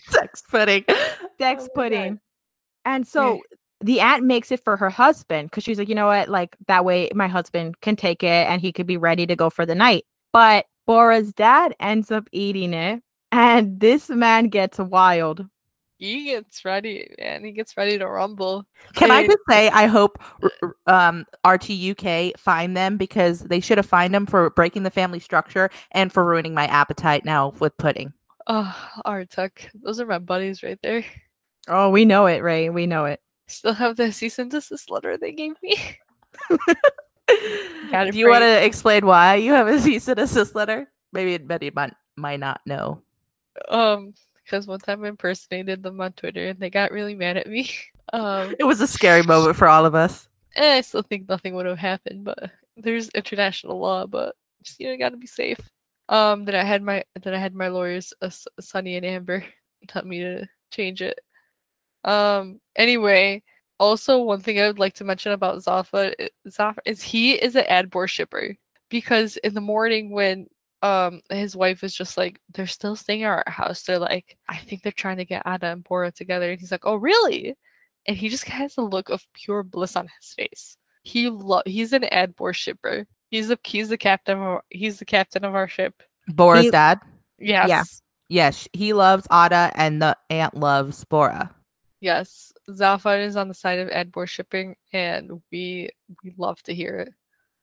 Sex 0.08 0.42
pudding. 0.50 0.84
Sex 1.38 1.64
Oh 1.64 1.74
pudding. 1.74 2.20
And 2.84 3.06
so 3.08 3.40
the 3.80 4.00
aunt 4.00 4.24
makes 4.24 4.50
it 4.52 4.62
for 4.62 4.76
her 4.76 4.90
husband 4.90 5.50
because 5.50 5.64
she's 5.64 5.78
like, 5.78 5.88
you 5.88 5.94
know 5.94 6.06
what? 6.06 6.28
Like 6.28 6.56
that 6.66 6.84
way 6.84 7.10
my 7.14 7.28
husband 7.28 7.80
can 7.80 7.96
take 7.96 8.22
it 8.22 8.46
and 8.48 8.60
he 8.60 8.72
could 8.72 8.86
be 8.86 8.96
ready 8.96 9.26
to 9.26 9.36
go 9.36 9.50
for 9.50 9.64
the 9.64 9.74
night. 9.74 10.04
But 10.32 10.66
Bora's 10.86 11.32
dad 11.32 11.74
ends 11.80 12.10
up 12.10 12.28
eating 12.32 12.74
it. 12.74 13.02
And 13.32 13.78
this 13.78 14.08
man 14.08 14.48
gets 14.48 14.78
wild. 14.78 15.46
he 15.98 16.24
gets 16.24 16.64
ready, 16.64 17.08
man. 17.18 17.44
He 17.44 17.52
gets 17.52 17.76
ready 17.76 17.98
to 17.98 18.08
rumble. 18.08 18.64
Can 18.94 19.10
I 19.10 19.24
just 19.26 19.38
say, 19.48 19.68
I 19.68 19.86
hope 19.86 20.18
um, 20.86 21.26
RTUK 21.44 22.38
find 22.38 22.76
them 22.76 22.96
because 22.96 23.40
they 23.40 23.60
should 23.60 23.78
have 23.78 23.86
fined 23.86 24.14
them 24.14 24.26
for 24.26 24.50
breaking 24.50 24.82
the 24.82 24.90
family 24.90 25.20
structure 25.20 25.70
and 25.92 26.12
for 26.12 26.24
ruining 26.24 26.54
my 26.54 26.66
appetite 26.66 27.24
now 27.24 27.50
with 27.60 27.76
pudding. 27.76 28.12
Oh, 28.46 28.74
RTUK. 29.06 29.68
Those 29.74 30.00
are 30.00 30.06
my 30.06 30.18
buddies 30.18 30.62
right 30.62 30.78
there. 30.82 31.04
Oh, 31.68 31.90
we 31.90 32.04
know 32.04 32.26
it, 32.26 32.42
Ray. 32.42 32.70
We 32.70 32.86
know 32.86 33.04
it. 33.04 33.20
Still 33.50 33.74
have 33.74 33.96
the 33.96 34.12
cease 34.12 34.38
and 34.38 34.50
desist 34.50 34.90
letter 34.90 35.16
they 35.18 35.32
gave 35.32 35.54
me. 35.62 35.76
Do 37.28 38.10
you 38.18 38.28
want 38.28 38.42
to 38.42 38.64
explain 38.64 39.04
why 39.06 39.36
you 39.36 39.52
have 39.52 39.66
a 39.68 39.78
cease 39.80 40.08
and 40.08 40.16
desist 40.16 40.54
letter? 40.54 40.88
Maybe 41.12 41.36
Betty 41.38 41.70
might, 41.74 41.92
might 42.16 42.40
not 42.40 42.60
know. 42.66 43.02
Um, 43.68 44.14
because 44.44 44.66
one 44.66 44.78
time 44.78 45.04
I 45.04 45.08
impersonated 45.08 45.82
them 45.82 46.00
on 46.00 46.12
Twitter 46.12 46.46
and 46.48 46.58
they 46.58 46.70
got 46.70 46.92
really 46.92 47.14
mad 47.14 47.36
at 47.36 47.46
me. 47.46 47.70
Um, 48.12 48.56
It 48.58 48.64
was 48.64 48.80
a 48.80 48.88
scary 48.88 49.22
moment 49.22 49.54
for 49.54 49.68
all 49.68 49.86
of 49.86 49.94
us. 49.94 50.28
and 50.56 50.64
I 50.66 50.80
still 50.80 51.02
think 51.02 51.28
nothing 51.28 51.54
would 51.54 51.66
have 51.66 51.78
happened, 51.78 52.24
but 52.24 52.50
there's 52.76 53.08
international 53.10 53.78
law, 53.78 54.04
but 54.04 54.34
just 54.64 54.80
you 54.80 54.88
know, 54.90 54.96
gotta 54.98 55.16
be 55.16 55.28
safe. 55.28 55.60
Um, 56.08 56.44
that 56.46 56.56
I 56.56 56.64
had 56.64 56.82
my 56.82 57.04
that 57.22 57.32
I 57.32 57.38
had 57.38 57.54
my 57.54 57.68
lawyers, 57.68 58.12
uh, 58.20 58.30
Sunny 58.58 58.96
and 58.96 59.06
Amber, 59.06 59.44
tell 59.86 60.04
me 60.04 60.18
to 60.22 60.44
change 60.72 61.02
it. 61.02 61.20
Um, 62.04 62.60
anyway, 62.76 63.42
also 63.78 64.22
one 64.22 64.40
thing 64.40 64.60
I 64.60 64.66
would 64.66 64.78
like 64.78 64.94
to 64.94 65.04
mention 65.04 65.32
about 65.32 65.62
Zafar, 65.62 66.12
Zafar 66.48 66.82
is 66.84 67.02
he 67.02 67.32
is 67.32 67.56
an 67.56 67.64
Adbor 67.64 68.08
shipper 68.08 68.56
because 68.88 69.36
in 69.38 69.54
the 69.54 69.60
morning 69.60 70.10
when 70.10 70.46
um 70.82 71.20
his 71.28 71.54
wife 71.54 71.84
is 71.84 71.94
just 71.94 72.16
like 72.16 72.40
they're 72.54 72.66
still 72.66 72.96
staying 72.96 73.24
at 73.24 73.28
our 73.28 73.44
house, 73.46 73.82
they're 73.82 73.98
like 73.98 74.36
I 74.48 74.56
think 74.56 74.82
they're 74.82 74.92
trying 74.92 75.18
to 75.18 75.24
get 75.24 75.42
Ada 75.46 75.66
and 75.66 75.84
Bora 75.84 76.12
together, 76.12 76.50
and 76.50 76.60
he's 76.60 76.72
like, 76.72 76.86
oh 76.86 76.96
really? 76.96 77.56
And 78.06 78.16
he 78.16 78.28
just 78.28 78.44
has 78.44 78.76
a 78.78 78.82
look 78.82 79.10
of 79.10 79.26
pure 79.34 79.62
bliss 79.62 79.96
on 79.96 80.08
his 80.18 80.32
face. 80.34 80.76
He 81.02 81.28
lo- 81.28 81.62
he's 81.66 81.92
an 81.92 82.02
Adbor 82.02 82.54
shipper. 82.54 83.06
He's 83.30 83.48
the 83.48 83.58
he's 83.64 83.88
the 83.88 83.98
captain 83.98 84.38
of 84.38 84.42
our, 84.42 84.64
he's 84.70 84.98
the 84.98 85.04
captain 85.04 85.44
of 85.44 85.54
our 85.54 85.68
ship. 85.68 86.02
Bora's 86.28 86.64
He- 86.64 86.70
dad? 86.70 87.00
Yes. 87.38 88.02
Yes, 88.28 88.68
he 88.72 88.92
loves 88.92 89.26
Ada 89.32 89.72
and 89.74 90.00
the 90.00 90.16
aunt 90.30 90.54
loves 90.54 91.04
Bora. 91.04 91.52
Yes, 92.00 92.52
Zafar 92.72 93.18
is 93.20 93.36
on 93.36 93.48
the 93.48 93.54
side 93.54 93.78
of 93.78 93.88
Adbor 93.88 94.26
shipping, 94.26 94.76
and 94.92 95.42
we 95.52 95.90
we 96.24 96.34
love 96.38 96.62
to 96.64 96.74
hear 96.74 96.96
it. 96.96 97.12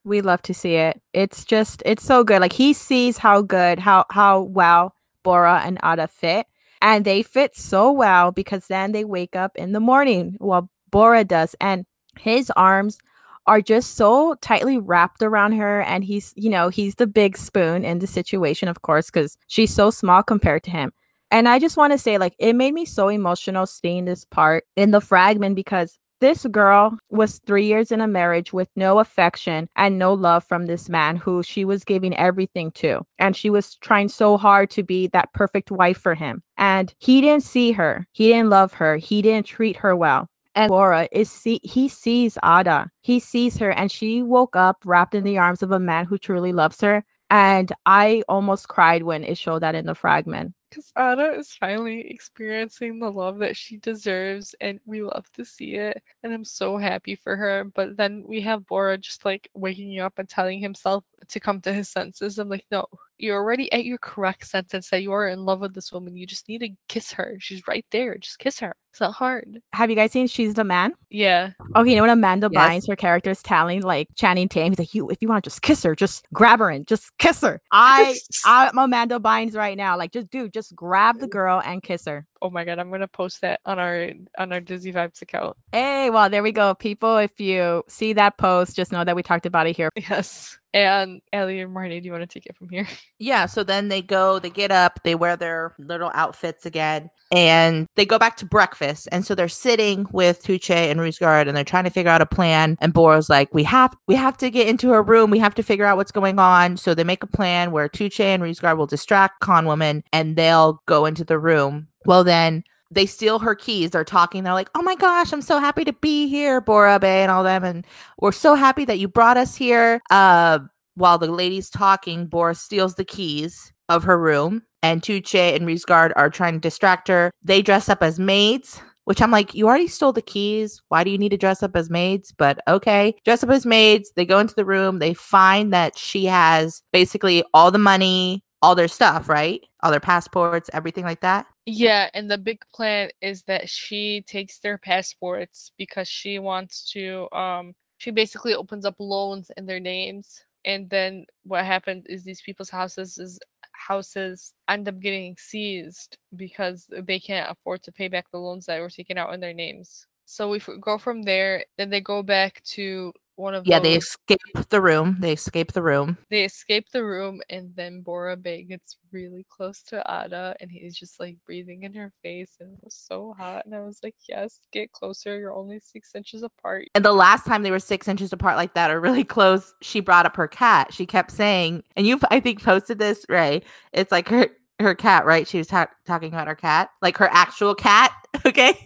We 0.04 0.22
love 0.22 0.42
to 0.44 0.54
see 0.54 0.76
it. 0.76 1.02
It's 1.14 1.44
just 1.44 1.82
it's 1.86 2.04
so 2.04 2.24
good. 2.24 2.42
Like 2.42 2.54
he 2.54 2.74
sees 2.74 3.18
how 3.18 3.42
good, 3.42 3.80
how 3.80 4.06
how 4.12 4.42
well 4.42 4.94
Bora 5.28 5.62
and 5.66 5.78
Ada 5.84 6.08
fit. 6.08 6.48
And 6.82 7.04
they 7.04 7.22
fit 7.22 7.54
so 7.56 7.92
well 7.92 8.32
because 8.32 8.68
then 8.68 8.94
they 8.94 9.04
wake 9.04 9.36
up 9.36 9.58
in 9.58 9.74
the 9.74 9.82
morning. 9.82 10.38
Well, 10.40 10.70
Bora 10.90 11.26
does. 11.26 11.54
And 11.60 11.86
his 12.18 12.50
arms 12.56 13.00
are 13.46 13.60
just 13.60 13.96
so 13.96 14.36
tightly 14.36 14.78
wrapped 14.78 15.22
around 15.22 15.54
her. 15.54 15.82
And 15.82 16.06
he's, 16.06 16.34
you 16.38 16.50
know, 16.50 16.70
he's 16.70 16.96
the 16.96 17.08
big 17.08 17.36
spoon 17.38 17.84
in 17.84 18.00
the 18.00 18.08
situation, 18.08 18.70
of 18.70 18.84
course, 18.84 19.08
because 19.08 19.38
she's 19.48 19.74
so 19.74 19.90
small 19.90 20.24
compared 20.24 20.64
to 20.64 20.72
him. 20.72 20.94
And 21.32 21.48
I 21.50 21.60
just 21.60 21.78
want 21.78 21.94
to 21.94 21.98
say, 21.98 22.18
like, 22.18 22.36
it 22.40 22.54
made 22.54 22.74
me 22.74 22.86
so 22.86 23.10
emotional 23.10 23.66
seeing 23.66 24.06
this 24.06 24.26
part 24.26 24.64
in 24.76 24.92
the 24.92 25.02
fragment 25.02 25.56
because 25.56 25.98
this 26.20 26.46
girl 26.48 26.98
was 27.10 27.40
three 27.46 27.66
years 27.66 27.92
in 27.92 28.02
a 28.02 28.08
marriage 28.08 28.52
with 28.52 28.70
no 28.76 29.00
affection 29.00 29.70
and 29.76 30.00
no 30.00 30.14
love 30.14 30.44
from 30.44 30.66
this 30.66 30.90
man 30.90 31.16
who 31.16 31.44
she 31.44 31.64
was 31.64 31.84
giving 31.84 32.16
everything 32.16 32.72
to. 32.72 33.02
And 33.20 33.36
she 33.36 33.50
was 33.50 33.76
trying 33.76 34.10
so 34.10 34.38
hard 34.38 34.70
to 34.72 34.84
be 34.84 35.08
that 35.08 35.32
perfect 35.34 35.70
wife 35.70 35.98
for 35.98 36.16
him. 36.16 36.42
And 36.58 36.94
he 37.00 37.22
didn't 37.22 37.44
see 37.44 37.72
her, 37.74 38.08
he 38.14 38.30
didn't 38.30 38.50
love 38.50 38.74
her, 38.74 38.98
he 38.98 39.22
didn't 39.22 39.46
treat 39.46 39.78
her 39.78 39.96
well. 39.96 40.28
And 40.56 40.70
Bora 40.70 41.08
is 41.12 41.30
see 41.30 41.60
he 41.62 41.88
sees 41.88 42.36
Ada. 42.44 42.90
He 43.02 43.20
sees 43.20 43.58
her 43.58 43.70
and 43.70 43.92
she 43.92 44.24
woke 44.24 44.56
up 44.56 44.78
wrapped 44.86 45.14
in 45.14 45.24
the 45.24 45.38
arms 45.38 45.62
of 45.62 45.72
a 45.72 45.80
man 45.80 46.06
who 46.06 46.18
truly 46.18 46.52
loves 46.52 46.82
her. 46.82 47.06
And 47.30 47.72
I 47.86 48.24
almost 48.28 48.68
cried 48.68 49.04
when 49.04 49.24
it 49.24 49.38
showed 49.38 49.60
that 49.60 49.76
in 49.76 49.86
the 49.86 49.94
fragment. 49.94 50.54
Because 50.70 50.92
Anna 50.96 51.30
is 51.32 51.54
finally 51.54 52.10
experiencing 52.10 53.00
the 53.00 53.10
love 53.12 53.40
that 53.40 53.56
she 53.56 53.78
deserves, 53.78 54.56
and 54.62 54.80
we 54.86 55.02
love 55.02 55.32
to 55.34 55.46
see 55.46 55.76
it. 55.76 56.02
And 56.24 56.34
I'm 56.34 56.44
so 56.46 56.78
happy 56.78 57.16
for 57.16 57.36
her. 57.36 57.64
But 57.64 57.98
then 57.98 58.24
we 58.28 58.42
have 58.42 58.66
Bora 58.68 58.98
just 58.98 59.26
like 59.26 59.50
waking 59.54 59.90
you 59.90 60.04
up 60.04 60.20
and 60.20 60.28
telling 60.28 60.60
himself 60.60 61.04
to 61.30 61.40
come 61.40 61.62
to 61.62 61.74
his 61.74 61.90
senses. 61.90 62.38
I'm 62.38 62.50
like, 62.50 62.66
no, 62.72 62.86
you're 63.18 63.38
already 63.38 63.72
at 63.72 63.86
your 63.86 63.98
correct 63.98 64.46
sentence 64.46 64.90
that 64.90 65.02
you 65.02 65.12
are 65.12 65.28
in 65.28 65.46
love 65.46 65.62
with 65.62 65.74
this 65.74 65.92
woman. 65.92 66.16
You 66.16 66.28
just 66.28 66.48
need 66.48 66.60
to 66.60 66.70
kiss 66.88 67.12
her. 67.14 67.38
She's 67.40 67.68
right 67.68 67.86
there. 67.92 68.18
Just 68.18 68.40
kiss 68.40 68.60
her. 68.60 68.76
It's 68.92 69.02
not 69.02 69.14
hard. 69.14 69.62
Have 69.74 69.90
you 69.90 69.96
guys 69.96 70.12
seen 70.12 70.28
She's 70.28 70.54
the 70.56 70.64
Man? 70.64 70.94
Yeah. 71.10 71.52
Okay, 71.76 71.92
you 71.92 71.96
know 71.96 72.02
when 72.02 72.10
Amanda 72.10 72.50
Yes. 72.52 72.86
Bynes, 72.86 72.88
her 72.90 72.96
character 72.96 73.30
is 73.30 73.44
telling 73.44 73.82
like 73.82 74.08
Channing 74.16 74.50
Tatum, 74.50 74.72
he's 74.72 74.80
like, 74.80 74.94
"You, 74.96 75.10
if 75.10 75.22
you 75.22 75.28
want 75.28 75.44
to 75.44 75.50
just 75.50 75.62
kiss 75.62 75.84
her, 75.84 75.96
just 75.96 76.26
grab 76.34 76.60
her 76.60 76.70
and 76.70 76.88
just 76.88 77.16
kiss 77.20 77.42
her." 77.42 77.62
I, 77.72 78.18
I'm 78.46 78.78
Amanda 78.78 79.20
Bynes 79.20 79.56
right 79.56 79.78
now. 79.78 79.98
Like, 79.98 80.14
just 80.14 80.32
dude, 80.32 80.54
just 80.54 80.67
grab 80.76 81.20
the 81.20 81.28
girl 81.28 81.62
and 81.64 81.84
kiss 81.84 82.06
her. 82.06 82.28
Oh 82.42 82.50
my 82.50 82.64
god, 82.64 82.80
I'm 82.80 82.92
gonna 82.92 83.08
post 83.08 83.42
that 83.42 83.60
on 83.66 83.80
our 83.80 84.12
on 84.38 84.54
our 84.54 84.62
dizzy 84.62 84.92
Vibes 84.94 85.22
account. 85.22 85.58
Hey, 85.72 86.10
well, 86.10 86.30
there 86.30 86.44
we 86.44 86.52
go, 86.52 86.76
people. 86.76 87.18
If 87.18 87.40
you 87.40 87.84
see 87.88 88.14
that 88.14 88.38
post, 88.38 88.76
just 88.76 88.92
know 88.92 89.04
that 89.04 89.16
we 89.16 89.24
talked 89.24 89.46
about 89.46 89.68
it 89.68 89.76
here. 89.76 89.90
Yes. 89.96 90.58
And 90.74 91.22
Ellie 91.34 91.60
and 91.62 91.76
Marnie, 91.76 92.02
do 92.02 92.06
you 92.06 92.12
want 92.12 92.22
to 92.22 92.28
take 92.28 92.46
it 92.46 92.56
from 92.56 92.70
here? 92.70 92.88
Yeah, 93.20 93.48
so 93.48 93.64
then 93.64 93.88
they 93.88 94.04
go, 94.04 94.38
they 94.38 94.52
get 94.52 94.70
up, 94.70 95.00
they 95.04 95.16
wear 95.16 95.36
their 95.36 95.74
little 95.80 96.12
outfits 96.14 96.68
again, 96.68 97.10
and 97.32 97.88
they 97.96 98.06
go 98.06 98.20
back 98.20 98.38
to 98.38 98.46
breakfast. 98.46 99.08
And 99.12 99.26
so 99.26 99.34
they're 99.34 99.48
sitting 99.48 100.06
with 100.12 100.44
Tuche 100.44 100.70
and 100.70 101.00
Ruzgar 101.00 101.48
and 101.48 101.58
they're 101.58 101.64
trying 101.64 101.86
to 101.86 101.90
figure 101.90 102.12
out 102.12 102.22
a 102.22 102.28
plan. 102.28 102.78
And 102.80 102.94
boro's 102.94 103.28
like, 103.28 103.52
We 103.56 103.64
have 103.64 103.96
we 104.08 104.14
have 104.14 104.38
to 104.38 104.52
get 104.52 104.68
into 104.68 104.90
her 104.90 105.02
room, 105.02 105.32
we 105.32 105.40
have 105.40 105.56
to 105.56 105.64
figure 105.64 105.86
out 105.86 105.98
what's 105.98 106.12
going 106.12 106.38
on. 106.38 106.78
So 106.78 106.94
they 106.94 107.04
make 107.04 107.24
a 107.24 107.28
plan 107.28 107.72
where 107.72 107.90
Tuche 107.90 108.20
and 108.20 108.44
Ruzgar 108.44 108.78
will 108.78 108.86
distract 108.86 109.40
Con 109.40 109.66
Woman 109.66 110.04
and 110.14 110.36
they'll 110.36 110.84
go 110.86 111.08
into 111.08 111.24
the 111.24 111.40
room. 111.40 111.88
Well 112.08 112.24
then 112.24 112.64
they 112.90 113.06
steal 113.06 113.38
her 113.40 113.54
keys. 113.54 113.92
They're 113.92 114.04
talking. 114.04 114.44
They're 114.44 114.54
like, 114.54 114.70
"Oh 114.74 114.82
my 114.82 114.96
gosh, 114.96 115.32
I'm 115.34 115.42
so 115.42 115.60
happy 115.60 115.84
to 115.84 115.94
be 115.94 116.28
here, 116.28 116.62
Bora 116.62 117.00
Bey, 117.00 117.22
and 117.22 117.30
all 117.32 117.44
them, 117.44 117.64
and 117.64 117.86
we're 118.20 118.32
so 118.32 118.56
happy 118.56 118.86
that 118.86 118.98
you 118.98 119.08
brought 119.08 119.38
us 119.38 119.56
here." 119.56 120.00
Uh, 120.10 120.60
while 120.96 121.18
the 121.18 121.28
lady's 121.28 121.70
talking, 121.70 122.26
Boris 122.26 122.62
steals 122.62 122.96
the 122.96 123.06
keys 123.06 123.72
of 123.90 124.04
her 124.04 124.18
room, 124.18 124.64
and 124.82 125.02
Tuche 125.02 125.56
and 125.56 125.68
Ruzgar 125.68 126.12
are 126.16 126.30
trying 126.30 126.54
to 126.54 126.60
distract 126.60 127.08
her. 127.10 127.32
They 127.44 127.62
dress 127.62 127.90
up 127.90 128.02
as 128.02 128.20
maids, 128.20 128.82
which 129.06 129.22
I'm 129.22 129.32
like, 129.32 129.54
you 129.54 129.68
already 129.68 129.88
stole 129.88 130.12
the 130.12 130.22
keys. 130.22 130.82
Why 130.90 131.04
do 131.04 131.12
you 131.12 131.18
need 131.18 131.30
to 131.30 131.38
dress 131.38 131.64
up 131.64 131.76
as 131.76 131.90
maids? 131.90 132.34
But 132.38 132.60
okay, 132.68 133.16
dress 133.26 133.44
up 133.44 133.50
as 133.50 133.66
maids. 133.66 134.12
They 134.16 134.26
go 134.26 134.40
into 134.40 134.56
the 134.56 134.66
room. 134.66 135.00
They 135.00 135.14
find 135.14 135.72
that 135.74 135.98
she 135.98 136.26
has 136.26 136.82
basically 136.92 137.44
all 137.54 137.72
the 137.72 137.78
money, 137.78 138.44
all 138.62 138.76
their 138.76 138.88
stuff, 138.88 139.30
right? 139.30 139.62
All 139.84 139.92
their 139.92 140.00
passports, 140.00 140.70
everything 140.74 141.04
like 141.04 141.22
that. 141.22 141.48
Yeah, 141.66 142.10
and 142.14 142.32
the 142.32 142.38
big 142.38 142.62
plan 142.74 143.10
is 143.22 143.44
that 143.44 143.70
she 143.70 144.22
takes 144.22 144.60
their 144.60 144.78
passports 144.78 145.72
because 145.78 146.08
she 146.08 146.40
wants 146.40 146.90
to 146.94 147.30
um 147.34 147.76
she 147.98 148.12
basically 148.12 148.54
opens 148.54 148.86
up 148.86 148.96
loans 149.00 149.52
in 149.58 149.66
their 149.66 149.80
names 149.80 150.44
and 150.66 150.90
then 150.90 151.26
what 151.44 151.66
happens 151.66 152.06
is 152.08 152.24
these 152.24 152.42
people's 152.42 152.70
houses 152.70 153.18
is 153.18 153.40
houses 153.74 154.54
end 154.70 154.88
up 154.88 155.00
getting 155.00 155.36
seized 155.38 156.18
because 156.36 156.90
they 156.90 157.20
can't 157.20 157.52
afford 157.52 157.84
to 157.84 157.92
pay 157.92 158.08
back 158.08 158.26
the 158.32 158.38
loans 158.40 158.66
that 158.66 158.80
were 158.80 158.90
taken 158.90 159.18
out 159.18 159.34
in 159.34 159.40
their 159.40 159.54
names. 159.54 160.08
So 160.26 160.50
we 160.50 160.58
f- 160.58 160.70
go 160.82 160.98
from 160.98 161.24
there, 161.24 161.64
then 161.78 161.90
they 161.90 162.02
go 162.02 162.24
back 162.24 162.62
to 162.76 163.14
one 163.38 163.54
of 163.56 163.66
Yeah, 163.66 163.80
they 163.80 163.96
escape 163.96 164.40
the 164.70 164.82
room. 164.82 165.18
They 165.20 165.34
escape 165.34 165.72
the 165.72 165.82
room. 165.82 166.18
they 166.30 166.44
escape 166.44 166.90
the 166.92 167.04
room 167.06 167.42
and 167.50 167.74
then 167.76 168.02
Bora 168.02 168.36
Bey 168.36 168.64
gets 168.64 168.98
really 169.12 169.46
close 169.50 169.82
to 169.84 170.00
Ada 170.10 170.56
and 170.60 170.70
he's 170.70 170.98
just 170.98 171.20
like 171.20 171.38
breathing 171.46 171.84
in 171.84 171.94
her 171.94 172.12
face 172.22 172.58
and 172.60 172.74
it 172.74 172.80
was 172.84 172.94
so 172.96 173.34
hot 173.38 173.66
and 173.66 173.74
I 173.74 173.80
was 173.82 174.00
like, 174.04 174.16
Yes, 174.28 174.60
get 174.74 174.92
closer. 174.92 175.40
You're 175.40 175.54
only 175.54 175.80
six 175.80 176.14
inches 176.16 176.44
apart. 176.44 176.88
And 176.96 177.06
the 177.06 177.14
last 177.14 177.46
time 177.46 177.64
they 177.64 177.72
were 177.72 177.80
six 177.80 178.08
inches 178.08 178.34
apart 178.34 178.58
like 178.58 178.74
that 178.74 178.92
or 178.92 179.00
really 179.00 179.24
close, 179.36 179.74
she 179.82 180.00
brought 180.02 180.26
up 180.26 180.36
her 180.36 180.48
cat. 180.48 180.94
She 180.94 181.06
kept 181.06 181.32
saying, 181.32 181.84
and 181.96 182.06
you, 182.06 182.20
I 182.32 182.40
think, 182.40 182.62
posted 182.64 183.00
this, 183.00 183.26
Ray. 183.30 183.62
It's 183.94 184.12
like 184.12 184.28
her, 184.30 184.50
her 184.80 184.96
cat, 184.96 185.26
right? 185.26 185.48
She 185.48 185.58
was 185.60 185.68
ta- 185.68 185.88
talking 186.06 186.30
about 186.34 186.48
her 186.48 186.56
cat, 186.56 186.90
like 187.02 187.18
her 187.18 187.30
actual 187.32 187.76
cat. 187.76 188.12
Okay. 188.46 188.78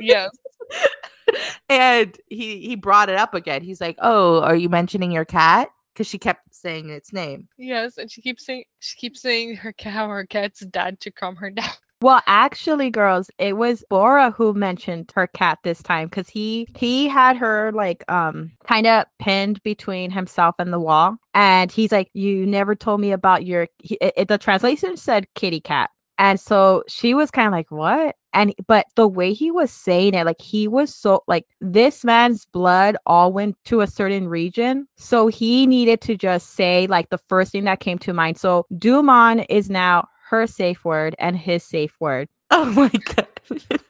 yes. 0.00 0.30
and 1.68 2.16
he 2.28 2.60
he 2.60 2.76
brought 2.76 3.08
it 3.08 3.16
up 3.16 3.34
again. 3.34 3.62
He's 3.62 3.80
like, 3.80 3.96
"Oh, 4.00 4.42
are 4.42 4.56
you 4.56 4.68
mentioning 4.68 5.10
your 5.12 5.24
cat?" 5.24 5.68
Because 5.92 6.06
she 6.06 6.18
kept 6.18 6.54
saying 6.54 6.90
its 6.90 7.12
name. 7.12 7.48
Yes, 7.56 7.96
and 7.98 8.10
she 8.10 8.20
keeps 8.22 8.44
saying 8.44 8.64
she 8.80 8.96
keeps 8.98 9.20
saying 9.22 9.56
her 9.56 9.72
cow 9.72 10.08
her 10.08 10.26
cat's 10.26 10.60
dad 10.60 11.00
to 11.00 11.10
calm 11.10 11.36
her 11.36 11.50
down. 11.50 11.70
Well, 12.02 12.20
actually, 12.26 12.90
girls, 12.90 13.30
it 13.38 13.56
was 13.56 13.82
Bora 13.88 14.30
who 14.30 14.52
mentioned 14.52 15.10
her 15.14 15.26
cat 15.26 15.60
this 15.64 15.82
time 15.82 16.08
because 16.08 16.28
he 16.28 16.68
he 16.76 17.08
had 17.08 17.38
her 17.38 17.72
like 17.72 18.04
um 18.12 18.52
kind 18.66 18.86
of 18.86 19.06
pinned 19.18 19.62
between 19.62 20.10
himself 20.10 20.54
and 20.58 20.70
the 20.72 20.78
wall, 20.78 21.16
and 21.32 21.72
he's 21.72 21.92
like, 21.92 22.10
"You 22.12 22.44
never 22.44 22.74
told 22.74 23.00
me 23.00 23.12
about 23.12 23.46
your." 23.46 23.66
He, 23.78 23.94
it, 24.02 24.12
it- 24.16 24.28
the 24.28 24.36
translation 24.36 24.98
said 24.98 25.26
kitty 25.34 25.60
cat, 25.60 25.88
and 26.18 26.40
so 26.40 26.82
she 26.88 27.14
was 27.14 27.30
kind 27.30 27.46
of 27.46 27.52
like, 27.52 27.70
"What?" 27.70 28.16
And 28.32 28.54
but 28.66 28.86
the 28.96 29.08
way 29.08 29.32
he 29.32 29.50
was 29.50 29.70
saying 29.70 30.14
it, 30.14 30.24
like 30.24 30.40
he 30.40 30.68
was 30.68 30.94
so 30.94 31.22
like 31.26 31.46
this 31.60 32.04
man's 32.04 32.44
blood 32.46 32.96
all 33.06 33.32
went 33.32 33.56
to 33.66 33.80
a 33.80 33.86
certain 33.86 34.28
region, 34.28 34.88
so 34.96 35.26
he 35.28 35.66
needed 35.66 36.00
to 36.02 36.16
just 36.16 36.54
say 36.54 36.86
like 36.86 37.10
the 37.10 37.18
first 37.18 37.52
thing 37.52 37.64
that 37.64 37.80
came 37.80 37.98
to 38.00 38.12
mind. 38.12 38.38
So 38.38 38.66
Dumon 38.72 39.44
is 39.48 39.70
now 39.70 40.08
her 40.28 40.46
safe 40.46 40.84
word 40.84 41.14
and 41.18 41.36
his 41.36 41.62
safe 41.62 41.96
word. 42.00 42.28
Oh 42.52 42.64
my 42.66 42.88
god. 42.88 43.26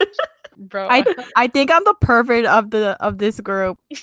Bro, 0.56 0.88
I 0.90 1.04
I 1.36 1.46
think 1.46 1.70
I'm 1.70 1.84
the 1.84 1.94
pervert 2.00 2.46
of 2.46 2.70
the 2.70 2.96
of 3.00 3.18
this 3.18 3.40
group. 3.40 3.78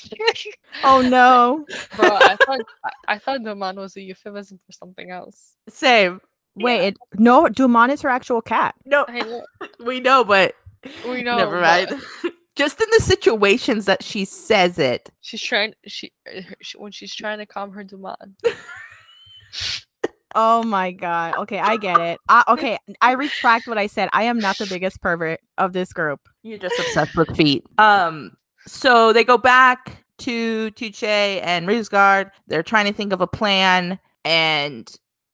Oh 0.83 1.01
no. 1.01 1.65
bro, 1.95 2.15
I 2.15 2.35
thought 2.35 2.61
I, 2.83 2.91
I 3.07 3.17
thought 3.19 3.41
man 3.41 3.75
was 3.75 3.95
a 3.95 4.01
euphemism 4.01 4.59
for 4.65 4.71
something 4.71 5.11
else. 5.11 5.55
Same. 5.69 6.19
Wait, 6.55 6.77
Yeah. 6.81 6.87
it, 6.89 6.97
no, 7.15 7.49
Dumont 7.49 7.91
is 7.91 8.01
her 8.01 8.09
actual 8.09 8.41
cat. 8.41 8.75
No, 8.85 9.05
know. 9.09 9.43
we 9.85 9.99
know, 9.99 10.23
but 10.23 10.55
We 11.07 11.21
know. 11.23 11.37
never 11.37 11.59
but 11.59 11.89
mind. 11.91 12.01
Just 12.55 12.79
in 12.79 12.87
the 12.91 12.99
situations 13.01 13.85
that 13.85 14.03
she 14.03 14.25
says 14.25 14.77
it. 14.77 15.09
She's 15.21 15.41
trying. 15.41 15.73
She, 15.87 16.13
she 16.61 16.77
when 16.77 16.91
she's 16.91 17.15
trying 17.15 17.39
to 17.39 17.47
calm 17.47 17.71
her 17.71 17.83
demand. 17.83 18.35
Oh 20.35 20.63
my 20.63 20.91
god. 20.91 21.35
Okay, 21.37 21.59
I 21.59 21.77
get 21.77 21.99
it. 21.99 22.19
I, 22.27 22.43
okay, 22.47 22.77
I 23.01 23.11
retract 23.13 23.67
what 23.67 23.77
I 23.77 23.85
said. 23.87 24.09
I 24.13 24.23
am 24.23 24.39
not 24.39 24.57
the 24.57 24.65
biggest 24.65 24.99
pervert 25.01 25.39
of 25.59 25.73
this 25.73 25.93
group. 25.93 26.21
You're 26.41 26.57
just 26.57 26.77
obsessed 26.79 27.15
with 27.15 27.35
feet. 27.35 27.63
Um, 27.77 28.31
so 28.65 29.13
they 29.13 29.23
go 29.23 29.37
back 29.37 30.03
to 30.19 30.71
Tuche 30.71 31.03
and 31.43 31.67
Ruzgar. 31.67 32.31
They're 32.47 32.63
trying 32.63 32.85
to 32.85 32.93
think 32.93 33.13
of 33.13 33.21
a 33.21 33.27
plan, 33.27 33.99
and 34.25 34.91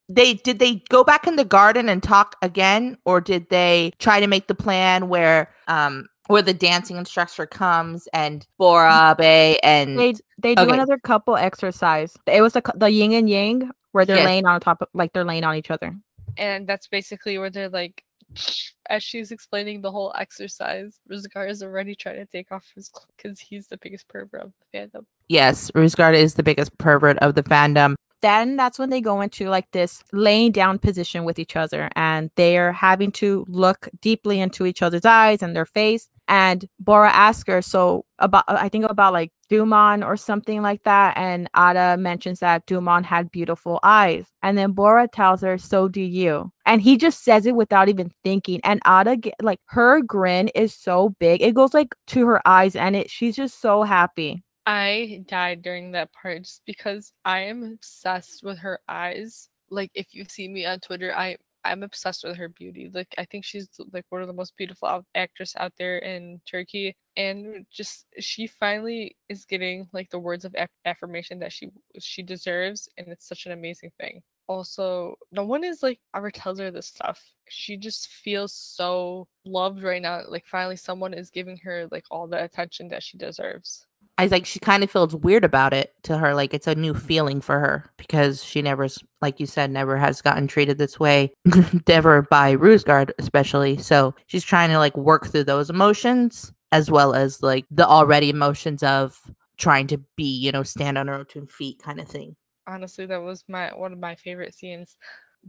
they 0.10 0.34
did 0.34 0.60
they 0.60 0.76
go 0.90 1.04
back 1.04 1.28
in 1.28 1.36
the 1.36 1.46
garden 1.46 1.88
and 1.88 2.02
talk 2.04 2.36
again, 2.42 2.98
or 3.06 3.22
did 3.22 3.50
they 3.50 3.92
try 4.00 4.20
to 4.20 4.28
make 4.28 4.48
the 4.48 4.56
plan 4.56 5.08
where 5.08 5.50
um 5.68 6.08
where 6.28 6.42
the 6.42 6.54
dancing 6.54 6.98
instructor 6.98 7.46
comes 7.46 8.08
and 8.14 8.46
Bora 8.58 9.16
Bey 9.18 9.58
and 9.64 9.98
They 9.98 10.14
they 10.40 10.56
do 10.56 10.64
Okay. 10.64 10.74
another 10.74 10.98
couple 10.98 11.36
exercise. 11.38 12.18
It 12.28 12.42
was 12.42 12.54
the 12.54 12.62
the 12.76 12.90
yin 12.90 13.14
and 13.14 13.30
yang 13.30 13.72
where 13.92 14.06
they're 14.06 14.18
Yes. 14.18 14.26
laying 14.26 14.46
on 14.46 14.60
top 14.60 14.82
of 14.82 14.88
like 14.94 15.14
they're 15.14 15.24
laying 15.24 15.44
on 15.44 15.56
each 15.56 15.72
other. 15.72 15.96
and 16.38 16.68
that's 16.68 16.88
basically 16.88 17.38
where 17.38 17.50
they're 17.50 17.70
like 17.70 18.04
as 18.90 19.04
she's 19.04 19.32
explaining 19.32 19.82
the 19.82 19.92
whole 19.92 20.14
exercise 20.18 21.00
Ruzgar 21.12 21.50
is 21.50 21.62
already 21.64 21.96
trying 21.96 22.18
to 22.18 22.26
take 22.26 22.52
off 22.52 22.66
his 22.76 22.92
because 23.18 23.40
he's 23.40 23.68
the 23.68 23.78
biggest 23.78 24.08
pervert 24.08 24.42
of 24.42 24.54
the 24.60 24.78
fandom 24.78 25.06
yes, 25.28 25.70
Ruzgar 25.72 26.14
is 26.16 26.36
the 26.36 26.44
biggest 26.44 26.76
pervert 26.78 27.18
of 27.20 27.36
the 27.36 27.44
fandom. 27.44 27.96
Then 28.22 28.56
that's 28.56 28.80
when 28.80 28.90
they 28.90 29.02
go 29.02 29.22
into 29.22 29.50
like 29.50 29.70
this 29.72 30.04
laying 30.12 30.52
down 30.52 30.80
position 30.80 31.24
with 31.24 31.40
each 31.40 31.56
other 31.56 31.90
and 31.96 32.30
they're 32.36 32.72
having 32.72 33.12
to 33.14 33.46
look 33.48 33.88
deeply 34.02 34.40
into 34.40 34.66
each 34.66 34.82
other's 34.82 35.06
eyes 35.06 35.42
and 35.42 35.56
their 35.56 35.66
face. 35.66 36.10
And 36.28 36.68
bora 36.80 37.10
asks 37.10 37.48
her 37.48 37.62
so 37.62 38.06
about 38.20 38.44
i 38.48 38.70
think 38.70 38.86
about 38.86 39.14
like 39.14 39.32
dumon 39.50 40.06
or 40.06 40.16
something 40.16 40.62
like 40.62 40.84
that 40.84 41.18
and 41.18 41.50
ada 41.58 41.98
mentions 41.98 42.40
that 42.40 42.68
dumon 42.68 43.04
had 43.04 43.32
beautiful 43.32 43.80
eyes. 43.82 44.28
And 44.44 44.58
then 44.58 44.74
bora 44.74 45.08
tells 45.08 45.42
her 45.42 45.58
so 45.58 45.88
do 45.88 46.02
you. 46.02 46.52
And 46.66 46.82
he 46.82 46.98
just 46.98 47.24
says 47.24 47.48
it 47.48 47.56
without 47.56 47.90
even 47.90 48.12
thinking. 48.24 48.62
And 48.64 48.80
ada 48.86 49.18
like 49.42 49.60
her 49.66 50.02
grin 50.02 50.50
is 50.50 50.74
so 50.76 51.16
big. 51.20 51.42
It 51.42 51.56
goes 51.56 51.74
like 51.74 51.96
to 52.08 52.28
her 52.28 52.48
eyes 52.48 52.76
and 52.76 52.96
it 52.96 53.10
she's 53.10 53.36
just 53.36 53.60
so 53.60 53.84
happy 53.84 54.44
i 54.70 55.24
died 55.28 55.64
during 55.64 55.92
that 55.92 56.14
part 56.14 56.44
just 56.44 56.62
because 56.66 57.12
i 57.26 57.40
am 57.40 57.64
obsessed 57.64 58.44
with 58.44 58.60
her 58.60 58.80
eyes 58.88 59.50
like 59.72 59.90
if 59.96 60.14
you 60.14 60.24
see 60.26 60.48
me 60.48 60.64
on 60.66 60.80
twitter 60.80 61.12
i 61.16 61.36
i'm 61.66 61.82
obsessed 61.82 62.24
with 62.24 62.38
her 62.38 62.50
beauty 62.50 62.90
like 62.94 63.14
i 63.18 63.26
think 63.26 63.44
she's 63.44 63.68
like 63.92 64.06
one 64.10 64.22
of 64.22 64.28
the 64.28 64.34
most 64.34 64.56
beautiful 64.58 65.04
actress 65.16 65.56
out 65.58 65.74
there 65.80 65.98
in 66.00 66.40
turkey 66.46 66.96
and 67.18 67.66
just 67.72 68.06
she 68.20 68.46
finally 68.48 69.18
is 69.28 69.44
getting 69.44 69.88
like 69.92 70.10
the 70.12 70.20
words 70.20 70.46
of 70.46 70.56
aff- 70.56 70.70
affirmation 70.86 71.40
that 71.40 71.52
she 71.52 71.70
she 72.00 72.22
deserves 72.24 72.88
and 72.98 73.08
it's 73.10 73.28
such 73.28 73.46
an 73.46 73.52
amazing 73.52 73.92
thing. 74.00 74.22
Also 74.48 75.16
no 75.32 75.44
one 75.44 75.64
is 75.66 75.84
like 75.84 76.00
ever 76.16 76.32
tells 76.32 76.60
her 76.60 76.72
this 76.72 76.88
stuff. 76.88 77.22
She 77.50 77.76
just 77.76 78.08
feels 78.08 78.54
so 78.54 79.28
loved 79.46 79.84
right 79.84 80.02
now 80.02 80.22
like 80.30 80.46
finally 80.46 80.78
someone 80.78 81.14
is 81.14 81.30
giving 81.30 81.58
her 81.58 81.88
like 81.92 82.06
all 82.10 82.28
the 82.28 82.42
attention 82.42 82.88
that 82.90 83.04
she 83.04 83.18
deserves 83.18 83.86
I 84.20 84.24
was 84.24 84.34
like, 84.34 84.46
she 84.46 84.60
kind 84.60 84.84
of 84.84 84.92
feels 84.92 85.16
weird 85.16 85.46
about 85.46 85.74
it 85.74 85.94
to 86.04 86.18
her. 86.18 86.36
Like 86.36 86.54
it's 86.54 86.68
a 86.68 86.76
new 86.76 86.94
mm-hmm. 86.94 87.08
feeling 87.08 87.40
for 87.40 87.58
her 87.58 87.90
because 87.96 88.44
she 88.44 88.62
never, 88.62 88.90
like 89.22 89.40
you 89.40 89.46
said, 89.46 89.72
never 89.72 89.96
has 89.96 90.22
gotten 90.22 90.46
treated 90.46 90.78
this 90.78 91.00
way, 91.00 91.32
never 91.88 92.24
by 92.24 92.54
Ruzgar, 92.58 93.12
especially. 93.18 93.78
So 93.78 94.14
she's 94.28 94.44
trying 94.44 94.72
to 94.72 94.78
like 94.78 94.98
work 94.98 95.28
through 95.28 95.46
those 95.46 95.70
emotions 95.70 96.52
as 96.74 96.92
well 96.92 97.14
as 97.14 97.42
like 97.42 97.66
the 97.72 97.88
already 97.88 98.30
emotions 98.30 98.84
of 98.84 99.18
trying 99.58 99.88
to 99.88 99.98
be, 100.18 100.26
you 100.26 100.52
know, 100.52 100.64
stand 100.64 100.98
on 100.98 101.08
her 101.08 101.14
own 101.14 101.26
two 101.26 101.48
feet 101.48 101.82
kind 101.82 102.02
of 102.02 102.08
thing. 102.10 102.36
honestly 102.68 103.06
that 103.06 103.22
was 103.22 103.46
my 103.48 103.70
one 103.74 103.94
of 103.94 104.00
my 104.00 104.16
favorite 104.16 104.54
scenes 104.54 104.98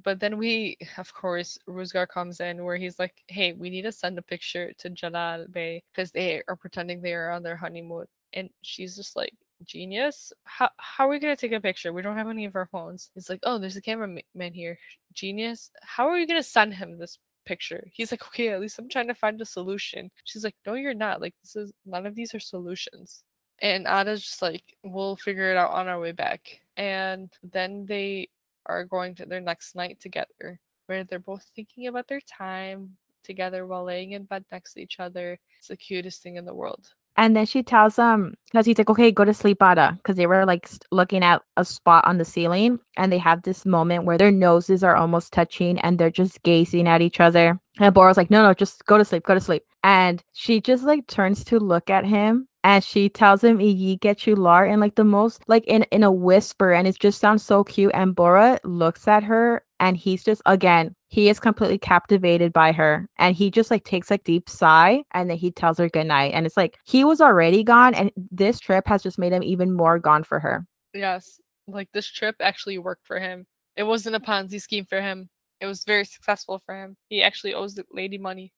but 0.05 0.21
then 0.21 0.39
we 0.39 0.79
of 0.97 1.13
course 1.13 1.59
Ruzgar 1.69 2.07
comes 2.07 2.39
in 2.39 2.65
where 2.65 2.77
he's 2.77 3.01
like 3.01 3.25
hey 3.27 3.53
we 3.53 3.69
need 3.69 3.83
to 3.83 3.93
send 3.93 4.17
a 4.17 4.23
picture 4.23 4.73
to 4.79 4.91
Jalal 4.91 5.47
Bey 5.51 5.83
because 5.93 6.13
they 6.13 6.41
are 6.47 6.55
pretending 6.55 7.03
they 7.03 7.15
are 7.15 7.31
on 7.31 7.43
their 7.43 7.57
honeymoon 7.57 8.07
and 8.33 8.51
she's 8.63 8.97
just 8.97 9.17
like 9.17 9.35
genius? 9.65 10.33
How, 10.45 10.71
how 10.79 11.07
are 11.07 11.11
we 11.11 11.19
going 11.19 11.35
to 11.35 11.41
take 11.41 11.53
a 11.53 11.61
picture? 11.61 11.93
We 11.93 12.03
don't 12.03 12.17
have 12.17 12.29
any 12.29 12.45
of 12.45 12.57
our 12.57 12.67
phones. 12.67 13.11
It's 13.17 13.29
like 13.29 13.41
oh 13.45 13.59
there's 13.59 13.77
a 13.77 13.83
cameraman 13.83 14.23
here. 14.53 14.79
Genius? 15.13 15.71
How 15.83 16.09
are 16.09 16.15
we 16.15 16.27
going 16.27 16.41
to 16.41 16.49
send 16.49 16.75
him 16.75 16.99
this 16.99 17.19
picture? 17.47 17.87
He's 17.93 18.11
like 18.11 18.27
okay 18.29 18.49
at 18.49 18.61
least 18.61 18.79
i'm 18.79 18.89
trying 18.89 19.09
to 19.09 19.15
find 19.15 19.41
a 19.41 19.45
solution. 19.45 20.11
She's 20.25 20.45
like 20.45 20.57
no 20.67 20.75
you're 20.75 20.95
not. 20.95 21.21
Like 21.21 21.35
this 21.43 21.57
is 21.57 21.73
none 21.87 22.07
of 22.07 22.15
these 22.15 22.35
are 22.35 22.41
solutions. 22.41 23.23
And 23.63 23.87
Ada's 23.87 24.23
just 24.23 24.43
like, 24.43 24.63
we'll 24.83 25.17
figure 25.17 25.51
it 25.51 25.57
out 25.57 25.73
on 25.73 25.87
our 25.87 26.01
way 26.01 26.13
back. 26.13 26.61
And 26.77 27.31
then 27.43 27.85
they 27.87 28.29
are 28.67 28.85
going 28.85 29.15
to 29.17 29.27
their 29.27 29.41
next 29.41 29.75
night 29.75 30.01
together, 30.01 30.59
where 30.87 31.05
they're 31.05 31.19
both 31.19 31.45
thinking 31.55 31.87
about 31.87 32.09
their 32.09 32.21
time 32.23 32.97
together 33.23 33.67
while 33.67 33.85
laying 33.85 34.13
in 34.13 34.25
bed 34.25 34.45
next 34.51 34.75
to 34.75 34.81
each 34.81 34.99
other. 34.99 35.39
It's 35.59 35.69
the 35.69 35.77
cutest 35.77 36.23
thing 36.23 36.37
in 36.37 36.47
the 36.47 36.55
world. 36.55 36.89
And 37.21 37.37
then 37.37 37.45
she 37.45 37.63
tells 37.63 37.99
um, 37.99 38.29
him 38.29 38.35
because 38.47 38.65
he's 38.65 38.79
like, 38.79 38.89
okay, 38.89 39.13
go 39.13 39.27
to 39.27 39.35
sleep, 39.35 39.63
Ada, 39.63 39.93
because 39.99 40.17
they 40.17 40.27
were 40.27 40.47
like 40.47 40.67
looking 40.91 41.23
at 41.23 41.43
a 41.59 41.67
spot 41.67 42.07
on 42.07 42.17
the 42.17 42.25
ceiling, 42.25 42.81
and 42.97 43.13
they 43.13 43.19
have 43.19 43.43
this 43.43 43.67
moment 43.67 44.07
where 44.07 44.17
their 44.17 44.31
noses 44.33 44.83
are 44.83 44.97
almost 44.97 45.31
touching, 45.31 45.79
and 45.81 45.99
they're 45.99 46.11
just 46.11 46.43
gazing 46.45 46.89
at 46.89 47.03
each 47.03 47.21
other. 47.21 47.61
And 47.79 47.93
Bora's 47.93 48.17
like, 48.17 48.31
no, 48.31 48.43
no, 48.43 48.55
just 48.55 48.87
go 48.87 48.97
to 48.97 49.05
sleep, 49.05 49.25
go 49.25 49.35
to 49.35 49.41
sleep. 49.41 49.65
And 49.85 50.25
she 50.33 50.63
just 50.63 50.85
like 50.85 51.07
turns 51.09 51.45
to 51.45 51.61
look 51.61 51.91
at 51.91 52.07
him, 52.07 52.49
and 52.65 52.83
she 52.83 53.11
tells 53.11 53.45
him, 53.45 53.59
"Iyi 53.59 53.99
geceler," 54.01 54.67
in 54.73 54.81
like 54.81 54.95
the 54.95 55.05
most 55.05 55.43
like 55.47 55.67
in 55.67 55.83
in 55.91 56.03
a 56.03 56.11
whisper, 56.11 56.73
and 56.73 56.89
it 56.89 56.99
just 56.99 57.21
sounds 57.21 57.43
so 57.45 57.65
cute. 57.65 57.93
And 57.93 58.15
Bora 58.15 58.61
looks 58.65 59.07
at 59.07 59.25
her, 59.25 59.63
and 59.81 59.97
he's 59.97 60.23
just 60.23 60.41
again 60.47 60.95
he 61.09 61.29
is 61.29 61.41
completely 61.41 61.79
captivated 61.79 62.53
by 62.53 62.71
her 62.71 63.09
and 63.19 63.35
he 63.35 63.51
just 63.51 63.71
like 63.71 63.83
takes 63.83 64.11
a 64.13 64.19
deep 64.19 64.49
sigh 64.49 65.03
and 65.13 65.29
then 65.29 65.37
he 65.37 65.51
tells 65.51 65.79
her 65.79 65.89
goodnight 65.89 66.33
and 66.33 66.47
it's 66.47 66.57
like 66.57 66.79
he 66.85 67.03
was 67.03 67.21
already 67.21 67.65
gone 67.65 67.95
and 67.95 68.13
this 68.31 68.61
trip 68.61 68.87
has 68.87 69.03
just 69.03 69.19
made 69.19 69.33
him 69.33 69.43
even 69.43 69.73
more 69.73 69.99
gone 69.99 70.23
for 70.23 70.39
her 70.39 70.65
Yes, 70.93 71.41
like 71.67 71.89
this 71.93 72.11
trip 72.11 72.37
actually 72.41 72.79
worked 72.79 73.07
for 73.07 73.19
him. 73.19 73.47
It 73.77 73.85
wasn't 73.85 74.17
a 74.17 74.21
Ponzi 74.21 74.61
scheme 74.61 74.85
for 74.85 75.01
him. 75.01 75.29
It 75.61 75.67
was 75.67 75.85
very 75.85 76.05
successful 76.05 76.61
for 76.65 76.75
him. 76.75 76.97
He 77.09 77.23
actually 77.23 77.55
owes 77.55 77.75
the 77.75 77.85
lady 77.93 78.19
money. 78.19 78.53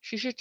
She 0.00 0.16
should. 0.16 0.36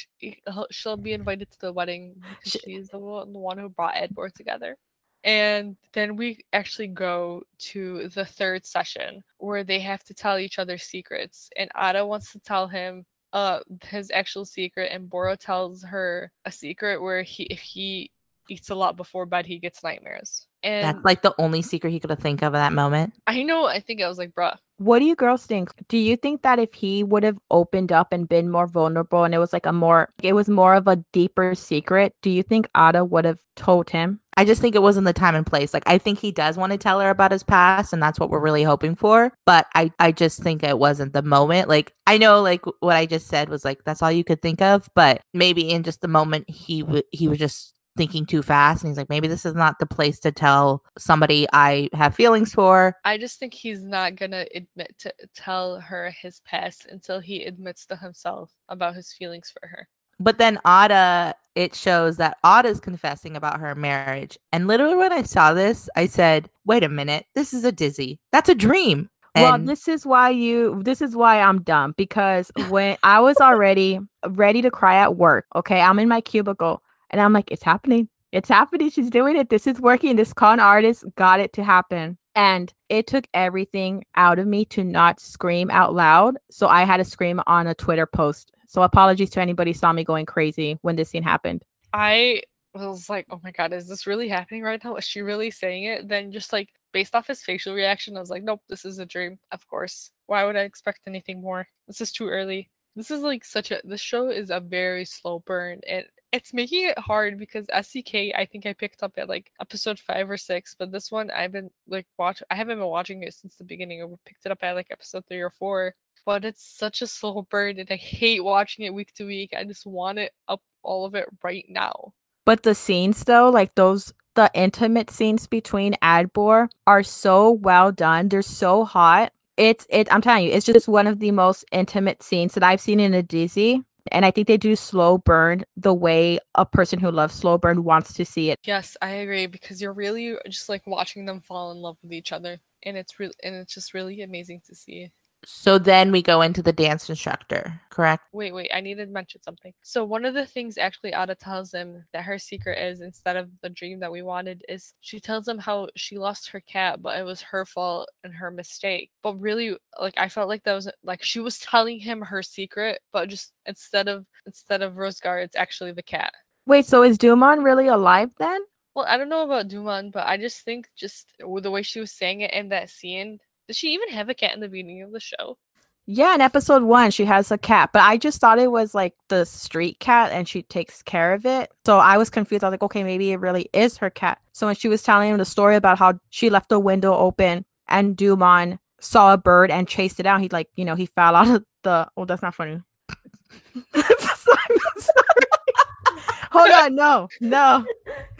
She'll 0.71 0.97
be 0.97 1.13
invited 1.13 1.51
to 1.51 1.59
the 1.59 1.73
wedding 1.73 2.15
because 2.21 2.51
Sh- 2.51 2.65
she's 2.65 2.89
the 2.89 2.97
one 2.99 3.57
who 3.57 3.69
brought 3.69 3.95
Adbor 3.95 4.31
together. 4.31 4.77
And 5.23 5.75
then 5.93 6.15
we 6.15 6.39
actually 6.53 6.87
go 6.87 7.43
to 7.59 8.07
the 8.09 8.25
third 8.25 8.65
session 8.65 9.23
where 9.37 9.63
they 9.63 9.79
have 9.81 10.03
to 10.05 10.13
tell 10.13 10.39
each 10.39 10.59
other 10.59 10.77
secrets. 10.77 11.49
And 11.57 11.69
Ada 11.77 12.05
wants 12.05 12.31
to 12.33 12.39
tell 12.39 12.67
him 12.67 13.05
uh 13.33 13.59
his 13.83 14.09
actual 14.11 14.45
secret, 14.45 14.91
and 14.91 15.09
Boro 15.09 15.35
tells 15.35 15.83
her 15.83 16.31
a 16.45 16.51
secret 16.51 17.01
where 17.01 17.21
he 17.23 17.43
if 17.43 17.59
he 17.61 18.11
eats 18.49 18.69
a 18.69 18.75
lot 18.75 18.95
before 18.97 19.25
bed, 19.25 19.45
he 19.45 19.59
gets 19.59 19.83
nightmares. 19.83 20.47
And 20.63 20.83
That's 20.83 21.05
like 21.05 21.21
the 21.21 21.33
only 21.37 21.61
secret 21.61 21.91
he 21.91 21.99
could 21.99 22.09
have 22.09 22.19
think 22.19 22.41
of 22.41 22.53
at 22.55 22.59
that 22.59 22.73
moment. 22.73 23.13
I 23.27 23.43
know, 23.43 23.65
I 23.65 23.79
think 23.79 24.01
I 24.01 24.09
was 24.09 24.17
like, 24.17 24.31
bruh, 24.31 24.57
What 24.77 24.99
do 24.99 25.05
you 25.05 25.15
girls 25.15 25.45
think? 25.45 25.71
Do 25.87 25.97
you 25.97 26.17
think 26.17 26.41
that 26.41 26.59
if 26.59 26.73
he 26.73 27.03
would 27.03 27.23
have 27.23 27.37
opened 27.51 27.91
up 27.91 28.11
and 28.11 28.27
been 28.27 28.49
more 28.49 28.67
vulnerable 28.67 29.23
and 29.23 29.33
it 29.33 29.37
was 29.39 29.53
like 29.53 29.65
a 29.65 29.71
more 29.73 30.09
it 30.21 30.33
was 30.33 30.49
more 30.49 30.75
of 30.75 30.87
a 30.87 30.97
deeper 31.13 31.55
secret, 31.55 32.13
do 32.21 32.29
you 32.29 32.43
think 32.43 32.67
Ada 32.75 33.05
would 33.05 33.25
have 33.25 33.39
told 33.55 33.89
him? 33.91 34.19
I 34.39 34.45
just 34.45 34.61
think 34.61 34.73
it 34.73 34.81
wasn't 34.81 35.05
the 35.05 35.11
time 35.11 35.35
and 35.35 35.45
place. 35.45 35.73
Like 35.73 35.83
I 35.85 35.97
think 35.97 36.17
he 36.17 36.31
does 36.31 36.55
want 36.55 36.71
to 36.71 36.77
tell 36.77 37.01
her 37.01 37.09
about 37.09 37.33
his 37.33 37.43
past 37.43 37.91
and 37.91 38.01
that's 38.01 38.17
what 38.21 38.29
we're 38.29 38.39
really 38.39 38.63
hoping 38.63 38.95
for, 38.95 39.33
but 39.45 39.67
I 39.75 39.91
I 39.99 40.13
just 40.13 40.41
think 40.41 40.63
it 40.63 40.79
wasn't 40.79 41.11
the 41.11 41.21
moment. 41.21 41.67
Like 41.67 41.91
I 42.07 42.17
know 42.17 42.41
like 42.41 42.63
what 42.79 42.95
I 42.95 43.05
just 43.05 43.27
said 43.27 43.49
was 43.49 43.65
like 43.65 43.83
that's 43.83 44.01
all 44.01 44.13
you 44.13 44.23
could 44.23 44.41
think 44.41 44.61
of, 44.61 44.87
but 44.95 45.19
maybe 45.33 45.69
in 45.69 45.83
just 45.83 45.99
the 45.99 46.07
moment 46.07 46.49
he 46.49 46.83
w- 46.83 47.03
he 47.11 47.27
was 47.27 47.37
just 47.37 47.75
thinking 47.97 48.25
too 48.25 48.41
fast 48.41 48.81
and 48.81 48.89
he's 48.89 48.97
like 48.97 49.09
maybe 49.09 49.27
this 49.27 49.45
is 49.45 49.55
not 49.55 49.77
the 49.77 49.85
place 49.85 50.21
to 50.21 50.31
tell 50.31 50.85
somebody 50.97 51.45
I 51.51 51.89
have 51.91 52.15
feelings 52.15 52.53
for. 52.53 52.95
I 53.03 53.17
just 53.17 53.39
think 53.39 53.53
he's 53.53 53.83
not 53.83 54.15
gonna 54.15 54.45
admit 54.55 54.97
to 54.99 55.13
tell 55.35 55.81
her 55.81 56.11
his 56.11 56.39
past 56.45 56.85
until 56.89 57.19
he 57.19 57.43
admits 57.43 57.85
to 57.87 57.97
himself 57.97 58.53
about 58.69 58.95
his 58.95 59.11
feelings 59.11 59.51
for 59.51 59.67
her. 59.67 59.89
But 60.19 60.37
then 60.37 60.59
Ada, 60.65 61.35
it 61.55 61.75
shows 61.75 62.17
that 62.17 62.37
Ada's 62.43 62.79
confessing 62.79 63.35
about 63.35 63.59
her 63.59 63.75
marriage. 63.75 64.37
And 64.51 64.67
literally 64.67 64.95
when 64.95 65.13
I 65.13 65.23
saw 65.23 65.53
this, 65.53 65.89
I 65.95 66.07
said, 66.07 66.49
wait 66.65 66.83
a 66.83 66.89
minute, 66.89 67.25
this 67.35 67.53
is 67.53 67.63
a 67.63 67.71
dizzy. 67.71 68.19
That's 68.31 68.49
a 68.49 68.55
dream. 68.55 69.09
well, 69.35 69.59
this 69.59 69.87
is 69.87 70.05
why 70.05 70.29
you 70.29 70.81
this 70.83 71.01
is 71.01 71.15
why 71.15 71.39
I'm 71.39 71.61
dumb 71.61 71.93
because 71.95 72.51
when 72.69 72.97
I 73.03 73.19
was 73.19 73.37
already 73.37 73.99
ready 74.27 74.61
to 74.61 74.71
cry 74.71 74.95
at 74.95 75.17
work, 75.17 75.45
okay, 75.55 75.79
I'm 75.79 75.99
in 75.99 76.09
my 76.09 76.19
cubicle 76.19 76.81
and 77.09 77.21
I'm 77.21 77.33
like, 77.33 77.49
it's 77.51 77.63
happening. 77.63 78.09
It's 78.31 78.49
happening. 78.49 78.89
She's 78.89 79.09
doing 79.09 79.37
it. 79.37 79.49
This 79.49 79.65
is 79.65 79.79
working. 79.79 80.15
This 80.15 80.33
con 80.33 80.59
artist 80.59 81.03
got 81.15 81.39
it 81.39 81.53
to 81.53 81.63
happen. 81.63 82.17
And 82.35 82.73
it 82.89 83.07
took 83.07 83.25
everything 83.33 84.03
out 84.15 84.39
of 84.39 84.47
me 84.47 84.65
to 84.65 84.83
not 84.83 85.19
scream 85.19 85.69
out 85.71 85.93
loud. 85.93 86.37
So 86.51 86.67
I 86.67 86.83
had 86.83 86.97
to 86.97 87.03
scream 87.03 87.41
on 87.47 87.67
a 87.67 87.73
Twitter 87.73 88.05
post. 88.05 88.51
So 88.69 88.83
apologies 88.83 89.31
to 89.31 89.41
anybody 89.41 89.73
saw 89.73 89.91
me 89.91 90.03
going 90.03 90.27
crazy 90.27 90.77
when 90.83 90.95
this 90.95 91.09
scene 91.09 91.23
happened. 91.23 91.63
I 91.91 92.43
was 92.75 93.09
like, 93.09 93.25
oh 93.31 93.41
my 93.43 93.49
god, 93.49 93.73
is 93.73 93.87
this 93.87 94.05
really 94.05 94.29
happening 94.29 94.61
right 94.61 94.81
now? 94.83 94.95
Is 94.95 95.05
she 95.05 95.21
really 95.21 95.49
saying 95.49 95.85
it? 95.85 96.07
Then 96.07 96.31
just 96.31 96.53
like 96.53 96.69
based 96.93 97.15
off 97.15 97.25
his 97.25 97.41
facial 97.41 97.73
reaction, 97.73 98.15
I 98.15 98.19
was 98.19 98.29
like, 98.29 98.43
nope, 98.43 98.61
this 98.69 98.85
is 98.85 98.99
a 98.99 99.07
dream. 99.07 99.39
Of 99.51 99.67
course. 99.67 100.11
Why 100.27 100.43
would 100.43 100.55
I 100.55 100.61
expect 100.61 101.07
anything 101.07 101.41
more? 101.41 101.67
This 101.87 101.99
is 101.99 102.11
too 102.11 102.29
early. 102.29 102.69
This 102.95 103.09
is 103.09 103.21
like 103.21 103.43
such 103.43 103.71
a 103.71 103.81
this 103.83 104.01
show 104.01 104.29
is 104.29 104.51
a 104.51 104.59
very 104.59 105.03
slow 105.03 105.39
burn 105.47 105.81
and 105.87 106.05
it's 106.31 106.53
making 106.53 106.89
it 106.89 106.99
hard 106.99 107.39
because 107.39 107.65
SCK 107.73 108.35
I 108.35 108.47
think 108.51 108.67
I 108.67 108.73
picked 108.73 109.01
up 109.01 109.13
at 109.17 109.29
like 109.29 109.51
episode 109.59 109.97
five 109.97 110.29
or 110.29 110.37
six, 110.37 110.75
but 110.77 110.91
this 110.91 111.11
one 111.11 111.31
I've 111.31 111.53
been 111.53 111.71
like 111.87 112.05
watch 112.19 112.43
I 112.51 112.55
haven't 112.55 112.77
been 112.77 112.87
watching 112.87 113.23
it 113.23 113.33
since 113.33 113.55
the 113.55 113.63
beginning. 113.63 114.03
I 114.03 114.05
picked 114.25 114.45
it 114.45 114.51
up 114.51 114.63
at 114.63 114.75
like 114.75 114.89
episode 114.91 115.23
three 115.27 115.41
or 115.41 115.49
four. 115.49 115.95
But 116.25 116.45
it's 116.45 116.63
such 116.63 117.01
a 117.01 117.07
slow 117.07 117.47
burn 117.49 117.79
and 117.79 117.89
I 117.91 117.95
hate 117.95 118.43
watching 118.43 118.85
it 118.85 118.93
week 118.93 119.13
to 119.15 119.25
week. 119.25 119.53
I 119.57 119.63
just 119.63 119.85
want 119.85 120.19
it 120.19 120.33
up 120.47 120.61
all 120.83 121.05
of 121.05 121.15
it 121.15 121.25
right 121.43 121.65
now. 121.69 122.13
But 122.45 122.63
the 122.63 122.75
scenes 122.75 123.23
though, 123.23 123.49
like 123.49 123.75
those 123.75 124.13
the 124.35 124.49
intimate 124.53 125.09
scenes 125.09 125.47
between 125.47 125.95
Adbor 126.01 126.69
are 126.87 127.03
so 127.03 127.51
well 127.51 127.91
done. 127.91 128.29
They're 128.29 128.41
so 128.41 128.85
hot. 128.85 129.33
It's 129.57 129.85
it 129.89 130.11
I'm 130.13 130.21
telling 130.21 130.45
you, 130.45 130.51
it's 130.51 130.65
just 130.65 130.87
one 130.87 131.07
of 131.07 131.19
the 131.19 131.31
most 131.31 131.65
intimate 131.71 132.23
scenes 132.23 132.53
that 132.53 132.63
I've 132.63 132.81
seen 132.81 132.99
in 132.99 133.13
a 133.13 133.21
Disney. 133.21 133.83
And 134.11 134.25
I 134.25 134.31
think 134.31 134.47
they 134.47 134.57
do 134.57 134.75
slow 134.75 135.17
burn 135.19 135.63
the 135.75 135.93
way 135.93 136.39
a 136.55 136.65
person 136.65 136.99
who 136.99 137.11
loves 137.11 137.35
slow 137.35 137.57
burn 137.57 137.83
wants 137.83 138.13
to 138.13 138.25
see 138.25 138.49
it. 138.49 138.57
Yes, 138.63 138.97
I 139.01 139.09
agree 139.09 139.45
because 139.45 139.81
you're 139.81 139.93
really 139.93 140.35
just 140.47 140.69
like 140.69 140.87
watching 140.87 141.25
them 141.25 141.41
fall 141.41 141.71
in 141.71 141.77
love 141.77 141.97
with 142.01 142.13
each 142.13 142.31
other, 142.31 142.59
and 142.83 142.97
it's 142.97 143.19
real 143.19 143.31
and 143.43 143.55
it's 143.55 143.73
just 143.73 143.93
really 143.93 144.21
amazing 144.21 144.61
to 144.67 144.75
see. 144.75 145.11
So 145.45 145.79
then 145.79 146.11
we 146.11 146.21
go 146.21 146.41
into 146.41 146.61
the 146.61 146.73
dance 146.73 147.09
instructor, 147.09 147.81
correct? 147.89 148.23
Wait, 148.33 148.53
wait, 148.53 148.69
I 148.73 148.81
needed 148.81 149.05
to 149.05 149.11
mention 149.11 149.41
something. 149.41 149.73
So 149.83 150.03
one 150.03 150.25
of 150.25 150.33
the 150.33 150.45
things 150.45 150.77
actually 150.77 151.13
Ada 151.13 151.35
tells 151.35 151.73
him 151.73 152.03
that 152.13 152.23
her 152.23 152.37
secret 152.37 152.77
is 152.77 153.01
instead 153.01 153.37
of 153.37 153.49
the 153.61 153.69
dream 153.69 153.99
that 154.01 154.11
we 154.11 154.21
wanted 154.21 154.63
is 154.67 154.93
she 154.99 155.19
tells 155.19 155.47
him 155.47 155.57
how 155.57 155.87
she 155.95 156.17
lost 156.17 156.49
her 156.49 156.59
cat, 156.59 157.01
but 157.01 157.17
it 157.17 157.23
was 157.23 157.41
her 157.41 157.65
fault 157.65 158.09
and 158.23 158.33
her 158.33 158.51
mistake. 158.51 159.11
But 159.23 159.39
really, 159.39 159.77
like 159.99 160.15
I 160.17 160.27
felt 160.29 160.49
like 160.49 160.63
that 160.63 160.73
was 160.73 160.89
like 161.03 161.23
she 161.23 161.39
was 161.39 161.59
telling 161.59 161.99
him 161.99 162.21
her 162.21 162.43
secret, 162.43 162.99
but 163.13 163.29
just 163.29 163.53
instead 163.65 164.07
of 164.07 164.25
instead 164.45 164.81
of 164.81 164.93
Ruzgar, 164.93 165.43
it's 165.43 165.55
actually 165.55 165.93
the 165.93 166.03
cat. 166.03 166.33
Wait, 166.65 166.85
so 166.85 167.03
is 167.03 167.17
Dumont 167.17 167.61
really 167.61 167.87
alive 167.87 168.31
then? 168.39 168.61
Well, 168.93 169.05
I 169.07 169.17
don't 169.17 169.29
know 169.29 169.43
about 169.43 169.69
Duman, 169.69 170.11
but 170.11 170.27
I 170.27 170.37
just 170.37 170.65
think 170.65 170.89
just 170.97 171.31
with 171.41 171.63
the 171.63 171.71
way 171.71 171.83
she 171.83 171.99
was 171.99 172.11
saying 172.11 172.41
it 172.41 172.53
in 172.53 172.69
that 172.69 172.89
scene. 172.89 173.39
Did 173.69 173.75
she 173.75 173.89
even 173.93 174.09
have 174.09 174.29
a 174.29 174.33
cat 174.33 174.55
in 174.55 174.61
the 174.61 174.67
beginning 174.67 175.03
of 175.03 175.11
the 175.11 175.19
show? 175.19 175.59
Yeah, 176.07 176.33
in 176.33 176.41
episode 176.41 176.81
one, 176.81 177.11
she 177.11 177.23
has 177.25 177.51
a 177.51 177.57
cat, 177.59 177.91
but 177.93 178.01
I 178.01 178.17
just 178.17 178.41
thought 178.41 178.57
it 178.57 178.71
was 178.71 178.95
like 178.95 179.13
the 179.27 179.45
street 179.45 179.99
cat 179.99 180.31
and 180.31 180.49
she 180.49 180.63
takes 180.63 181.03
care 181.03 181.35
of 181.35 181.45
it. 181.45 181.71
So 181.85 181.99
I 181.99 182.17
was 182.17 182.31
confused. 182.31 182.63
I 182.63 182.67
was 182.69 182.73
like, 182.73 182.81
okay, 182.81 183.03
maybe 183.03 183.31
it 183.31 183.39
really 183.39 183.69
is 183.71 183.95
her 183.97 184.09
cat. 184.09 184.39
So 184.53 184.65
when 184.65 184.73
she 184.73 184.87
was 184.87 185.03
telling 185.03 185.29
him 185.29 185.37
the 185.37 185.45
story 185.45 185.75
about 185.75 185.99
how 185.99 186.19
she 186.31 186.49
left 186.49 186.69
the 186.69 186.79
window 186.79 187.13
open 187.13 187.63
and 187.87 188.17
Dumont 188.17 188.79
saw 188.99 189.33
a 189.33 189.37
bird 189.37 189.69
and 189.69 189.87
chased 189.87 190.19
it 190.19 190.25
out, 190.25 190.41
he 190.41 190.49
like, 190.49 190.69
you 190.75 190.83
know, 190.83 190.95
he 190.95 191.05
fell 191.05 191.35
out 191.35 191.47
of 191.47 191.63
the. 191.83 192.09
Oh, 192.17 192.25
that's 192.25 192.41
not 192.41 192.55
funny. 192.55 192.81
I'm 193.93 194.03
sorry. 194.19 194.77
Hold 196.51 196.71
on, 196.71 196.95
no, 196.95 197.29
no, 197.39 197.85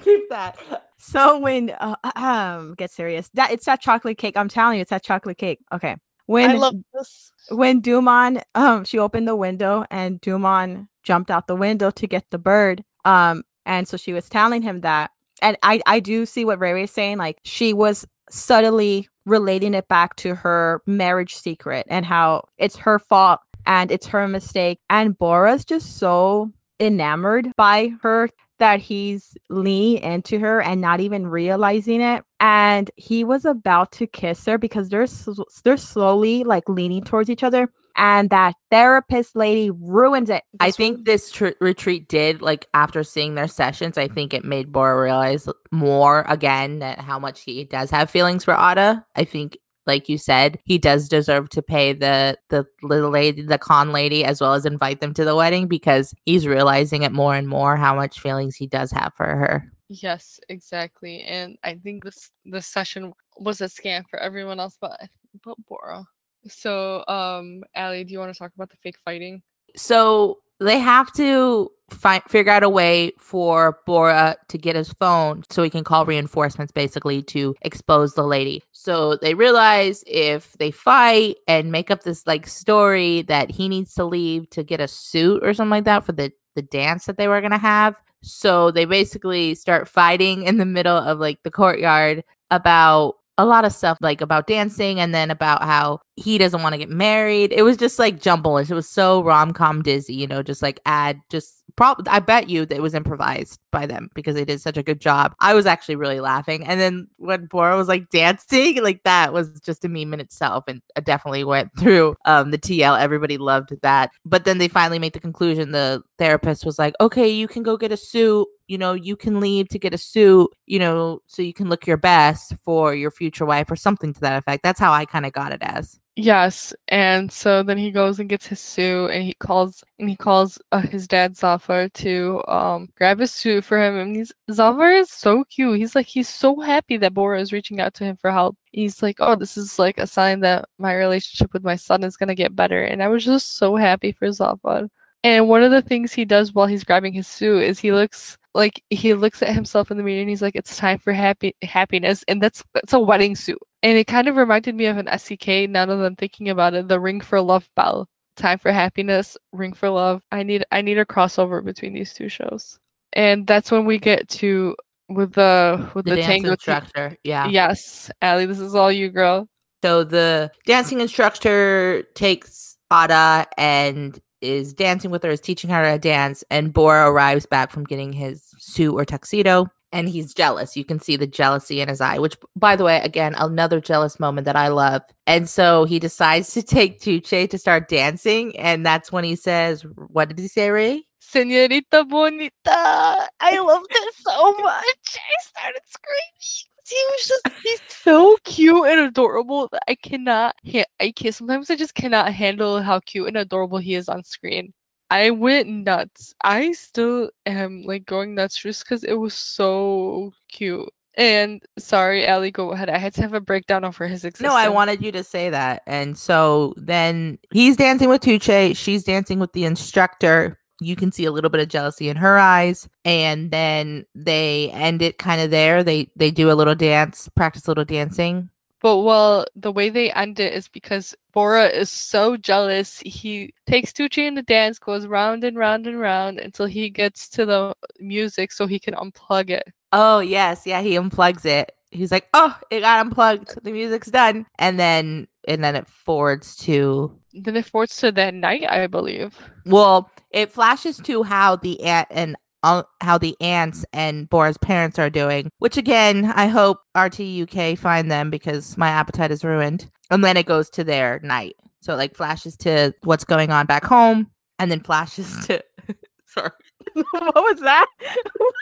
keep 0.04 0.28
that. 0.32 0.58
So 1.00 1.39
when 1.39 1.72
uh, 1.80 1.95
um 2.16 2.76
get 2.76 2.91
serious, 2.91 3.30
that 3.34 3.52
it's 3.52 3.66
that 3.66 3.82
chocolate 3.82 4.18
cake. 4.18 4.38
I'm 4.38 4.50
telling 4.50 4.78
you, 4.78 4.82
it's 4.82 4.89
that 4.91 5.04
chocolate 5.04 5.38
cake. 5.38 5.60
Okay, 5.74 5.95
when 6.28 6.52
I 6.52 6.54
love 6.56 6.76
this. 6.93 7.32
when 7.50 7.80
Dumont 7.82 8.43
um 8.56 8.84
she 8.86 9.00
opened 9.00 9.28
the 9.28 9.36
window 9.36 9.86
and 9.89 10.22
Dumont 10.22 10.88
jumped 11.04 11.32
out 11.32 11.47
the 11.47 11.56
window 11.56 11.89
to 11.91 12.06
get 12.08 12.26
the 12.30 12.38
bird. 12.38 12.84
Um 13.06 13.43
and 13.66 13.88
so 13.88 13.97
she 13.97 14.14
was 14.14 14.30
telling 14.30 14.62
him 14.62 14.82
that. 14.82 15.12
And 15.41 15.58
I 15.64 15.82
I 15.88 16.00
do 16.02 16.26
see 16.26 16.45
what 16.45 16.60
Ray 16.60 16.74
Ray 16.74 16.84
is 16.84 16.91
saying. 16.91 17.18
Like 17.18 17.39
she 17.43 17.74
was 17.74 18.06
subtly 18.30 19.08
relating 19.26 19.74
it 19.74 19.88
back 19.88 20.16
to 20.18 20.36
her 20.36 20.82
marriage 20.86 21.36
secret 21.36 21.86
and 21.89 22.06
how 22.06 22.43
it's 22.58 22.76
her 22.76 23.00
fault 23.00 23.39
and 23.66 23.89
it's 23.89 24.08
her 24.08 24.28
mistake. 24.28 24.80
And 24.89 25.18
Bora's 25.18 25.64
just 25.64 25.97
so 25.97 26.52
enamored 26.80 27.52
by 27.56 27.93
her 28.02 28.30
that 28.60 28.80
he's 28.80 29.36
leaning 29.49 30.03
into 30.03 30.39
her 30.39 30.62
and 30.62 30.82
not 30.82 30.99
even 30.99 31.28
realizing 31.28 32.01
it. 32.01 32.24
And 32.39 32.89
he 32.95 33.24
was 33.24 33.45
about 33.45 33.91
to 33.93 34.07
kiss 34.07 34.45
her 34.45 34.57
because 34.57 34.89
they're 34.89 35.07
sl- 35.07 35.43
they're 35.64 35.78
slowly 35.78 36.43
like 36.43 36.70
leaning 36.70 37.03
towards 37.03 37.30
each 37.30 37.43
other. 37.43 37.72
And 37.95 38.30
that 38.30 38.55
therapist 38.72 39.36
lady 39.36 39.72
ruins 39.72 40.30
it. 40.30 40.43
I 40.62 40.72
think 40.72 41.03
this 41.03 41.32
tr- 41.32 41.49
retreat 41.60 42.07
did 42.07 42.41
like 42.41 42.68
after 42.74 43.03
seeing 43.03 43.36
their 43.36 43.49
sessions. 43.49 43.97
I 43.97 44.07
think 44.07 44.34
it 44.34 44.45
made 44.45 44.72
Bora 44.72 45.01
realize 45.01 45.49
more 45.72 46.24
again 46.30 46.80
that 46.80 46.99
how 46.99 47.20
much 47.20 47.41
he 47.41 47.66
does 47.66 47.89
have 47.89 48.10
feelings 48.10 48.45
for 48.45 48.53
Ada. 48.53 49.05
I 49.16 49.26
think, 49.26 49.57
like 49.90 50.08
you 50.08 50.18
said, 50.18 50.60
he 50.64 50.78
does 50.78 51.10
deserve 51.10 51.50
to 51.50 51.62
pay 51.62 51.94
the 51.94 52.38
the 52.50 52.66
little 52.84 53.10
lady, 53.10 53.42
the 53.42 53.58
con 53.58 53.92
lady, 53.92 54.24
as 54.24 54.40
well 54.40 54.54
as 54.54 54.66
invite 54.66 55.02
them 55.02 55.14
to 55.16 55.26
the 55.26 55.36
wedding 55.36 55.68
because 55.68 56.14
he's 56.26 56.48
realizing 56.48 57.02
it 57.02 57.12
more 57.12 57.36
and 57.36 57.48
more 57.48 57.76
how 57.76 57.96
much 57.96 58.20
feelings 58.20 58.56
he 58.56 58.68
does 58.68 58.92
have 58.92 59.14
for 59.16 59.26
her. 59.26 59.72
Yes, 59.90 60.40
exactly. 60.50 61.24
And 61.24 61.58
I 61.64 61.74
think 61.76 62.04
this 62.04 62.32
this 62.46 62.68
session 62.68 63.12
was 63.38 63.62
a 63.62 63.66
scam 63.66 64.04
for 64.08 64.20
everyone 64.20 64.60
else, 64.60 64.78
but 64.80 65.02
but 65.44 65.58
Bora. 65.68 66.06
So, 66.48 67.04
um, 67.08 67.64
Allie, 67.76 68.04
do 68.04 68.14
you 68.14 68.20
want 68.20 68.32
to 68.34 68.38
talk 68.38 68.54
about 68.56 68.70
the 68.70 68.78
fake 68.78 69.00
fighting? 69.04 69.42
So 69.76 70.40
they 70.60 70.80
have 70.80 71.12
to 71.14 71.72
find 71.90 72.22
figure 72.28 72.52
out 72.52 72.64
a 72.64 72.70
way 72.70 73.12
for 73.18 73.80
Bora 73.86 74.38
to 74.48 74.58
get 74.58 74.76
his 74.76 74.92
phone 74.94 75.44
so 75.50 75.64
he 75.64 75.70
can 75.70 75.84
call 75.84 76.06
reinforcements 76.06 76.72
basically 76.72 77.24
to 77.24 77.56
expose 77.62 78.14
the 78.14 78.24
lady. 78.24 78.64
So 78.72 79.18
they 79.18 79.34
realize 79.34 80.04
if 80.06 80.54
they 80.54 80.72
fight 80.72 81.38
and 81.48 81.72
make 81.72 81.90
up 81.90 82.04
this 82.04 82.28
like 82.28 82.48
story 82.48 83.24
that 83.24 83.50
he 83.50 83.70
needs 83.70 83.94
to 83.96 84.06
leave 84.06 84.50
to 84.52 84.64
get 84.64 84.80
a 84.80 84.88
suit 84.88 85.44
or 85.44 85.54
something 85.54 85.72
like 85.72 85.86
that 85.86 86.06
for 86.06 86.12
the 86.12 86.32
the 86.56 86.62
dance 86.62 87.06
that 87.06 87.18
they 87.18 87.28
were 87.28 87.42
going 87.42 87.52
to 87.52 87.58
have. 87.58 87.96
So 88.22 88.72
they 88.72 88.86
basically 88.86 89.56
start 89.56 89.88
fighting 89.88 90.44
in 90.44 90.58
the 90.58 90.66
middle 90.66 90.98
of 90.98 91.20
like 91.20 91.42
the 91.44 91.52
courtyard 91.52 92.24
about 92.52 93.16
a 93.38 93.46
lot 93.46 93.64
of 93.64 93.72
stuff 93.72 93.98
like 94.02 94.20
about 94.20 94.48
dancing 94.48 95.00
and 95.00 95.16
then 95.16 95.32
about 95.32 95.64
how 95.64 96.02
he 96.20 96.38
doesn't 96.38 96.62
want 96.62 96.74
to 96.74 96.78
get 96.78 96.90
married. 96.90 97.54
It 97.54 97.64
was 97.64 97.78
just 97.78 97.98
like 97.98 98.20
jumblish. 98.20 98.70
It 98.70 98.76
was 98.76 98.90
so 98.90 99.24
rom 99.24 99.54
com 99.54 99.82
dizzy, 99.82 100.14
you 100.14 100.28
know, 100.28 100.44
just 100.44 100.62
like 100.62 100.80
add 100.86 101.22
just 101.30 101.64
probably 101.78 102.06
I 102.10 102.20
bet 102.20 102.50
you 102.50 102.66
that 102.66 102.76
it 102.76 102.82
was 102.82 102.94
improvised 102.94 103.60
by 103.72 103.86
them 103.86 104.10
because 104.14 104.36
they 104.36 104.44
did 104.44 104.60
such 104.60 104.76
a 104.76 104.84
good 104.84 105.00
job. 105.00 105.34
I 105.40 105.54
was 105.54 105.66
actually 105.66 105.96
really 105.96 106.20
laughing. 106.20 106.66
And 106.66 106.80
then 106.80 107.08
when 107.18 107.46
Bora 107.46 107.78
was 107.78 107.88
like 107.88 108.10
dancing, 108.10 108.84
like 108.84 109.04
that 109.04 109.32
was 109.32 109.60
just 109.62 109.86
a 109.86 109.90
meme 109.90 110.14
in 110.14 110.20
itself 110.20 110.66
and 110.68 110.82
I 110.98 111.02
definitely 111.02 111.46
went 111.46 111.72
through 111.80 112.16
um 112.26 112.52
the 112.52 112.58
TL. 112.60 113.00
Everybody 113.00 113.38
loved 113.38 113.74
that. 113.82 114.12
But 114.26 114.44
then 114.44 114.58
they 114.58 114.68
finally 114.68 115.00
made 115.00 115.14
the 115.14 115.22
conclusion 115.22 115.72
the 115.72 116.04
therapist 116.18 116.66
was 116.66 116.78
like, 116.78 116.96
"Okay, 117.00 117.30
you 117.30 117.48
can 117.48 117.64
go 117.64 117.78
get 117.78 117.94
a 117.94 117.98
suit 117.98 118.48
you 118.70 118.78
know, 118.78 118.94
you 118.94 119.18
can 119.18 119.40
leave 119.40 119.68
to 119.70 119.80
get 119.80 119.96
a 119.96 119.98
suit, 119.98 120.48
you 120.68 120.78
know, 120.78 121.22
so 121.26 121.42
you 121.42 121.54
can 121.54 121.70
look 121.70 121.88
your 121.88 121.98
best 121.98 122.54
for 122.64 122.94
your 122.94 123.10
future 123.10 123.46
wife 123.46 123.70
or 123.72 123.76
something 123.76 124.14
to 124.14 124.22
that 124.22 124.38
effect. 124.38 124.62
That's 124.62 124.80
how 124.80 124.94
I 124.94 125.06
kind 125.06 125.26
of 125.26 125.34
got 125.34 125.52
it 125.52 125.62
as. 125.64 126.00
Yes, 126.22 126.74
and 126.90 127.32
so 127.32 127.64
then 127.64 127.78
he 127.78 127.92
goes 127.92 128.20
and 128.20 128.28
gets 128.28 128.46
his 128.46 128.60
suit, 128.60 129.08
and 129.12 129.24
he 129.24 129.34
calls 129.36 129.84
and 130.00 130.10
he 130.10 130.18
calls 130.18 130.60
uh, 130.74 130.82
his 130.82 131.08
dad 131.08 131.38
Zafar 131.38 131.88
to 131.90 132.44
um 132.48 132.90
grab 132.98 133.20
his 133.20 133.32
suit 133.32 133.64
for 133.64 133.82
him. 133.82 133.96
And 133.96 134.16
he's 134.18 134.34
Zafar 134.52 134.92
is 134.92 135.10
so 135.10 135.46
cute. 135.46 135.78
He's 135.80 135.96
like 135.96 136.08
he's 136.08 136.28
so 136.28 136.60
happy 136.60 136.98
that 136.98 137.14
Bora 137.14 137.40
is 137.40 137.54
reaching 137.54 137.80
out 137.80 137.94
to 137.96 138.04
him 138.04 138.18
for 138.18 138.32
help. 138.32 138.58
He's 138.72 139.02
like, 139.02 139.16
oh, 139.20 139.36
this 139.36 139.56
is 139.56 139.80
like 139.80 139.98
a 139.98 140.06
sign 140.08 140.42
that 140.42 140.66
my 140.78 140.94
relationship 140.94 141.54
with 141.54 141.64
my 141.64 141.76
son 141.78 142.04
is 142.04 142.18
gonna 142.18 142.36
get 142.36 142.56
better. 142.56 142.84
And 142.84 143.02
I 143.02 143.08
was 143.08 143.24
just 143.24 143.56
so 143.58 143.76
happy 143.78 144.12
for 144.12 144.30
Zafar. 144.32 144.90
And 145.24 145.50
one 145.50 145.64
of 145.64 145.72
the 145.72 145.82
things 145.82 146.14
he 146.14 146.24
does 146.26 146.54
while 146.54 146.68
he's 146.68 146.84
grabbing 146.84 147.14
his 147.14 147.28
suit 147.28 147.64
is 147.64 147.80
he 147.80 147.92
looks 147.92 148.38
like 148.56 148.82
he 148.90 149.14
looks 149.14 149.42
at 149.42 149.54
himself 149.54 149.92
in 149.92 149.98
the 149.98 150.04
mirror 150.04 150.22
and 150.22 150.30
he's 150.30 150.42
like, 150.42 150.56
"It's 150.56 150.78
time 150.78 150.98
for 151.00 151.12
happy 151.14 151.56
happiness," 151.62 152.24
and 152.28 152.42
that's 152.42 152.64
that's 152.74 152.94
a 152.94 153.00
wedding 153.00 153.36
suit. 153.36 153.60
And 153.84 153.98
it 153.98 154.08
kind 154.08 154.28
of 154.28 154.36
reminded 154.38 154.76
me 154.76 154.86
of 154.86 154.98
an 154.98 155.08
SCK. 155.08 155.70
Now 155.70 155.86
that 155.86 155.94
I'm 155.94 156.16
thinking 156.16 156.50
about 156.50 156.74
it, 156.74 156.88
the 156.88 157.00
Ring 157.00 157.22
for 157.22 157.42
Love 157.42 157.70
bell. 157.76 158.08
Time 158.38 158.58
for 158.60 158.72
happiness, 158.72 159.36
Ring 159.52 159.74
for 159.74 159.90
Love. 159.90 160.22
I 160.32 160.44
need 160.44 160.64
I 160.72 160.82
need 160.82 160.98
a 160.98 161.06
crossover 161.06 161.64
between 161.64 161.94
these 161.94 162.14
two 162.14 162.30
shows, 162.30 162.80
and 163.14 163.46
that's 163.46 163.72
when 163.72 163.86
we 163.86 164.00
get 164.00 164.30
to 164.30 164.76
with 165.10 165.34
the 165.34 165.90
with 165.94 166.06
The, 166.06 166.16
the, 166.16 166.22
tango. 166.22 166.52
instructor. 166.52 167.18
yeah. 167.24 167.48
Yes, 167.50 168.10
Allie, 168.22 168.46
this 168.46 168.60
is 168.60 168.74
all 168.76 168.92
you, 168.92 169.10
girl. 169.10 169.50
So 169.84 170.04
the 170.06 170.52
dancing 170.66 171.02
instructor 171.02 172.04
takes 172.16 172.78
Ada 172.92 173.48
and 173.58 174.18
is 174.42 174.74
dancing 174.74 175.12
with 175.12 175.24
her, 175.24 175.30
is 175.30 175.42
teaching 175.42 175.70
her 175.70 175.84
to 175.84 175.98
dance, 175.98 176.44
and 176.50 176.74
Bora 176.74 177.10
arrives 177.10 177.46
back 177.46 177.72
from 177.72 177.84
getting 177.84 178.14
his 178.14 178.44
suit 178.58 178.94
or 178.94 179.06
tuxedo. 179.06 179.68
And 179.92 180.08
he's 180.08 180.36
jealous. 180.36 180.78
You 180.78 180.86
can 180.86 181.00
see 181.00 181.16
the 181.16 181.26
jealousy 181.26 181.82
in 181.82 181.90
his 181.90 182.00
eye, 182.00 182.20
which, 182.20 182.38
by 182.56 182.76
the 182.76 182.84
way, 182.84 183.02
again, 183.02 183.34
another 183.40 183.82
jealous 183.82 184.20
moment 184.20 184.46
that 184.46 184.56
I 184.56 184.68
love. 184.68 185.02
And 185.26 185.50
so 185.50 185.86
he 185.86 185.98
decides 185.98 186.54
to 186.54 186.62
take 186.62 187.02
Tuche 187.02 187.50
to 187.50 187.58
start 187.58 187.90
dancing. 187.90 188.56
And 188.58 188.86
that's 188.86 189.12
when 189.12 189.24
he 189.24 189.36
says, 189.36 189.84
What 189.96 190.30
did 190.30 190.38
he 190.38 190.48
say, 190.48 190.70
Ray? 190.70 191.06
Senorita 191.20 192.06
Bonita. 192.06 192.52
I 192.66 193.60
loved 193.60 193.88
it 193.90 194.14
so 194.16 194.52
much. 194.60 195.18
I 195.18 195.42
started 195.42 195.82
screaming. 195.86 196.69
He 196.90 197.04
was 197.12 197.28
just 197.28 197.50
he's 197.64 197.82
so 197.90 198.38
cute 198.44 198.88
and 198.88 199.02
adorable 199.02 199.68
that 199.72 199.84
I 199.88 199.96
cannot 199.96 200.56
ha- 200.72 200.86
I 201.00 201.12
can 201.12 201.32
sometimes 201.32 201.70
I 201.70 201.76
just 201.76 201.96
cannot 201.96 202.34
handle 202.34 202.82
how 202.82 203.00
cute 203.00 203.28
and 203.28 203.38
adorable 203.38 203.78
he 203.78 203.96
is 203.96 204.10
on 204.10 204.24
screen. 204.24 204.74
I 205.12 205.32
went 205.32 205.68
nuts. 205.68 206.34
I 206.44 206.72
still 206.74 207.32
am 207.46 207.84
like 207.84 208.06
going 208.06 208.36
nuts 208.36 208.58
just 208.58 208.84
because 208.84 209.04
it 209.04 209.14
was 209.16 209.34
so 209.34 210.34
cute. 210.52 210.88
And 211.16 211.62
sorry, 211.78 212.26
Allie, 212.26 212.52
go 212.52 212.72
ahead. 212.72 212.90
I 212.90 212.98
had 212.98 213.14
to 213.16 213.22
have 213.22 213.34
a 213.34 213.42
breakdown 213.42 213.84
over 213.84 214.08
his 214.08 214.24
existence. 214.24 214.48
No, 214.48 214.56
I 214.56 214.70
wanted 214.70 215.04
you 215.04 215.12
to 215.12 215.24
say 215.24 215.50
that. 215.50 215.82
And 215.88 216.18
so 216.18 216.74
then 216.78 217.40
he's 217.52 217.76
dancing 217.76 218.08
with 218.08 218.22
Tuche. 218.22 218.78
She's 218.78 219.04
dancing 219.04 219.40
with 219.40 219.52
the 219.54 219.66
instructor. 219.66 220.60
You 220.82 220.96
can 220.96 221.12
see 221.12 221.26
a 221.26 221.32
little 221.32 221.50
bit 221.50 221.62
of 221.62 221.68
jealousy 221.68 222.10
in 222.10 222.18
her 222.18 222.38
eyes. 222.38 222.88
And 223.06 223.52
then 223.52 224.06
they 224.16 224.70
end 224.72 225.02
it 225.02 225.18
kind 225.18 225.42
of 225.42 225.52
there. 225.52 225.84
They 225.84 226.10
they 226.16 226.32
do 226.32 226.52
a 226.52 226.54
little 226.54 226.76
dance, 226.76 227.30
practice 227.36 227.68
a 227.68 227.72
little 227.72 227.86
dancing. 227.86 228.50
But 228.82 229.00
well, 229.00 229.46
the 229.56 229.72
way 229.72 229.90
they 229.90 230.12
end 230.12 230.40
it 230.40 230.54
is 230.54 230.70
because 230.70 231.14
Bora 231.34 231.66
is 231.66 231.90
so 231.90 232.38
jealous. 232.38 233.02
He 233.06 233.54
takes 233.68 233.92
Tuche 233.92 234.20
in 234.20 234.36
the 234.36 234.42
dance, 234.42 234.80
goes 234.80 235.06
round 235.06 235.44
and 235.44 235.58
round 235.58 235.86
and 235.86 236.00
round 236.00 236.40
until 236.40 236.66
he 236.66 236.90
gets 236.90 237.28
to 237.30 237.46
the 237.46 237.74
music 238.00 238.52
so 238.54 238.68
he 238.68 238.80
can 238.80 238.94
unplug 238.94 239.50
it. 239.50 239.72
Oh 239.92 240.20
yes, 240.20 240.66
yeah, 240.66 240.82
he 240.82 240.96
unplugs 240.96 241.46
it. 241.46 241.76
He's 241.92 242.12
like, 242.12 242.30
"Oh, 242.34 242.58
it 242.70 242.82
got 242.82 243.06
unplugged. 243.06 243.64
The 243.64 243.72
music's 243.72 244.12
done." 244.12 244.46
And 244.60 244.80
then 244.80 245.28
and 245.50 245.64
then 245.64 245.76
it 245.76 245.88
forwards 245.88 246.56
to 246.58 247.12
Then 247.34 247.58
it 247.58 247.66
forwards 247.66 247.97
to 247.97 248.12
that 248.14 248.34
night, 248.34 248.66
I 248.70 248.88
believe. 248.88 249.38
well, 249.66 250.10
it 250.32 250.52
flashes 250.52 250.97
to 250.97 251.24
how 251.24 251.56
the 251.58 251.82
aunt 251.82 252.08
and 252.12 252.36
uh, 252.64 252.84
how 253.02 253.18
the 253.18 253.36
ants 253.41 253.86
and 253.93 254.30
Bora's 254.30 254.58
parents 254.58 255.00
are 255.00 255.10
doing, 255.10 255.50
which 255.60 255.78
again, 255.78 256.26
I 256.36 256.47
hope 256.47 256.80
RTUK 256.95 257.78
find 257.78 258.12
them 258.12 258.30
because 258.30 258.78
my 258.78 258.89
appetite 258.89 259.32
is 259.32 259.43
ruined. 259.43 259.89
And 260.12 260.24
then 260.24 260.38
it 260.38 260.45
goes 260.45 260.70
to 260.72 260.84
their 260.84 261.20
night. 261.24 261.56
So 261.82 261.93
it 261.93 261.97
like 261.97 262.16
flashes 262.16 262.58
to 262.58 262.93
what's 263.04 263.24
going 263.24 263.52
on 263.52 263.66
back 263.66 263.86
home 263.86 264.30
and 264.60 264.70
then 264.70 264.82
flashes 264.82 265.45
to 265.47 265.64
sorry. 266.26 266.52
what 266.93 267.36
was 267.36 267.60
that? 267.62 267.88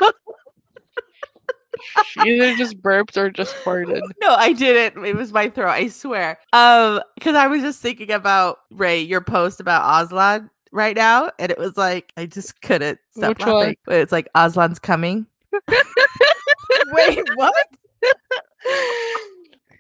She 2.06 2.20
either 2.30 2.56
just 2.56 2.82
burped 2.82 3.18
or 3.18 3.30
just 3.30 3.56
farted. 3.58 4.02
No, 4.22 4.36
I 4.36 4.54
didn't. 4.54 5.04
It 5.06 5.16
was 5.16 5.32
my 5.34 5.50
throat, 5.50 5.70
I 5.70 5.88
swear. 5.88 6.40
Um, 6.54 7.02
because 7.16 7.36
I 7.36 7.48
was 7.48 7.62
just 7.62 7.82
thinking 7.82 8.12
about 8.12 8.60
Ray, 8.72 9.02
your 9.02 9.22
post 9.22 9.60
about 9.60 10.06
Aslan 10.06 10.50
right 10.72 10.96
now, 10.96 11.32
and 11.40 11.52
it 11.52 11.58
was 11.58 11.78
like 11.78 12.12
I 12.18 12.26
just 12.26 12.62
couldn't 12.62 13.00
stop 13.12 13.30
Which 13.30 13.46
one? 13.46 13.56
laughing. 13.56 13.78
But 13.86 13.96
it's 13.96 14.12
like 14.12 14.28
Aslan's 14.36 14.80
coming. 14.80 15.26
Wait, 16.88 17.20
what? 17.36 17.56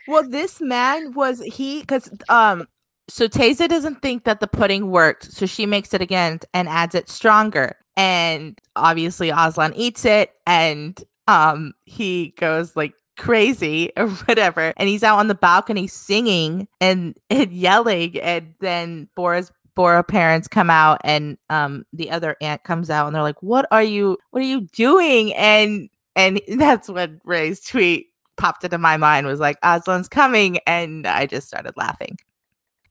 Well, 0.07 0.27
this 0.27 0.61
man 0.61 1.13
was 1.13 1.41
he 1.41 1.81
because 1.81 2.09
um 2.29 2.67
So 3.09 3.27
Taza 3.27 3.67
doesn't 3.67 4.01
think 4.01 4.23
that 4.23 4.39
the 4.39 4.47
pudding 4.47 4.89
worked, 4.89 5.31
so 5.31 5.45
she 5.45 5.65
makes 5.65 5.93
it 5.93 6.01
again 6.01 6.39
and 6.53 6.67
adds 6.69 6.95
it 6.95 7.09
stronger. 7.09 7.75
And 7.97 8.59
obviously 8.75 9.29
Aslan 9.29 9.73
eats 9.75 10.05
it 10.05 10.31
and 10.45 11.03
um 11.27 11.73
he 11.85 12.33
goes 12.37 12.75
like 12.75 12.93
crazy 13.17 13.91
or 13.97 14.07
whatever. 14.07 14.73
And 14.77 14.87
he's 14.87 15.03
out 15.03 15.19
on 15.19 15.27
the 15.27 15.35
balcony 15.35 15.87
singing 15.87 16.67
and, 16.79 17.17
and 17.29 17.51
yelling. 17.51 18.19
And 18.19 18.53
then 18.59 19.09
Bora's 19.15 19.51
Bora 19.75 20.03
parents 20.03 20.47
come 20.47 20.71
out 20.71 20.99
and 21.03 21.37
um 21.51 21.85
the 21.93 22.09
other 22.09 22.35
aunt 22.41 22.63
comes 22.63 22.89
out 22.89 23.05
and 23.05 23.15
they're 23.15 23.21
like, 23.21 23.43
What 23.43 23.67
are 23.69 23.83
you 23.83 24.17
what 24.31 24.41
are 24.41 24.45
you 24.45 24.61
doing? 24.61 25.35
And 25.35 25.89
and 26.15 26.41
that's 26.57 26.89
when 26.89 27.21
Ray's 27.23 27.61
tweet 27.61 28.07
popped 28.37 28.63
into 28.63 28.79
my 28.79 28.97
mind 28.97 29.27
was 29.27 29.39
like 29.39 29.61
Aslan's 29.61 30.07
coming 30.07 30.57
and 30.65 31.05
I 31.05 31.27
just 31.27 31.47
started 31.47 31.73
laughing. 31.77 32.17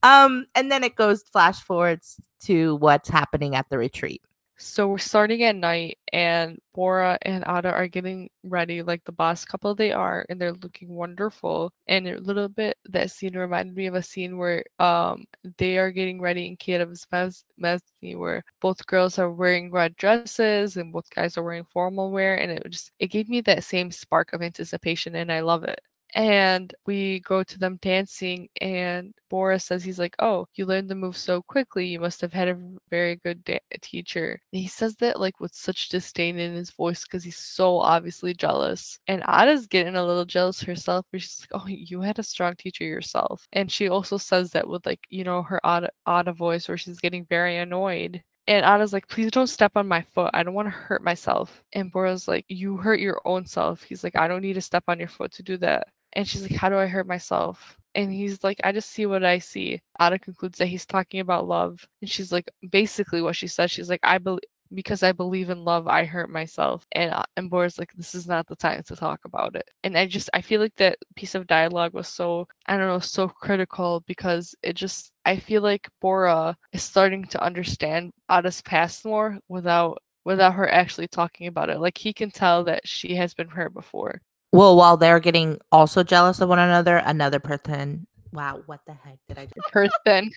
Um 0.01 0.45
and 0.55 0.71
then 0.71 0.81
it 0.85 0.95
goes 0.95 1.23
flash 1.23 1.59
forwards 1.61 2.21
to 2.43 2.77
what's 2.77 3.09
happening 3.09 3.53
at 3.53 3.69
the 3.69 3.77
retreat. 3.77 4.21
So 4.59 4.87
we're 4.87 4.97
starting 4.97 5.43
at 5.43 5.55
night, 5.55 5.99
and 6.11 6.59
Bora 6.73 7.17
and 7.21 7.43
Ada 7.47 7.71
are 7.71 7.87
getting 7.87 8.29
ready 8.43 8.81
like 8.81 9.03
the 9.03 9.11
boss 9.11 9.45
couple 9.45 9.75
they 9.75 9.91
are, 9.91 10.25
and 10.29 10.41
they're 10.41 10.53
looking 10.53 10.89
wonderful. 10.95 11.71
And 11.87 12.07
a 12.07 12.19
little 12.19 12.49
bit 12.49 12.75
that 12.85 13.11
scene 13.11 13.37
reminded 13.37 13.75
me 13.75 13.85
of 13.85 13.93
a 13.95 14.01
scene 14.01 14.37
where 14.37 14.63
um 14.79 15.25
they 15.57 15.77
are 15.77 15.91
getting 15.91 16.19
ready 16.21 16.47
in 16.47 16.57
Kiev's 16.57 17.05
Mes- 17.11 17.83
where 18.15 18.43
both 18.59 18.85
girls 18.87 19.19
are 19.19 19.31
wearing 19.31 19.71
red 19.71 19.95
dresses 19.95 20.75
and 20.77 20.91
both 20.91 21.09
guys 21.11 21.37
are 21.37 21.43
wearing 21.43 21.65
formal 21.65 22.11
wear, 22.11 22.35
and 22.39 22.51
it 22.51 22.63
just 22.69 22.91
it 22.99 23.07
gave 23.07 23.29
me 23.29 23.41
that 23.41 23.63
same 23.63 23.91
spark 23.91 24.33
of 24.33 24.41
anticipation, 24.41 25.15
and 25.15 25.31
I 25.31 25.41
love 25.41 25.63
it. 25.65 25.79
And 26.15 26.73
we 26.85 27.19
go 27.21 27.43
to 27.43 27.59
them 27.59 27.77
dancing, 27.81 28.49
and 28.61 29.13
Boris 29.29 29.65
says 29.65 29.83
he's 29.83 29.99
like, 29.99 30.15
"Oh, 30.19 30.47
you 30.55 30.65
learned 30.65 30.89
the 30.89 30.95
move 30.95 31.17
so 31.17 31.41
quickly. 31.43 31.85
You 31.87 31.99
must 31.99 32.21
have 32.21 32.33
had 32.33 32.47
a 32.47 32.57
very 32.89 33.17
good 33.17 33.43
da- 33.43 33.59
teacher." 33.81 34.39
And 34.53 34.61
he 34.61 34.67
says 34.67 34.95
that 34.97 35.19
like 35.19 35.39
with 35.39 35.53
such 35.53 35.89
disdain 35.89 36.39
in 36.39 36.55
his 36.55 36.71
voice 36.71 37.03
because 37.03 37.23
he's 37.23 37.37
so 37.37 37.79
obviously 37.79 38.33
jealous. 38.33 38.99
And 39.07 39.21
Ada's 39.27 39.67
getting 39.67 39.95
a 39.95 40.05
little 40.05 40.25
jealous 40.25 40.61
herself, 40.61 41.05
she's 41.13 41.45
like, 41.51 41.61
"Oh, 41.61 41.67
you 41.67 42.01
had 42.01 42.19
a 42.19 42.23
strong 42.23 42.55
teacher 42.55 42.83
yourself." 42.85 43.47
And 43.53 43.71
she 43.71 43.89
also 43.89 44.17
says 44.17 44.51
that 44.51 44.67
with 44.67 44.85
like 44.85 45.05
you 45.09 45.23
know 45.23 45.43
her 45.43 45.59
Ada, 45.65 45.89
Ada 46.07 46.33
voice, 46.33 46.67
where 46.67 46.77
she's 46.77 46.99
getting 46.99 47.25
very 47.25 47.57
annoyed. 47.57 48.23
And 48.47 48.65
Ada's 48.65 48.93
like, 48.93 49.07
please 49.09 49.29
don't 49.31 49.47
step 49.47 49.73
on 49.75 49.87
my 49.87 50.01
foot. 50.01 50.31
I 50.33 50.41
don't 50.43 50.53
want 50.53 50.67
to 50.67 50.71
hurt 50.71 51.03
myself. 51.03 51.63
And 51.73 51.91
Bora's 51.91 52.27
like, 52.29 52.45
you 52.47 52.77
hurt 52.77 52.99
your 53.01 53.21
own 53.25 53.45
self. 53.45 53.83
He's 53.83 54.03
like, 54.05 54.15
I 54.15 54.27
don't 54.29 54.41
need 54.41 54.53
to 54.53 54.61
step 54.61 54.85
on 54.87 54.99
your 54.99 55.09
foot 55.09 55.33
to 55.33 55.43
do 55.43 55.57
that. 55.57 55.87
And 56.17 56.27
she's 56.27 56.41
like, 56.41 56.51
How 56.59 56.69
do 56.69 56.77
I 56.77 56.87
hurt 56.87 57.07
myself? 57.07 57.77
And 57.95 58.11
he's 58.13 58.43
like, 58.43 58.59
I 58.63 58.73
just 58.73 58.91
see 58.91 59.05
what 59.07 59.23
I 59.25 59.39
see. 59.39 59.81
Ada 60.01 60.19
concludes 60.19 60.59
that 60.59 60.67
he's 60.67 60.85
talking 60.85 61.21
about 61.21 61.47
love. 61.47 61.87
And 62.01 62.09
she's 62.09 62.31
like, 62.31 62.51
basically 62.69 63.21
what 63.23 63.35
she 63.35 63.47
says, 63.47 63.71
she's 63.71 63.89
like, 63.89 64.01
I 64.03 64.19
believe 64.19 64.41
because 64.73 65.03
I 65.03 65.11
believe 65.13 65.49
in 65.49 65.63
love, 65.63 65.87
I 65.87 66.05
hurt 66.05 66.29
myself. 66.29 66.85
And 66.93 67.11
uh, 67.13 67.23
and 67.37 67.49
Bora's 67.49 67.79
like, 67.79 67.93
this 67.93 68.15
is 68.15 68.27
not 68.27 68.47
the 68.47 68.55
time 68.55 68.83
to 68.83 68.95
talk 68.95 69.21
about 69.25 69.55
it. 69.55 69.69
And 69.83 69.97
I 69.97 70.07
just 70.07 70.29
I 70.33 70.41
feel 70.41 70.61
like 70.61 70.75
that 70.77 70.97
piece 71.15 71.35
of 71.35 71.47
dialogue 71.47 71.93
was 71.93 72.07
so 72.07 72.47
I 72.67 72.77
don't 72.77 72.87
know 72.87 72.99
so 72.99 73.27
critical 73.29 74.03
because 74.07 74.55
it 74.63 74.73
just 74.75 75.11
I 75.25 75.37
feel 75.37 75.61
like 75.61 75.89
Bora 76.01 76.57
is 76.73 76.83
starting 76.83 77.25
to 77.27 77.43
understand 77.43 78.11
Ada's 78.29 78.61
past 78.61 79.05
more 79.05 79.39
without 79.49 80.01
without 80.25 80.55
her 80.55 80.69
actually 80.69 81.07
talking 81.07 81.47
about 81.47 81.69
it. 81.69 81.79
Like 81.79 81.97
he 81.97 82.13
can 82.13 82.31
tell 82.31 82.63
that 82.65 82.87
she 82.87 83.15
has 83.15 83.33
been 83.33 83.47
hurt 83.47 83.73
before. 83.73 84.21
Well, 84.51 84.75
while 84.77 84.97
they're 84.97 85.19
getting 85.19 85.59
also 85.71 86.03
jealous 86.03 86.39
of 86.39 86.49
one 86.49 86.59
another, 86.59 86.97
another 86.97 87.39
person. 87.39 88.07
Wow, 88.33 88.61
what 88.65 88.81
the 88.85 88.93
heck 88.93 89.19
did 89.27 89.37
I 89.39 89.45
do? 89.45 89.61
Person. 89.71 90.31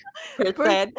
Person. 0.54 0.92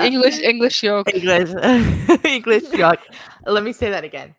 English 0.00 0.38
English 0.40 0.82
yoke. 0.82 1.12
English. 1.14 1.50
English 2.24 2.64
joke. 2.76 3.00
Let 3.46 3.62
me 3.62 3.72
say 3.72 3.90
that 3.90 4.04
again. 4.04 4.34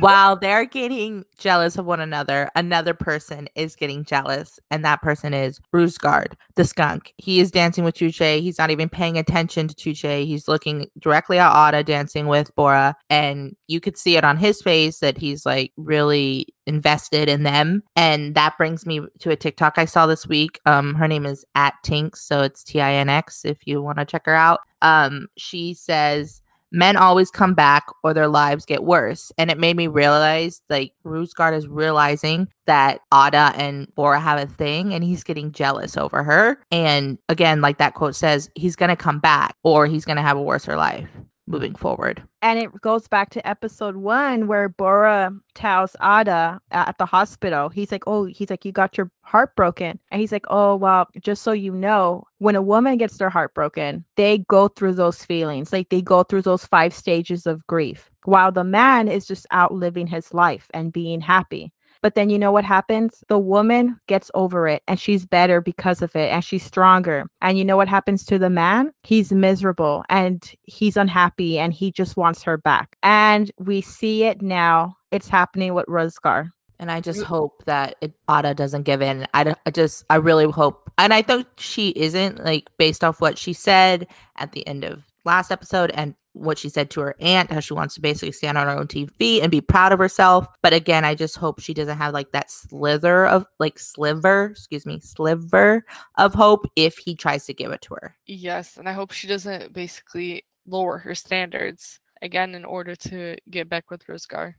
While 0.00 0.36
they're 0.36 0.64
getting 0.64 1.24
jealous 1.38 1.78
of 1.78 1.86
one 1.86 2.00
another, 2.00 2.50
another 2.56 2.94
person 2.94 3.48
is 3.54 3.76
getting 3.76 4.04
jealous, 4.04 4.58
and 4.70 4.84
that 4.84 5.02
person 5.02 5.32
is 5.32 5.60
Ruzgar, 5.72 6.26
the 6.56 6.64
skunk. 6.64 7.14
He 7.18 7.40
is 7.40 7.50
dancing 7.50 7.84
with 7.84 7.94
Tuche. 7.94 8.40
He's 8.40 8.58
not 8.58 8.70
even 8.70 8.88
paying 8.88 9.16
attention 9.16 9.68
to 9.68 9.74
Tuche. 9.74 10.26
He's 10.26 10.48
looking 10.48 10.90
directly 10.98 11.38
at 11.38 11.68
Ada 11.68 11.84
dancing 11.84 12.26
with 12.26 12.54
Bora, 12.54 12.96
and 13.08 13.54
you 13.68 13.80
could 13.80 13.96
see 13.96 14.16
it 14.16 14.24
on 14.24 14.36
his 14.36 14.60
face 14.62 14.98
that 14.98 15.18
he's 15.18 15.46
like 15.46 15.72
really 15.76 16.46
invested 16.66 17.28
in 17.28 17.42
them. 17.42 17.82
And 17.94 18.34
that 18.34 18.56
brings 18.56 18.86
me 18.86 19.00
to 19.20 19.30
a 19.30 19.36
TikTok 19.36 19.74
I 19.76 19.84
saw 19.84 20.06
this 20.06 20.26
week. 20.26 20.60
Um, 20.66 20.94
her 20.94 21.06
name 21.06 21.26
is 21.26 21.44
at 21.54 21.74
Tinx, 21.84 22.16
so 22.16 22.40
it's 22.40 22.64
T 22.64 22.80
I 22.80 22.94
N 22.94 23.08
X 23.08 23.44
if 23.44 23.66
you 23.66 23.80
want 23.82 23.98
to 23.98 24.04
check 24.04 24.26
her 24.26 24.34
out. 24.34 24.60
Um, 24.82 25.28
she 25.36 25.72
says 25.74 26.42
men 26.74 26.96
always 26.96 27.30
come 27.30 27.54
back 27.54 27.86
or 28.02 28.12
their 28.12 28.28
lives 28.28 28.66
get 28.66 28.84
worse. 28.84 29.30
And 29.38 29.50
it 29.50 29.58
made 29.58 29.76
me 29.76 29.86
realize 29.86 30.60
like 30.68 30.92
Ruzgar 31.06 31.56
is 31.56 31.68
realizing 31.68 32.48
that 32.66 33.00
Ada 33.12 33.52
and 33.54 33.94
Bora 33.94 34.20
have 34.20 34.40
a 34.40 34.46
thing 34.50 34.92
and 34.92 35.04
he's 35.04 35.22
getting 35.22 35.52
jealous 35.52 35.96
over 35.96 36.22
her. 36.22 36.58
And 36.70 37.18
again, 37.28 37.60
like 37.60 37.78
that 37.78 37.94
quote 37.94 38.16
says, 38.16 38.50
he's 38.54 38.76
going 38.76 38.88
to 38.90 38.96
come 38.96 39.20
back 39.20 39.54
or 39.62 39.86
he's 39.86 40.04
going 40.04 40.16
to 40.16 40.22
have 40.22 40.36
a 40.36 40.42
worser 40.42 40.76
life 40.76 41.08
moving 41.46 41.74
forward. 41.74 42.22
And 42.44 42.58
it 42.58 42.78
goes 42.82 43.08
back 43.08 43.30
to 43.30 43.48
episode 43.48 43.96
one 43.96 44.48
where 44.48 44.68
Bora 44.68 45.32
tells 45.54 45.96
Ada 46.02 46.60
at 46.72 46.98
the 46.98 47.06
hospital, 47.06 47.70
he's 47.70 47.90
like, 47.90 48.04
Oh, 48.06 48.26
he's 48.26 48.50
like, 48.50 48.66
you 48.66 48.70
got 48.70 48.98
your 48.98 49.10
heart 49.22 49.56
broken. 49.56 49.98
And 50.10 50.20
he's 50.20 50.30
like, 50.30 50.44
Oh, 50.50 50.76
well, 50.76 51.08
just 51.22 51.42
so 51.42 51.52
you 51.52 51.72
know, 51.72 52.24
when 52.40 52.54
a 52.54 52.60
woman 52.60 52.98
gets 52.98 53.16
their 53.16 53.30
heart 53.30 53.54
broken, 53.54 54.04
they 54.16 54.40
go 54.46 54.68
through 54.68 54.92
those 54.92 55.24
feelings. 55.24 55.72
Like 55.72 55.88
they 55.88 56.02
go 56.02 56.22
through 56.22 56.42
those 56.42 56.66
five 56.66 56.92
stages 56.92 57.46
of 57.46 57.66
grief, 57.66 58.10
while 58.26 58.52
the 58.52 58.62
man 58.62 59.08
is 59.08 59.26
just 59.26 59.46
out 59.50 59.72
living 59.72 60.06
his 60.06 60.34
life 60.34 60.70
and 60.74 60.92
being 60.92 61.22
happy. 61.22 61.72
But 62.04 62.16
then 62.16 62.28
you 62.28 62.38
know 62.38 62.52
what 62.52 62.66
happens? 62.66 63.24
The 63.28 63.38
woman 63.38 63.98
gets 64.08 64.30
over 64.34 64.68
it 64.68 64.82
and 64.86 65.00
she's 65.00 65.24
better 65.24 65.62
because 65.62 66.02
of 66.02 66.14
it 66.14 66.30
and 66.30 66.44
she's 66.44 66.62
stronger. 66.62 67.24
And 67.40 67.56
you 67.56 67.64
know 67.64 67.78
what 67.78 67.88
happens 67.88 68.26
to 68.26 68.38
the 68.38 68.50
man? 68.50 68.92
He's 69.04 69.32
miserable 69.32 70.04
and 70.10 70.44
he's 70.64 70.98
unhappy 70.98 71.58
and 71.58 71.72
he 71.72 71.90
just 71.90 72.18
wants 72.18 72.42
her 72.42 72.58
back. 72.58 72.98
And 73.02 73.50
we 73.56 73.80
see 73.80 74.24
it 74.24 74.42
now. 74.42 74.98
It's 75.12 75.30
happening 75.30 75.72
with 75.72 75.86
Ruzgar. 75.86 76.50
And 76.78 76.90
I 76.90 77.00
just 77.00 77.22
hope 77.22 77.64
that 77.64 77.96
it, 78.02 78.12
Ada 78.30 78.52
doesn't 78.52 78.82
give 78.82 79.00
in. 79.00 79.26
I, 79.32 79.54
I 79.64 79.70
just, 79.70 80.04
I 80.10 80.16
really 80.16 80.44
hope. 80.44 80.92
And 80.98 81.14
I 81.14 81.22
think 81.22 81.46
she 81.56 81.88
isn't, 81.96 82.44
like, 82.44 82.68
based 82.76 83.02
off 83.02 83.22
what 83.22 83.38
she 83.38 83.54
said 83.54 84.06
at 84.36 84.52
the 84.52 84.66
end 84.66 84.84
of 84.84 85.04
last 85.24 85.50
episode 85.50 85.90
and 85.94 86.14
what 86.34 86.58
she 86.58 86.68
said 86.68 86.90
to 86.90 87.00
her 87.00 87.16
aunt, 87.20 87.50
how 87.50 87.60
she 87.60 87.72
wants 87.72 87.94
to 87.94 88.00
basically 88.00 88.32
stand 88.32 88.58
on 88.58 88.66
her 88.66 88.76
own 88.76 88.86
TV 88.86 89.40
and 89.40 89.50
be 89.50 89.60
proud 89.60 89.92
of 89.92 89.98
herself. 89.98 90.46
But 90.62 90.74
again, 90.74 91.04
I 91.04 91.14
just 91.14 91.36
hope 91.36 91.60
she 91.60 91.72
doesn't 91.72 91.96
have 91.96 92.12
like 92.12 92.32
that 92.32 92.50
slither 92.50 93.26
of, 93.26 93.46
like, 93.58 93.78
sliver, 93.78 94.46
excuse 94.50 94.84
me, 94.84 95.00
sliver 95.00 95.84
of 96.18 96.34
hope 96.34 96.66
if 96.76 96.98
he 96.98 97.14
tries 97.14 97.46
to 97.46 97.54
give 97.54 97.70
it 97.70 97.80
to 97.82 97.94
her. 97.94 98.16
Yes, 98.26 98.76
and 98.76 98.88
I 98.88 98.92
hope 98.92 99.12
she 99.12 99.26
doesn't 99.26 99.72
basically 99.72 100.44
lower 100.66 100.98
her 100.98 101.14
standards 101.14 102.00
again 102.20 102.54
in 102.54 102.64
order 102.64 102.96
to 102.96 103.36
get 103.50 103.68
back 103.68 103.90
with 103.90 104.06
Ruzgar. 104.06 104.54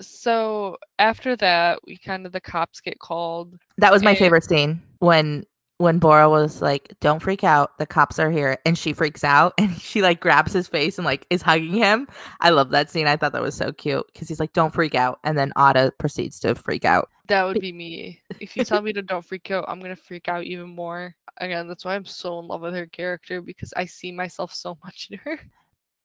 So 0.00 0.76
after 0.98 1.36
that, 1.36 1.80
we 1.86 1.96
kind 1.96 2.26
of 2.26 2.32
the 2.32 2.40
cops 2.40 2.80
get 2.80 2.98
called. 2.98 3.58
That 3.78 3.92
was 3.92 4.02
my 4.02 4.14
favorite 4.14 4.44
scene 4.44 4.82
when 4.98 5.44
when 5.78 5.98
Bora 5.98 6.28
was 6.28 6.62
like, 6.62 6.94
"Don't 7.00 7.20
freak 7.20 7.44
out, 7.44 7.76
the 7.78 7.86
cops 7.86 8.18
are 8.18 8.30
here," 8.30 8.58
and 8.64 8.76
she 8.76 8.92
freaks 8.92 9.24
out 9.24 9.54
and 9.58 9.76
she 9.80 10.02
like 10.02 10.20
grabs 10.20 10.52
his 10.52 10.68
face 10.68 10.98
and 10.98 11.04
like 11.04 11.26
is 11.30 11.42
hugging 11.42 11.74
him. 11.74 12.08
I 12.40 12.50
love 12.50 12.70
that 12.70 12.90
scene. 12.90 13.06
I 13.06 13.16
thought 13.16 13.32
that 13.32 13.42
was 13.42 13.56
so 13.56 13.72
cute 13.72 14.06
because 14.12 14.28
he's 14.28 14.40
like, 14.40 14.52
"Don't 14.52 14.74
freak 14.74 14.94
out," 14.94 15.18
and 15.24 15.36
then 15.36 15.52
Ada 15.58 15.92
proceeds 15.98 16.40
to 16.40 16.54
freak 16.54 16.84
out. 16.84 17.10
That 17.28 17.44
would 17.44 17.60
be 17.60 17.72
me. 17.72 18.20
If 18.40 18.56
you 18.56 18.64
tell 18.64 18.82
me 18.82 18.92
to 18.92 19.02
don't 19.02 19.24
freak 19.24 19.50
out, 19.50 19.64
I'm 19.68 19.80
gonna 19.80 19.96
freak 19.96 20.28
out 20.28 20.44
even 20.44 20.68
more. 20.68 21.14
Again, 21.38 21.68
that's 21.68 21.84
why 21.84 21.94
I'm 21.94 22.06
so 22.06 22.38
in 22.38 22.46
love 22.46 22.62
with 22.62 22.74
her 22.74 22.86
character 22.86 23.42
because 23.42 23.72
I 23.76 23.84
see 23.84 24.12
myself 24.12 24.54
so 24.54 24.78
much 24.84 25.08
in 25.10 25.18
her. 25.18 25.40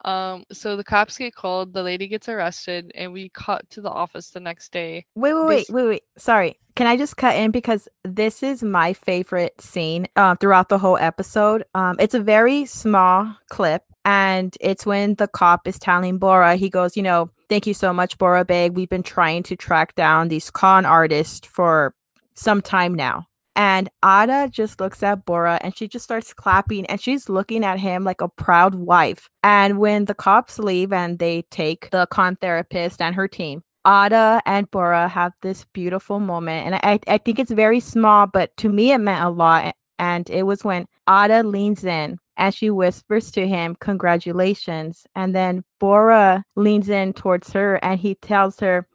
Um, 0.03 0.45
so 0.51 0.75
the 0.75 0.83
cops 0.83 1.17
get 1.17 1.35
called, 1.35 1.73
the 1.73 1.83
lady 1.83 2.07
gets 2.07 2.27
arrested, 2.27 2.91
and 2.95 3.13
we 3.13 3.29
cut 3.29 3.69
to 3.71 3.81
the 3.81 3.89
office 3.89 4.31
the 4.31 4.39
next 4.39 4.71
day. 4.71 5.05
Wait, 5.15 5.33
wait, 5.33 5.45
wait, 5.45 5.69
wait, 5.69 5.87
wait. 5.87 6.03
Sorry. 6.17 6.57
Can 6.75 6.87
I 6.87 6.95
just 6.95 7.17
cut 7.17 7.35
in 7.35 7.51
because 7.51 7.87
this 8.03 8.41
is 8.41 8.63
my 8.63 8.93
favorite 8.93 9.59
scene 9.59 10.07
uh, 10.15 10.35
throughout 10.35 10.69
the 10.69 10.77
whole 10.77 10.97
episode. 10.97 11.65
Um, 11.75 11.97
it's 11.99 12.13
a 12.13 12.19
very 12.21 12.65
small 12.65 13.35
clip, 13.49 13.83
and 14.05 14.55
it's 14.61 14.85
when 14.85 15.15
the 15.15 15.27
cop 15.27 15.67
is 15.67 15.77
telling 15.77 16.17
Bora, 16.17 16.55
he 16.55 16.69
goes, 16.69 16.95
you 16.95 17.03
know, 17.03 17.29
thank 17.49 17.67
you 17.67 17.73
so 17.73 17.91
much, 17.91 18.17
Bora 18.17 18.45
Bey. 18.45 18.69
We've 18.69 18.89
been 18.89 19.03
trying 19.03 19.43
to 19.43 19.55
track 19.55 19.95
down 19.95 20.29
these 20.29 20.49
con 20.49 20.85
artists 20.85 21.45
for 21.45 21.93
some 22.33 22.61
time 22.61 22.95
now. 22.95 23.27
And 23.55 23.89
Ada 24.03 24.49
just 24.51 24.79
looks 24.79 25.03
at 25.03 25.25
Bora 25.25 25.59
and 25.61 25.77
she 25.77 25.87
just 25.87 26.05
starts 26.05 26.33
clapping 26.33 26.85
and 26.85 27.01
she's 27.01 27.27
looking 27.27 27.65
at 27.65 27.79
him 27.79 28.03
like 28.03 28.21
a 28.21 28.29
proud 28.29 28.75
wife. 28.75 29.29
And 29.43 29.77
when 29.77 30.05
the 30.05 30.13
cops 30.13 30.57
leave 30.57 30.93
and 30.93 31.19
they 31.19 31.43
take 31.51 31.89
the 31.89 32.07
con 32.07 32.37
therapist 32.37 33.01
and 33.01 33.13
her 33.15 33.27
team, 33.27 33.63
Ada 33.85 34.41
and 34.45 34.69
Bora 34.71 35.07
have 35.07 35.33
this 35.41 35.65
beautiful 35.73 36.19
moment. 36.19 36.65
And 36.65 36.75
I, 36.75 36.99
I 37.07 37.17
think 37.17 37.39
it's 37.39 37.51
very 37.51 37.79
small, 37.79 38.27
but 38.27 38.55
to 38.57 38.69
me, 38.69 38.91
it 38.91 38.99
meant 38.99 39.23
a 39.23 39.29
lot. 39.29 39.75
And 39.99 40.29
it 40.29 40.43
was 40.43 40.63
when 40.63 40.85
Ada 41.09 41.43
leans 41.43 41.83
in 41.83 42.17
and 42.41 42.53
she 42.53 42.69
whispers 42.71 43.31
to 43.31 43.47
him, 43.47 43.77
Congratulations. 43.79 45.05
And 45.15 45.35
then 45.35 45.63
Bora 45.79 46.43
leans 46.57 46.89
in 46.89 47.13
towards 47.13 47.53
her 47.53 47.75
and 47.83 47.99
he 47.99 48.15
tells 48.15 48.59
her, 48.59 48.87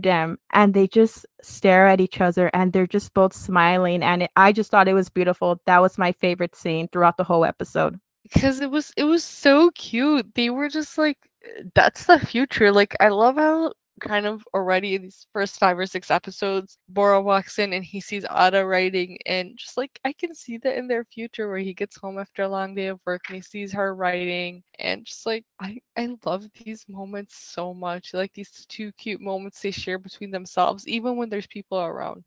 them. 0.00 0.38
And 0.52 0.74
they 0.74 0.86
just 0.88 1.26
stare 1.42 1.86
at 1.86 2.00
each 2.00 2.20
other 2.20 2.50
and 2.54 2.72
they're 2.72 2.86
just 2.86 3.14
both 3.14 3.32
smiling. 3.34 4.02
And 4.02 4.24
it, 4.24 4.30
I 4.36 4.52
just 4.52 4.70
thought 4.70 4.88
it 4.88 4.94
was 4.94 5.08
beautiful. 5.10 5.60
That 5.66 5.80
was 5.80 5.98
my 5.98 6.12
favorite 6.12 6.56
scene 6.56 6.88
throughout 6.88 7.16
the 7.16 7.24
whole 7.24 7.44
episode. 7.44 7.98
because 8.22 8.60
it 8.60 8.70
was 8.70 8.92
it 8.96 9.04
was 9.04 9.24
so 9.24 9.70
cute. 9.72 10.34
They 10.34 10.50
were 10.50 10.68
just 10.68 10.98
like 10.98 11.18
"Uh, 11.44 11.64
that's 11.74 12.06
the 12.06 12.18
future. 12.20 12.72
Like 12.72 12.96
I 13.00 13.08
love 13.08 13.36
how 13.36 13.72
kind 14.00 14.26
of 14.26 14.42
already 14.54 14.94
in 14.94 15.02
these 15.02 15.26
first 15.32 15.58
five 15.58 15.78
or 15.78 15.86
six 15.86 16.10
episodes, 16.10 16.78
Bora 16.88 17.20
walks 17.20 17.58
in 17.58 17.72
and 17.72 17.84
he 17.84 18.00
sees 18.00 18.24
Ada 18.24 18.64
writing 18.66 19.18
and 19.26 19.56
just 19.56 19.76
like 19.76 19.98
I 20.04 20.12
can 20.12 20.34
see 20.34 20.58
that 20.58 20.76
in 20.76 20.88
their 20.88 21.04
future 21.04 21.48
where 21.48 21.58
he 21.58 21.74
gets 21.74 21.96
home 21.96 22.18
after 22.18 22.42
a 22.42 22.48
long 22.48 22.74
day 22.74 22.86
of 22.88 23.00
work 23.06 23.22
and 23.28 23.36
he 23.36 23.42
sees 23.42 23.72
her 23.72 23.94
writing 23.94 24.62
and 24.78 25.04
just 25.04 25.26
like 25.26 25.44
I 25.60 25.78
I 25.96 26.16
love 26.24 26.46
these 26.64 26.84
moments 26.88 27.36
so 27.36 27.74
much. 27.74 28.14
Like 28.14 28.32
these 28.34 28.66
two 28.68 28.92
cute 28.92 29.20
moments 29.20 29.60
they 29.60 29.70
share 29.70 29.98
between 29.98 30.30
themselves, 30.30 30.86
even 30.88 31.16
when 31.16 31.28
there's 31.30 31.46
people 31.46 31.78
around. 31.80 32.24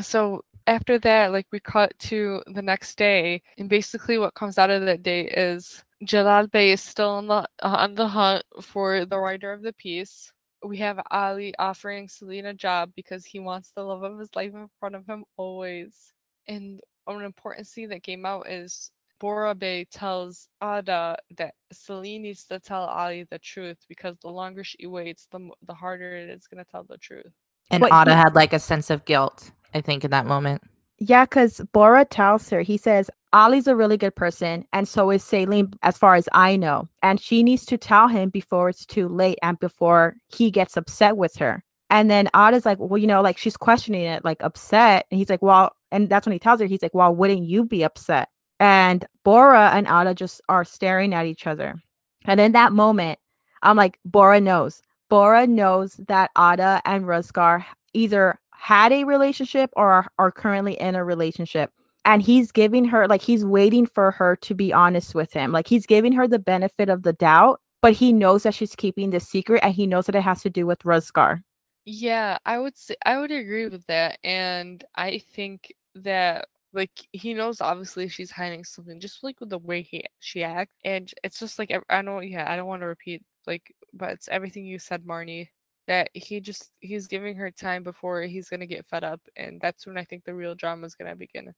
So 0.00 0.42
after 0.66 0.98
that, 1.00 1.32
like 1.32 1.46
we 1.52 1.60
cut 1.60 1.98
to 2.00 2.42
the 2.46 2.62
next 2.62 2.96
day, 2.96 3.42
and 3.58 3.68
basically 3.68 4.18
what 4.18 4.34
comes 4.34 4.58
out 4.58 4.70
of 4.70 4.84
that 4.86 5.02
day 5.02 5.22
is 5.28 5.82
Jalal 6.04 6.46
Bey 6.48 6.70
is 6.72 6.82
still 6.82 7.10
on 7.10 7.26
the 7.26 7.34
uh, 7.62 7.76
on 7.78 7.94
the 7.94 8.06
hunt 8.08 8.44
for 8.62 9.04
the 9.04 9.18
writer 9.18 9.52
of 9.52 9.62
the 9.62 9.72
piece. 9.72 10.32
We 10.64 10.78
have 10.78 11.00
Ali 11.10 11.54
offering 11.58 12.08
Selena 12.08 12.50
a 12.50 12.54
job 12.54 12.90
because 12.96 13.24
he 13.24 13.38
wants 13.38 13.70
the 13.74 13.82
love 13.84 14.02
of 14.02 14.18
his 14.18 14.30
life 14.34 14.52
in 14.54 14.68
front 14.80 14.94
of 14.94 15.06
him 15.06 15.24
always. 15.36 16.12
And 16.46 16.80
an 17.06 17.22
important 17.22 17.66
scene 17.66 17.88
that 17.90 18.02
came 18.02 18.26
out 18.26 18.48
is 18.48 18.90
Bora 19.20 19.54
Bey 19.54 19.84
tells 19.84 20.48
Ada 20.62 21.16
that 21.36 21.54
Celine 21.72 22.22
needs 22.22 22.44
to 22.46 22.58
tell 22.60 22.84
Ali 22.84 23.24
the 23.30 23.38
truth 23.38 23.78
because 23.88 24.16
the 24.22 24.30
longer 24.30 24.64
she 24.64 24.86
waits, 24.86 25.26
the 25.30 25.50
the 25.66 25.74
harder 25.74 26.14
it 26.16 26.30
is 26.30 26.46
going 26.46 26.64
to 26.64 26.70
tell 26.70 26.84
the 26.84 26.98
truth. 26.98 27.32
And 27.70 27.82
What 27.82 27.92
Ada 27.92 28.12
he- 28.14 28.16
had 28.16 28.34
like 28.34 28.52
a 28.52 28.58
sense 28.58 28.90
of 28.90 29.04
guilt, 29.04 29.50
I 29.74 29.80
think, 29.80 30.04
in 30.04 30.10
that 30.10 30.26
moment. 30.26 30.62
Yeah, 30.98 31.24
because 31.24 31.60
Bora 31.72 32.04
tells 32.04 32.50
her, 32.50 32.60
he 32.60 32.76
says, 32.76 33.10
Ali's 33.32 33.66
a 33.66 33.76
really 33.76 33.96
good 33.96 34.16
person, 34.16 34.64
and 34.72 34.88
so 34.88 35.10
is 35.10 35.22
Saline, 35.22 35.72
as 35.82 35.98
far 35.98 36.14
as 36.14 36.28
I 36.32 36.56
know. 36.56 36.88
And 37.02 37.20
she 37.20 37.42
needs 37.42 37.64
to 37.66 37.76
tell 37.76 38.08
him 38.08 38.30
before 38.30 38.68
it's 38.68 38.86
too 38.86 39.06
late 39.06 39.38
and 39.42 39.58
before 39.60 40.16
he 40.28 40.50
gets 40.50 40.76
upset 40.76 41.16
with 41.16 41.36
her. 41.36 41.62
And 41.90 42.10
then 42.10 42.28
Ada's 42.34 42.66
like, 42.66 42.78
well, 42.78 42.98
you 42.98 43.06
know, 43.06 43.22
like 43.22 43.38
she's 43.38 43.56
questioning 43.56 44.02
it, 44.02 44.24
like 44.24 44.42
upset. 44.42 45.06
And 45.10 45.18
he's 45.18 45.30
like, 45.30 45.42
well, 45.42 45.72
and 45.90 46.08
that's 46.08 46.26
when 46.26 46.32
he 46.32 46.38
tells 46.38 46.60
her, 46.60 46.66
he's 46.66 46.82
like, 46.82 46.94
well, 46.94 47.14
wouldn't 47.14 47.44
you 47.44 47.64
be 47.64 47.82
upset? 47.84 48.28
And 48.60 49.06
Bora 49.24 49.70
and 49.72 49.86
Ada 49.86 50.14
just 50.14 50.40
are 50.48 50.64
staring 50.64 51.14
at 51.14 51.26
each 51.26 51.46
other. 51.46 51.76
And 52.24 52.40
in 52.40 52.52
that 52.52 52.72
moment, 52.72 53.18
I'm 53.62 53.76
like, 53.76 53.98
Bora 54.04 54.40
knows. 54.40 54.82
Bora 55.08 55.46
knows 55.46 56.00
that 56.08 56.30
Ada 56.36 56.82
and 56.84 57.04
Ruzgar 57.04 57.64
either 57.94 58.38
had 58.58 58.92
a 58.92 59.04
relationship 59.04 59.70
or 59.76 60.06
are, 60.18 60.32
currently 60.32 60.74
in 60.74 60.94
a 60.94 61.04
relationship. 61.04 61.72
And 62.04 62.22
he's 62.22 62.52
giving 62.52 62.84
her, 62.86 63.06
like, 63.06 63.22
he's 63.22 63.44
waiting 63.44 63.86
for 63.86 64.10
her 64.12 64.36
to 64.36 64.54
be 64.54 64.72
honest 64.72 65.14
with 65.14 65.32
him. 65.32 65.52
Like, 65.52 65.66
he's 65.66 65.86
giving 65.86 66.12
her 66.12 66.26
the 66.26 66.38
benefit 66.38 66.88
of 66.88 67.02
the 67.02 67.12
doubt, 67.12 67.60
but 67.82 67.92
he 67.92 68.12
knows 68.12 68.42
that 68.42 68.54
she's 68.54 68.74
keeping 68.74 69.10
the 69.10 69.20
secret 69.20 69.62
and 69.62 69.74
he 69.74 69.86
knows 69.86 70.06
that 70.06 70.14
it 70.14 70.22
has 70.22 70.42
to 70.42 70.50
do 70.50 70.66
with 70.66 70.80
Ruzgar. 70.80 71.42
Yeah, 71.84 72.38
I 72.44 72.58
would 72.58 72.76
say 72.76 72.96
I 73.06 73.18
would 73.18 73.30
agree 73.30 73.68
with 73.68 73.86
that. 73.86 74.18
And 74.24 74.84
I 74.94 75.18
think 75.18 75.72
that 75.94 76.48
like 76.72 76.90
he 77.12 77.34
knows 77.34 77.60
obviously 77.60 78.08
she's 78.08 78.30
hiding 78.30 78.64
something 78.64 79.00
just 79.00 79.24
like 79.24 79.40
with 79.40 79.48
the 79.48 79.58
way 79.58 79.82
he 79.82 80.04
she 80.20 80.44
acts 80.44 80.74
and 80.84 81.12
it's 81.24 81.38
just 81.38 81.58
like 81.58 81.72
I 81.88 82.02
don't 82.02 82.28
yeah 82.28 82.50
I 82.50 82.56
don't 82.56 82.66
want 82.66 82.82
to 82.82 82.86
repeat 82.86 83.22
like 83.46 83.74
but 83.94 84.10
it's 84.10 84.28
everything 84.28 84.66
you 84.66 84.78
said 84.78 85.04
Marnie 85.04 85.48
that 85.88 86.10
he 86.14 86.40
just 86.40 86.70
he's 86.80 87.06
giving 87.08 87.34
her 87.34 87.50
time 87.50 87.82
before 87.82 88.22
he's 88.22 88.48
gonna 88.48 88.66
get 88.66 88.86
fed 88.86 89.02
up 89.02 89.20
and 89.36 89.60
that's 89.60 89.86
when 89.86 89.98
I 89.98 90.04
think 90.04 90.24
the 90.24 90.34
real 90.34 90.54
drama 90.54 90.86
is 90.86 90.94
gonna 90.94 91.16
begin. 91.16 91.52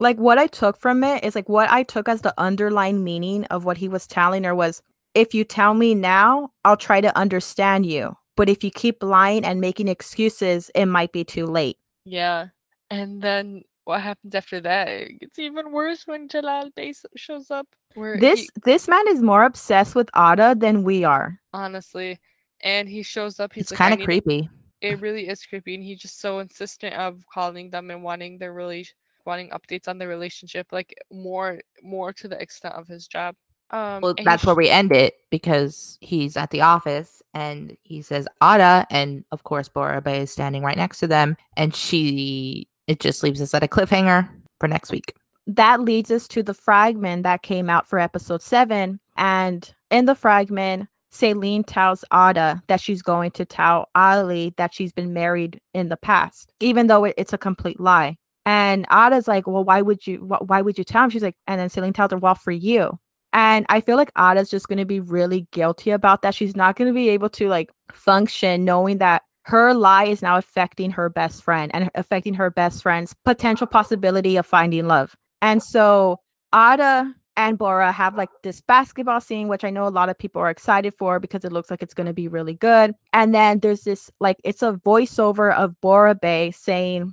Like 0.00 0.18
what 0.18 0.38
I 0.38 0.48
took 0.48 0.80
from 0.80 1.04
it 1.04 1.22
is 1.22 1.36
like 1.36 1.48
what 1.48 1.70
I 1.70 1.84
took 1.84 2.08
as 2.08 2.22
the 2.22 2.34
underlying 2.36 3.04
meaning 3.04 3.44
of 3.46 3.64
what 3.64 3.76
he 3.76 3.88
was 3.88 4.06
telling 4.06 4.42
her 4.44 4.54
was 4.54 4.82
if 5.14 5.32
you 5.32 5.44
tell 5.44 5.74
me 5.74 5.94
now, 5.94 6.50
I'll 6.64 6.76
try 6.76 7.00
to 7.00 7.16
understand 7.16 7.86
you. 7.86 8.16
But 8.36 8.48
if 8.48 8.64
you 8.64 8.70
keep 8.72 9.00
lying 9.02 9.44
and 9.44 9.60
making 9.60 9.86
excuses, 9.86 10.70
it 10.74 10.86
might 10.86 11.12
be 11.12 11.22
too 11.22 11.46
late. 11.46 11.78
Yeah. 12.04 12.48
And 12.90 13.22
then 13.22 13.62
what 13.84 14.00
happens 14.00 14.34
after 14.34 14.60
that? 14.62 14.88
It 14.88 15.20
gets 15.20 15.38
even 15.38 15.70
worse 15.70 16.06
when 16.06 16.28
Jalal 16.28 16.70
Bey 16.74 16.94
shows 17.16 17.50
up. 17.50 17.68
This 17.94 18.40
he, 18.40 18.48
this 18.64 18.88
man 18.88 19.06
is 19.06 19.22
more 19.22 19.44
obsessed 19.44 19.94
with 19.94 20.10
Ada 20.16 20.56
than 20.58 20.82
we 20.82 21.04
are. 21.04 21.38
honestly, 21.52 22.18
and 22.64 22.88
he 22.88 23.04
shows 23.04 23.38
up. 23.40 23.52
He's 23.54 23.70
It's 23.70 23.72
like, 23.72 23.78
kind 23.78 23.94
of 23.94 24.00
creepy. 24.04 24.50
It 24.80 25.00
really 25.02 25.28
is 25.28 25.46
creepy, 25.46 25.76
and 25.76 25.84
he's 25.84 26.00
just 26.00 26.20
so 26.20 26.40
insistent 26.40 26.94
of 26.96 27.24
calling 27.32 27.70
them 27.70 27.90
and 27.92 28.02
wanting 28.02 28.38
their 28.38 28.52
relation, 28.52 28.96
wanting 29.26 29.50
updates 29.50 29.88
on 29.88 29.98
their 29.98 30.08
relationship, 30.08 30.68
like 30.72 30.94
more, 31.12 31.60
more 31.82 32.12
to 32.14 32.28
the 32.28 32.40
extent 32.40 32.74
of 32.74 32.88
his 32.88 33.06
job. 33.08 33.36
Um, 33.70 34.02
Well, 34.02 34.14
and 34.18 34.20
he 34.20 34.24
that's 34.26 34.44
where 34.44 34.54
we 34.54 34.68
end 34.70 34.92
it 34.92 35.14
because 35.30 35.98
he's 36.00 36.36
at 36.36 36.50
the 36.50 36.60
office 36.62 37.22
and 37.34 37.76
he 37.82 38.02
says 38.02 38.28
Ada, 38.42 38.86
and 38.90 39.24
of 39.32 39.44
course 39.44 39.68
Bora 39.68 40.02
Bey 40.02 40.22
is 40.22 40.30
standing 40.30 40.62
right 40.62 40.76
next 40.76 40.98
to 41.00 41.06
them, 41.06 41.36
and 41.56 41.74
she 41.74 42.68
it 42.86 43.00
just 43.00 43.22
leaves 43.22 43.40
us 43.40 43.54
at 43.54 43.62
a 43.64 43.68
cliffhanger 43.68 44.28
for 44.60 44.68
next 44.68 44.92
week. 44.92 45.14
that 45.46 45.80
leads 45.80 46.10
us 46.10 46.28
to 46.28 46.42
the 46.42 46.54
fragment 46.54 47.22
that 47.24 47.42
came 47.42 47.68
out 47.70 47.86
for 47.88 47.98
episode 47.98 48.42
seven. 48.42 49.00
And 49.16 49.74
in 49.90 50.06
the 50.06 50.14
fragment, 50.14 50.88
Celine 51.14 51.62
tells 51.62 52.04
Ada 52.12 52.60
that 52.66 52.80
she's 52.80 53.00
going 53.00 53.30
to 53.32 53.44
tell 53.44 53.88
Ali 53.94 54.52
that 54.56 54.74
she's 54.74 54.92
been 54.92 55.12
married 55.12 55.60
in 55.72 55.88
the 55.88 55.96
past, 55.96 56.52
even 56.60 56.88
though 56.88 57.04
it- 57.04 57.14
it's 57.16 57.32
a 57.32 57.38
complete 57.38 57.78
lie. 57.78 58.16
And 58.44 58.84
Ada's 58.90 59.28
like, 59.28 59.46
"Well, 59.46 59.64
why 59.64 59.80
would 59.80 60.06
you? 60.06 60.18
Wh- 60.18 60.48
why 60.48 60.60
would 60.60 60.76
you 60.76 60.84
tell 60.84 61.04
him?" 61.04 61.10
She's 61.10 61.22
like, 61.22 61.36
and 61.46 61.60
then 61.60 61.68
Celine 61.70 61.92
tells 61.92 62.10
her, 62.12 62.18
"Well, 62.18 62.34
for 62.34 62.50
you." 62.50 62.98
And 63.32 63.64
I 63.68 63.80
feel 63.80 63.96
like 63.96 64.10
Ada's 64.16 64.50
just 64.50 64.68
going 64.68 64.78
to 64.78 64.84
be 64.84 65.00
really 65.00 65.46
guilty 65.52 65.90
about 65.90 66.22
that. 66.22 66.34
She's 66.34 66.54
not 66.56 66.76
going 66.76 66.88
to 66.88 66.94
be 66.94 67.08
able 67.10 67.30
to 67.30 67.48
like 67.48 67.70
function 67.92 68.64
knowing 68.64 68.98
that 68.98 69.22
her 69.44 69.72
lie 69.74 70.04
is 70.04 70.20
now 70.22 70.36
affecting 70.36 70.90
her 70.92 71.08
best 71.08 71.42
friend 71.42 71.70
and 71.74 71.90
affecting 71.94 72.34
her 72.34 72.50
best 72.50 72.82
friend's 72.82 73.14
potential 73.24 73.66
possibility 73.66 74.36
of 74.36 74.46
finding 74.46 74.86
love. 74.86 75.14
And 75.42 75.62
so 75.62 76.20
Ada 76.54 77.12
and 77.36 77.58
Bora 77.58 77.90
have 77.90 78.16
like 78.16 78.30
this 78.42 78.60
basketball 78.60 79.20
scene, 79.20 79.48
which 79.48 79.64
I 79.64 79.70
know 79.70 79.86
a 79.86 79.88
lot 79.88 80.08
of 80.08 80.18
people 80.18 80.40
are 80.40 80.50
excited 80.50 80.94
for 80.96 81.18
because 81.18 81.44
it 81.44 81.52
looks 81.52 81.70
like 81.70 81.82
it's 81.82 81.94
going 81.94 82.06
to 82.06 82.12
be 82.12 82.28
really 82.28 82.54
good. 82.54 82.94
And 83.12 83.34
then 83.34 83.60
there's 83.60 83.82
this 83.82 84.10
like 84.20 84.36
it's 84.44 84.62
a 84.62 84.80
voiceover 84.84 85.54
of 85.54 85.80
Bora 85.80 86.14
Bey 86.14 86.52
saying, 86.52 87.12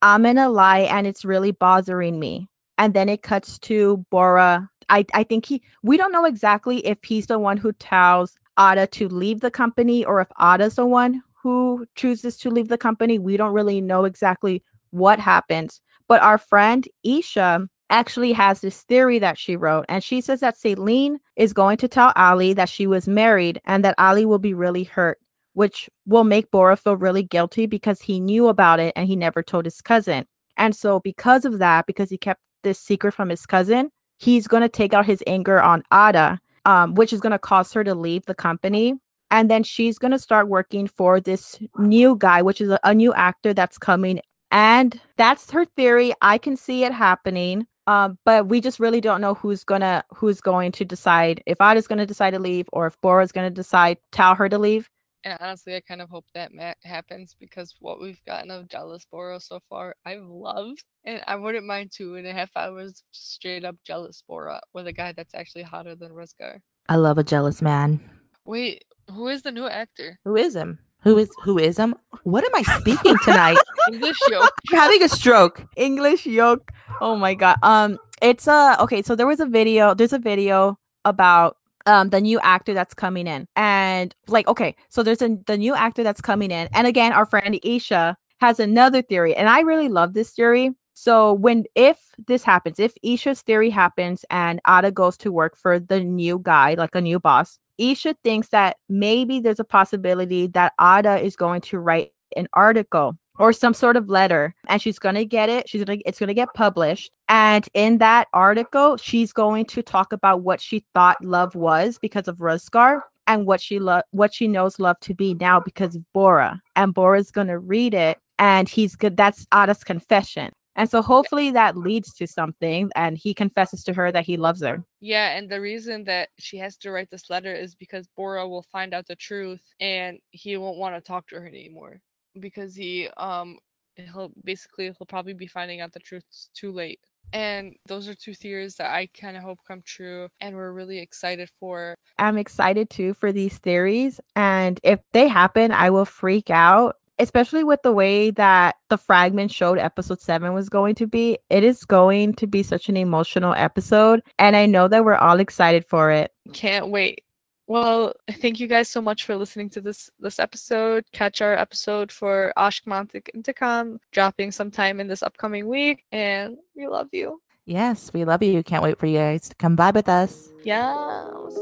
I'm 0.00 0.24
in 0.24 0.38
a 0.38 0.48
lie 0.48 0.80
and 0.80 1.06
it's 1.06 1.24
really 1.24 1.50
bothering 1.50 2.18
me. 2.18 2.48
And 2.78 2.94
then 2.94 3.08
it 3.08 3.22
cuts 3.22 3.58
to 3.60 4.04
Bora. 4.10 4.70
I, 4.88 5.04
I 5.12 5.22
think 5.24 5.44
he 5.44 5.62
we 5.82 5.96
don't 5.96 6.12
know 6.12 6.24
exactly 6.24 6.86
if 6.86 7.02
he's 7.04 7.26
the 7.26 7.38
one 7.38 7.56
who 7.56 7.72
tells 7.72 8.36
Ada 8.58 8.86
to 8.88 9.08
leave 9.08 9.40
the 9.40 9.50
company 9.50 10.04
or 10.04 10.20
if 10.20 10.28
Ada's 10.38 10.76
the 10.76 10.86
one 10.86 11.22
who 11.42 11.86
chooses 11.94 12.36
to 12.38 12.50
leave 12.50 12.68
the 12.68 12.78
company. 12.78 13.18
We 13.18 13.36
don't 13.36 13.52
really 13.52 13.80
know 13.80 14.04
exactly 14.04 14.62
what 14.90 15.18
happens. 15.18 15.80
But 16.06 16.22
our 16.22 16.38
friend 16.38 16.88
Isha 17.04 17.68
actually 17.90 18.32
has 18.32 18.60
this 18.60 18.82
theory 18.82 19.18
that 19.18 19.38
she 19.38 19.56
wrote, 19.56 19.86
and 19.88 20.02
she 20.02 20.20
says 20.20 20.40
that 20.40 20.56
Celine 20.56 21.18
is 21.36 21.52
going 21.52 21.76
to 21.78 21.88
tell 21.88 22.12
Ali 22.16 22.52
that 22.54 22.68
she 22.68 22.86
was 22.86 23.08
married 23.08 23.60
and 23.64 23.84
that 23.84 23.94
Ali 23.98 24.24
will 24.24 24.38
be 24.38 24.54
really 24.54 24.84
hurt, 24.84 25.18
which 25.54 25.88
will 26.06 26.24
make 26.24 26.50
Bora 26.50 26.76
feel 26.76 26.96
really 26.96 27.22
guilty 27.22 27.66
because 27.66 28.00
he 28.00 28.20
knew 28.20 28.48
about 28.48 28.80
it 28.80 28.92
and 28.96 29.06
he 29.06 29.16
never 29.16 29.42
told 29.42 29.64
his 29.64 29.80
cousin. 29.80 30.26
And 30.56 30.74
so, 30.74 31.00
because 31.00 31.44
of 31.44 31.58
that, 31.58 31.86
because 31.86 32.10
he 32.10 32.18
kept 32.18 32.40
this 32.62 32.80
secret 32.80 33.12
from 33.12 33.28
his 33.28 33.46
cousin, 33.46 33.90
he's 34.18 34.48
going 34.48 34.62
to 34.62 34.68
take 34.68 34.92
out 34.92 35.06
his 35.06 35.22
anger 35.26 35.62
on 35.62 35.82
Ada, 35.92 36.40
um, 36.64 36.94
which 36.94 37.12
is 37.12 37.20
going 37.20 37.32
to 37.32 37.38
cause 37.38 37.72
her 37.72 37.84
to 37.84 37.94
leave 37.94 38.26
the 38.26 38.34
company. 38.34 38.94
And 39.30 39.50
then 39.50 39.62
she's 39.62 39.98
going 39.98 40.10
to 40.10 40.18
start 40.18 40.48
working 40.48 40.88
for 40.88 41.20
this 41.20 41.58
new 41.78 42.16
guy, 42.16 42.42
which 42.42 42.60
is 42.60 42.70
a, 42.70 42.80
a 42.82 42.94
new 42.94 43.12
actor 43.14 43.52
that's 43.54 43.78
coming 43.78 44.20
and 44.50 45.00
that's 45.16 45.50
her 45.50 45.64
theory 45.64 46.12
i 46.22 46.38
can 46.38 46.56
see 46.56 46.84
it 46.84 46.92
happening 46.92 47.66
um, 47.88 48.18
but 48.26 48.48
we 48.48 48.60
just 48.60 48.78
really 48.78 49.00
don't 49.00 49.22
know 49.22 49.32
who's 49.32 49.64
gonna 49.64 50.04
who's 50.14 50.42
going 50.42 50.72
to 50.72 50.84
decide 50.84 51.42
if 51.46 51.58
Ada's 51.58 51.86
gonna 51.86 52.04
decide 52.04 52.32
to 52.32 52.38
leave 52.38 52.68
or 52.70 52.86
if 52.86 53.00
Bora's 53.00 53.32
gonna 53.32 53.50
decide 53.50 53.96
tell 54.12 54.34
her 54.34 54.46
to 54.46 54.58
leave. 54.58 54.90
And 55.24 55.38
honestly, 55.40 55.74
I 55.74 55.80
kind 55.80 56.02
of 56.02 56.10
hope 56.10 56.26
that 56.34 56.52
ma- 56.52 56.74
happens 56.84 57.34
because 57.40 57.74
what 57.80 57.98
we've 57.98 58.22
gotten 58.26 58.50
of 58.50 58.68
Jealous 58.68 59.06
Bora 59.10 59.40
so 59.40 59.60
far, 59.70 59.96
I've 60.04 60.22
loved. 60.22 60.84
And 61.04 61.22
I 61.26 61.36
wouldn't 61.36 61.66
mind 61.66 61.90
two 61.90 62.16
and 62.16 62.26
a 62.26 62.32
half 62.32 62.50
hours 62.54 63.02
straight 63.10 63.64
up 63.64 63.76
Jealous 63.86 64.22
Bora 64.28 64.60
with 64.74 64.86
a 64.86 64.92
guy 64.92 65.12
that's 65.12 65.34
actually 65.34 65.62
hotter 65.62 65.96
than 65.96 66.12
Ruzgar. 66.12 66.58
I 66.90 66.96
love 66.96 67.16
a 67.16 67.24
jealous 67.24 67.62
man. 67.62 68.00
Wait, 68.44 68.84
who 69.10 69.28
is 69.28 69.42
the 69.42 69.50
new 69.50 69.66
actor? 69.66 70.20
Who 70.24 70.36
is 70.36 70.54
him? 70.54 70.78
Who 71.02 71.16
is 71.18 71.30
who 71.42 71.58
is 71.58 71.78
him? 71.78 71.94
What 72.24 72.44
am 72.44 72.54
I 72.54 72.62
speaking 72.80 73.16
tonight? 73.24 73.58
English 73.92 74.18
yo. 74.28 74.40
I'm 74.40 74.48
having 74.78 75.02
a 75.02 75.08
stroke. 75.08 75.64
English 75.76 76.26
yoke. 76.26 76.72
Oh 77.00 77.16
my 77.16 77.34
god. 77.34 77.56
Um, 77.62 77.98
it's 78.20 78.48
a 78.48 78.76
okay. 78.80 79.02
So 79.02 79.14
there 79.14 79.26
was 79.26 79.40
a 79.40 79.46
video. 79.46 79.94
There's 79.94 80.12
a 80.12 80.18
video 80.18 80.78
about 81.04 81.56
um 81.86 82.10
the 82.10 82.20
new 82.20 82.40
actor 82.40 82.74
that's 82.74 82.94
coming 82.94 83.26
in, 83.26 83.46
and 83.54 84.14
like 84.26 84.48
okay, 84.48 84.74
so 84.88 85.02
there's 85.02 85.22
a 85.22 85.38
the 85.46 85.56
new 85.56 85.74
actor 85.74 86.02
that's 86.02 86.20
coming 86.20 86.50
in, 86.50 86.68
and 86.72 86.86
again, 86.86 87.12
our 87.12 87.26
friend 87.26 87.58
Isha 87.62 88.16
has 88.40 88.58
another 88.58 89.00
theory, 89.00 89.34
and 89.36 89.48
I 89.48 89.60
really 89.60 89.88
love 89.88 90.14
this 90.14 90.30
theory. 90.32 90.72
So 90.94 91.32
when 91.32 91.64
if 91.76 91.96
this 92.26 92.42
happens, 92.42 92.80
if 92.80 92.92
Isha's 93.04 93.42
theory 93.42 93.70
happens 93.70 94.24
and 94.30 94.60
Ada 94.66 94.90
goes 94.90 95.16
to 95.18 95.30
work 95.30 95.56
for 95.56 95.78
the 95.78 96.00
new 96.00 96.40
guy, 96.42 96.74
like 96.74 96.96
a 96.96 97.00
new 97.00 97.20
boss, 97.20 97.60
Isha 97.78 98.16
thinks 98.24 98.48
that 98.48 98.76
maybe 98.88 99.40
there's 99.40 99.60
a 99.60 99.64
possibility 99.64 100.46
that 100.48 100.72
Ada 100.80 101.20
is 101.20 101.36
going 101.36 101.60
to 101.62 101.78
write 101.78 102.12
an 102.36 102.48
article 102.52 103.16
or 103.38 103.52
some 103.52 103.72
sort 103.72 103.96
of 103.96 104.08
letter 104.08 104.54
and 104.68 104.82
she's 104.82 104.98
going 104.98 105.14
to 105.14 105.24
get 105.24 105.48
it 105.48 105.68
she's 105.68 105.84
going 105.84 105.98
to 105.98 106.04
it's 106.06 106.18
going 106.18 106.28
to 106.28 106.34
get 106.34 106.52
published 106.54 107.10
and 107.28 107.68
in 107.74 107.98
that 107.98 108.28
article 108.34 108.96
she's 108.96 109.32
going 109.32 109.64
to 109.64 109.82
talk 109.82 110.12
about 110.12 110.42
what 110.42 110.60
she 110.60 110.84
thought 110.94 111.22
love 111.24 111.54
was 111.54 111.98
because 111.98 112.28
of 112.28 112.36
Ruzgar 112.38 113.00
and 113.26 113.46
what 113.46 113.60
she 113.60 113.78
lo- 113.78 114.02
what 114.10 114.34
she 114.34 114.48
knows 114.48 114.78
love 114.78 114.98
to 115.00 115.14
be 115.14 115.34
now 115.34 115.60
because 115.60 115.96
of 115.96 116.02
Bora 116.12 116.60
and 116.76 116.92
Bora's 116.92 117.30
going 117.30 117.46
to 117.46 117.58
read 117.58 117.94
it 117.94 118.18
and 118.38 118.68
he's 118.68 118.96
good 118.96 119.16
that's 119.16 119.46
Ada's 119.52 119.84
confession 119.84 120.50
and 120.78 120.88
so 120.88 121.02
hopefully 121.02 121.50
that 121.50 121.76
leads 121.76 122.14
to 122.14 122.26
something 122.26 122.90
and 122.96 123.18
he 123.18 123.34
confesses 123.34 123.84
to 123.84 123.92
her 123.92 124.10
that 124.10 124.24
he 124.24 124.36
loves 124.36 124.62
her 124.62 124.82
Yeah, 125.00 125.36
and 125.36 125.50
the 125.50 125.60
reason 125.60 126.04
that 126.04 126.30
she 126.38 126.56
has 126.58 126.76
to 126.78 126.90
write 126.90 127.10
this 127.10 127.28
letter 127.28 127.54
is 127.54 127.74
because 127.74 128.08
Bora 128.16 128.48
will 128.48 128.62
find 128.62 128.94
out 128.94 129.06
the 129.06 129.16
truth 129.16 129.62
and 129.80 130.18
he 130.30 130.56
won't 130.56 130.78
want 130.78 130.94
to 130.94 131.00
talk 131.00 131.26
to 131.28 131.40
her 131.40 131.46
anymore 131.46 132.00
because 132.40 132.74
he 132.74 133.08
um 133.16 133.58
he'll 133.96 134.32
basically 134.44 134.86
he'll 134.86 135.06
probably 135.06 135.34
be 135.34 135.46
finding 135.46 135.80
out 135.80 135.92
the 135.92 136.00
truth 136.00 136.24
too 136.54 136.72
late. 136.72 137.00
And 137.32 137.76
those 137.86 138.08
are 138.08 138.14
two 138.14 138.32
theories 138.32 138.76
that 138.76 138.90
I 138.90 139.08
kind 139.08 139.36
of 139.36 139.42
hope 139.42 139.58
come 139.66 139.82
true 139.84 140.28
and 140.40 140.56
we're 140.56 140.72
really 140.72 140.98
excited 140.98 141.50
for. 141.60 141.94
I'm 142.18 142.38
excited 142.38 142.88
too 142.88 143.12
for 143.14 143.32
these 143.32 143.58
theories. 143.58 144.20
And 144.34 144.80
if 144.82 145.00
they 145.12 145.28
happen, 145.28 145.70
I 145.70 145.90
will 145.90 146.06
freak 146.06 146.48
out, 146.48 146.96
especially 147.18 147.64
with 147.64 147.82
the 147.82 147.92
way 147.92 148.30
that 148.32 148.76
the 148.88 148.98
fragment 148.98 149.50
showed 149.50 149.78
episode 149.78 150.20
seven 150.20 150.52
was 150.54 150.68
going 150.68 150.94
to 150.96 151.06
be. 151.06 151.38
It 151.50 151.64
is 151.64 151.84
going 151.84 152.34
to 152.34 152.46
be 152.46 152.62
such 152.62 152.88
an 152.88 152.96
emotional 152.96 153.54
episode. 153.54 154.22
And 154.38 154.56
I 154.56 154.66
know 154.66 154.88
that 154.88 155.04
we're 155.04 155.14
all 155.14 155.40
excited 155.40 155.84
for 155.84 156.10
it. 156.10 156.32
Can't 156.52 156.88
wait. 156.88 157.24
Well, 157.66 158.14
thank 158.40 158.60
you 158.60 158.66
guys 158.66 158.88
so 158.88 159.02
much 159.02 159.24
for 159.24 159.36
listening 159.36 159.68
to 159.70 159.82
this 159.82 160.10
this 160.18 160.38
episode. 160.38 161.04
Catch 161.12 161.42
our 161.42 161.54
episode 161.54 162.10
for 162.10 162.52
Aşk 162.56 162.86
Mantık 162.86 163.28
İntikam 163.34 163.98
dropping 164.12 164.52
sometime 164.52 165.00
in 165.00 165.08
this 165.08 165.22
upcoming 165.22 165.68
week 165.68 166.04
and 166.10 166.56
we 166.74 166.88
love 166.88 167.08
you. 167.12 167.42
Yes, 167.66 168.10
we 168.14 168.24
love 168.24 168.42
you. 168.42 168.62
Can't 168.62 168.82
wait 168.82 168.98
for 168.98 169.06
you 169.06 169.18
guys 169.18 169.50
to 169.50 169.54
come 169.56 169.76
by 169.76 169.90
with 169.90 170.08
us. 170.08 170.48
Yes. 170.64 171.54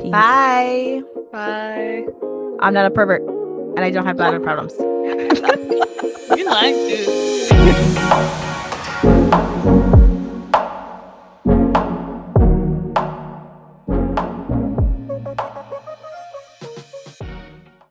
Peace. 0.00 0.10
Bye. 0.10 1.02
Bye. 1.30 2.04
Bye. 2.10 2.56
I'm 2.58 2.74
not 2.74 2.86
a 2.86 2.90
pervert, 2.90 3.22
and 3.76 3.84
I 3.84 3.90
don't 3.90 4.06
have 4.06 4.16
bladder 4.16 4.40
problems. 4.40 4.74
You 6.36 6.44
like 6.44 6.74
dude. 6.74 7.08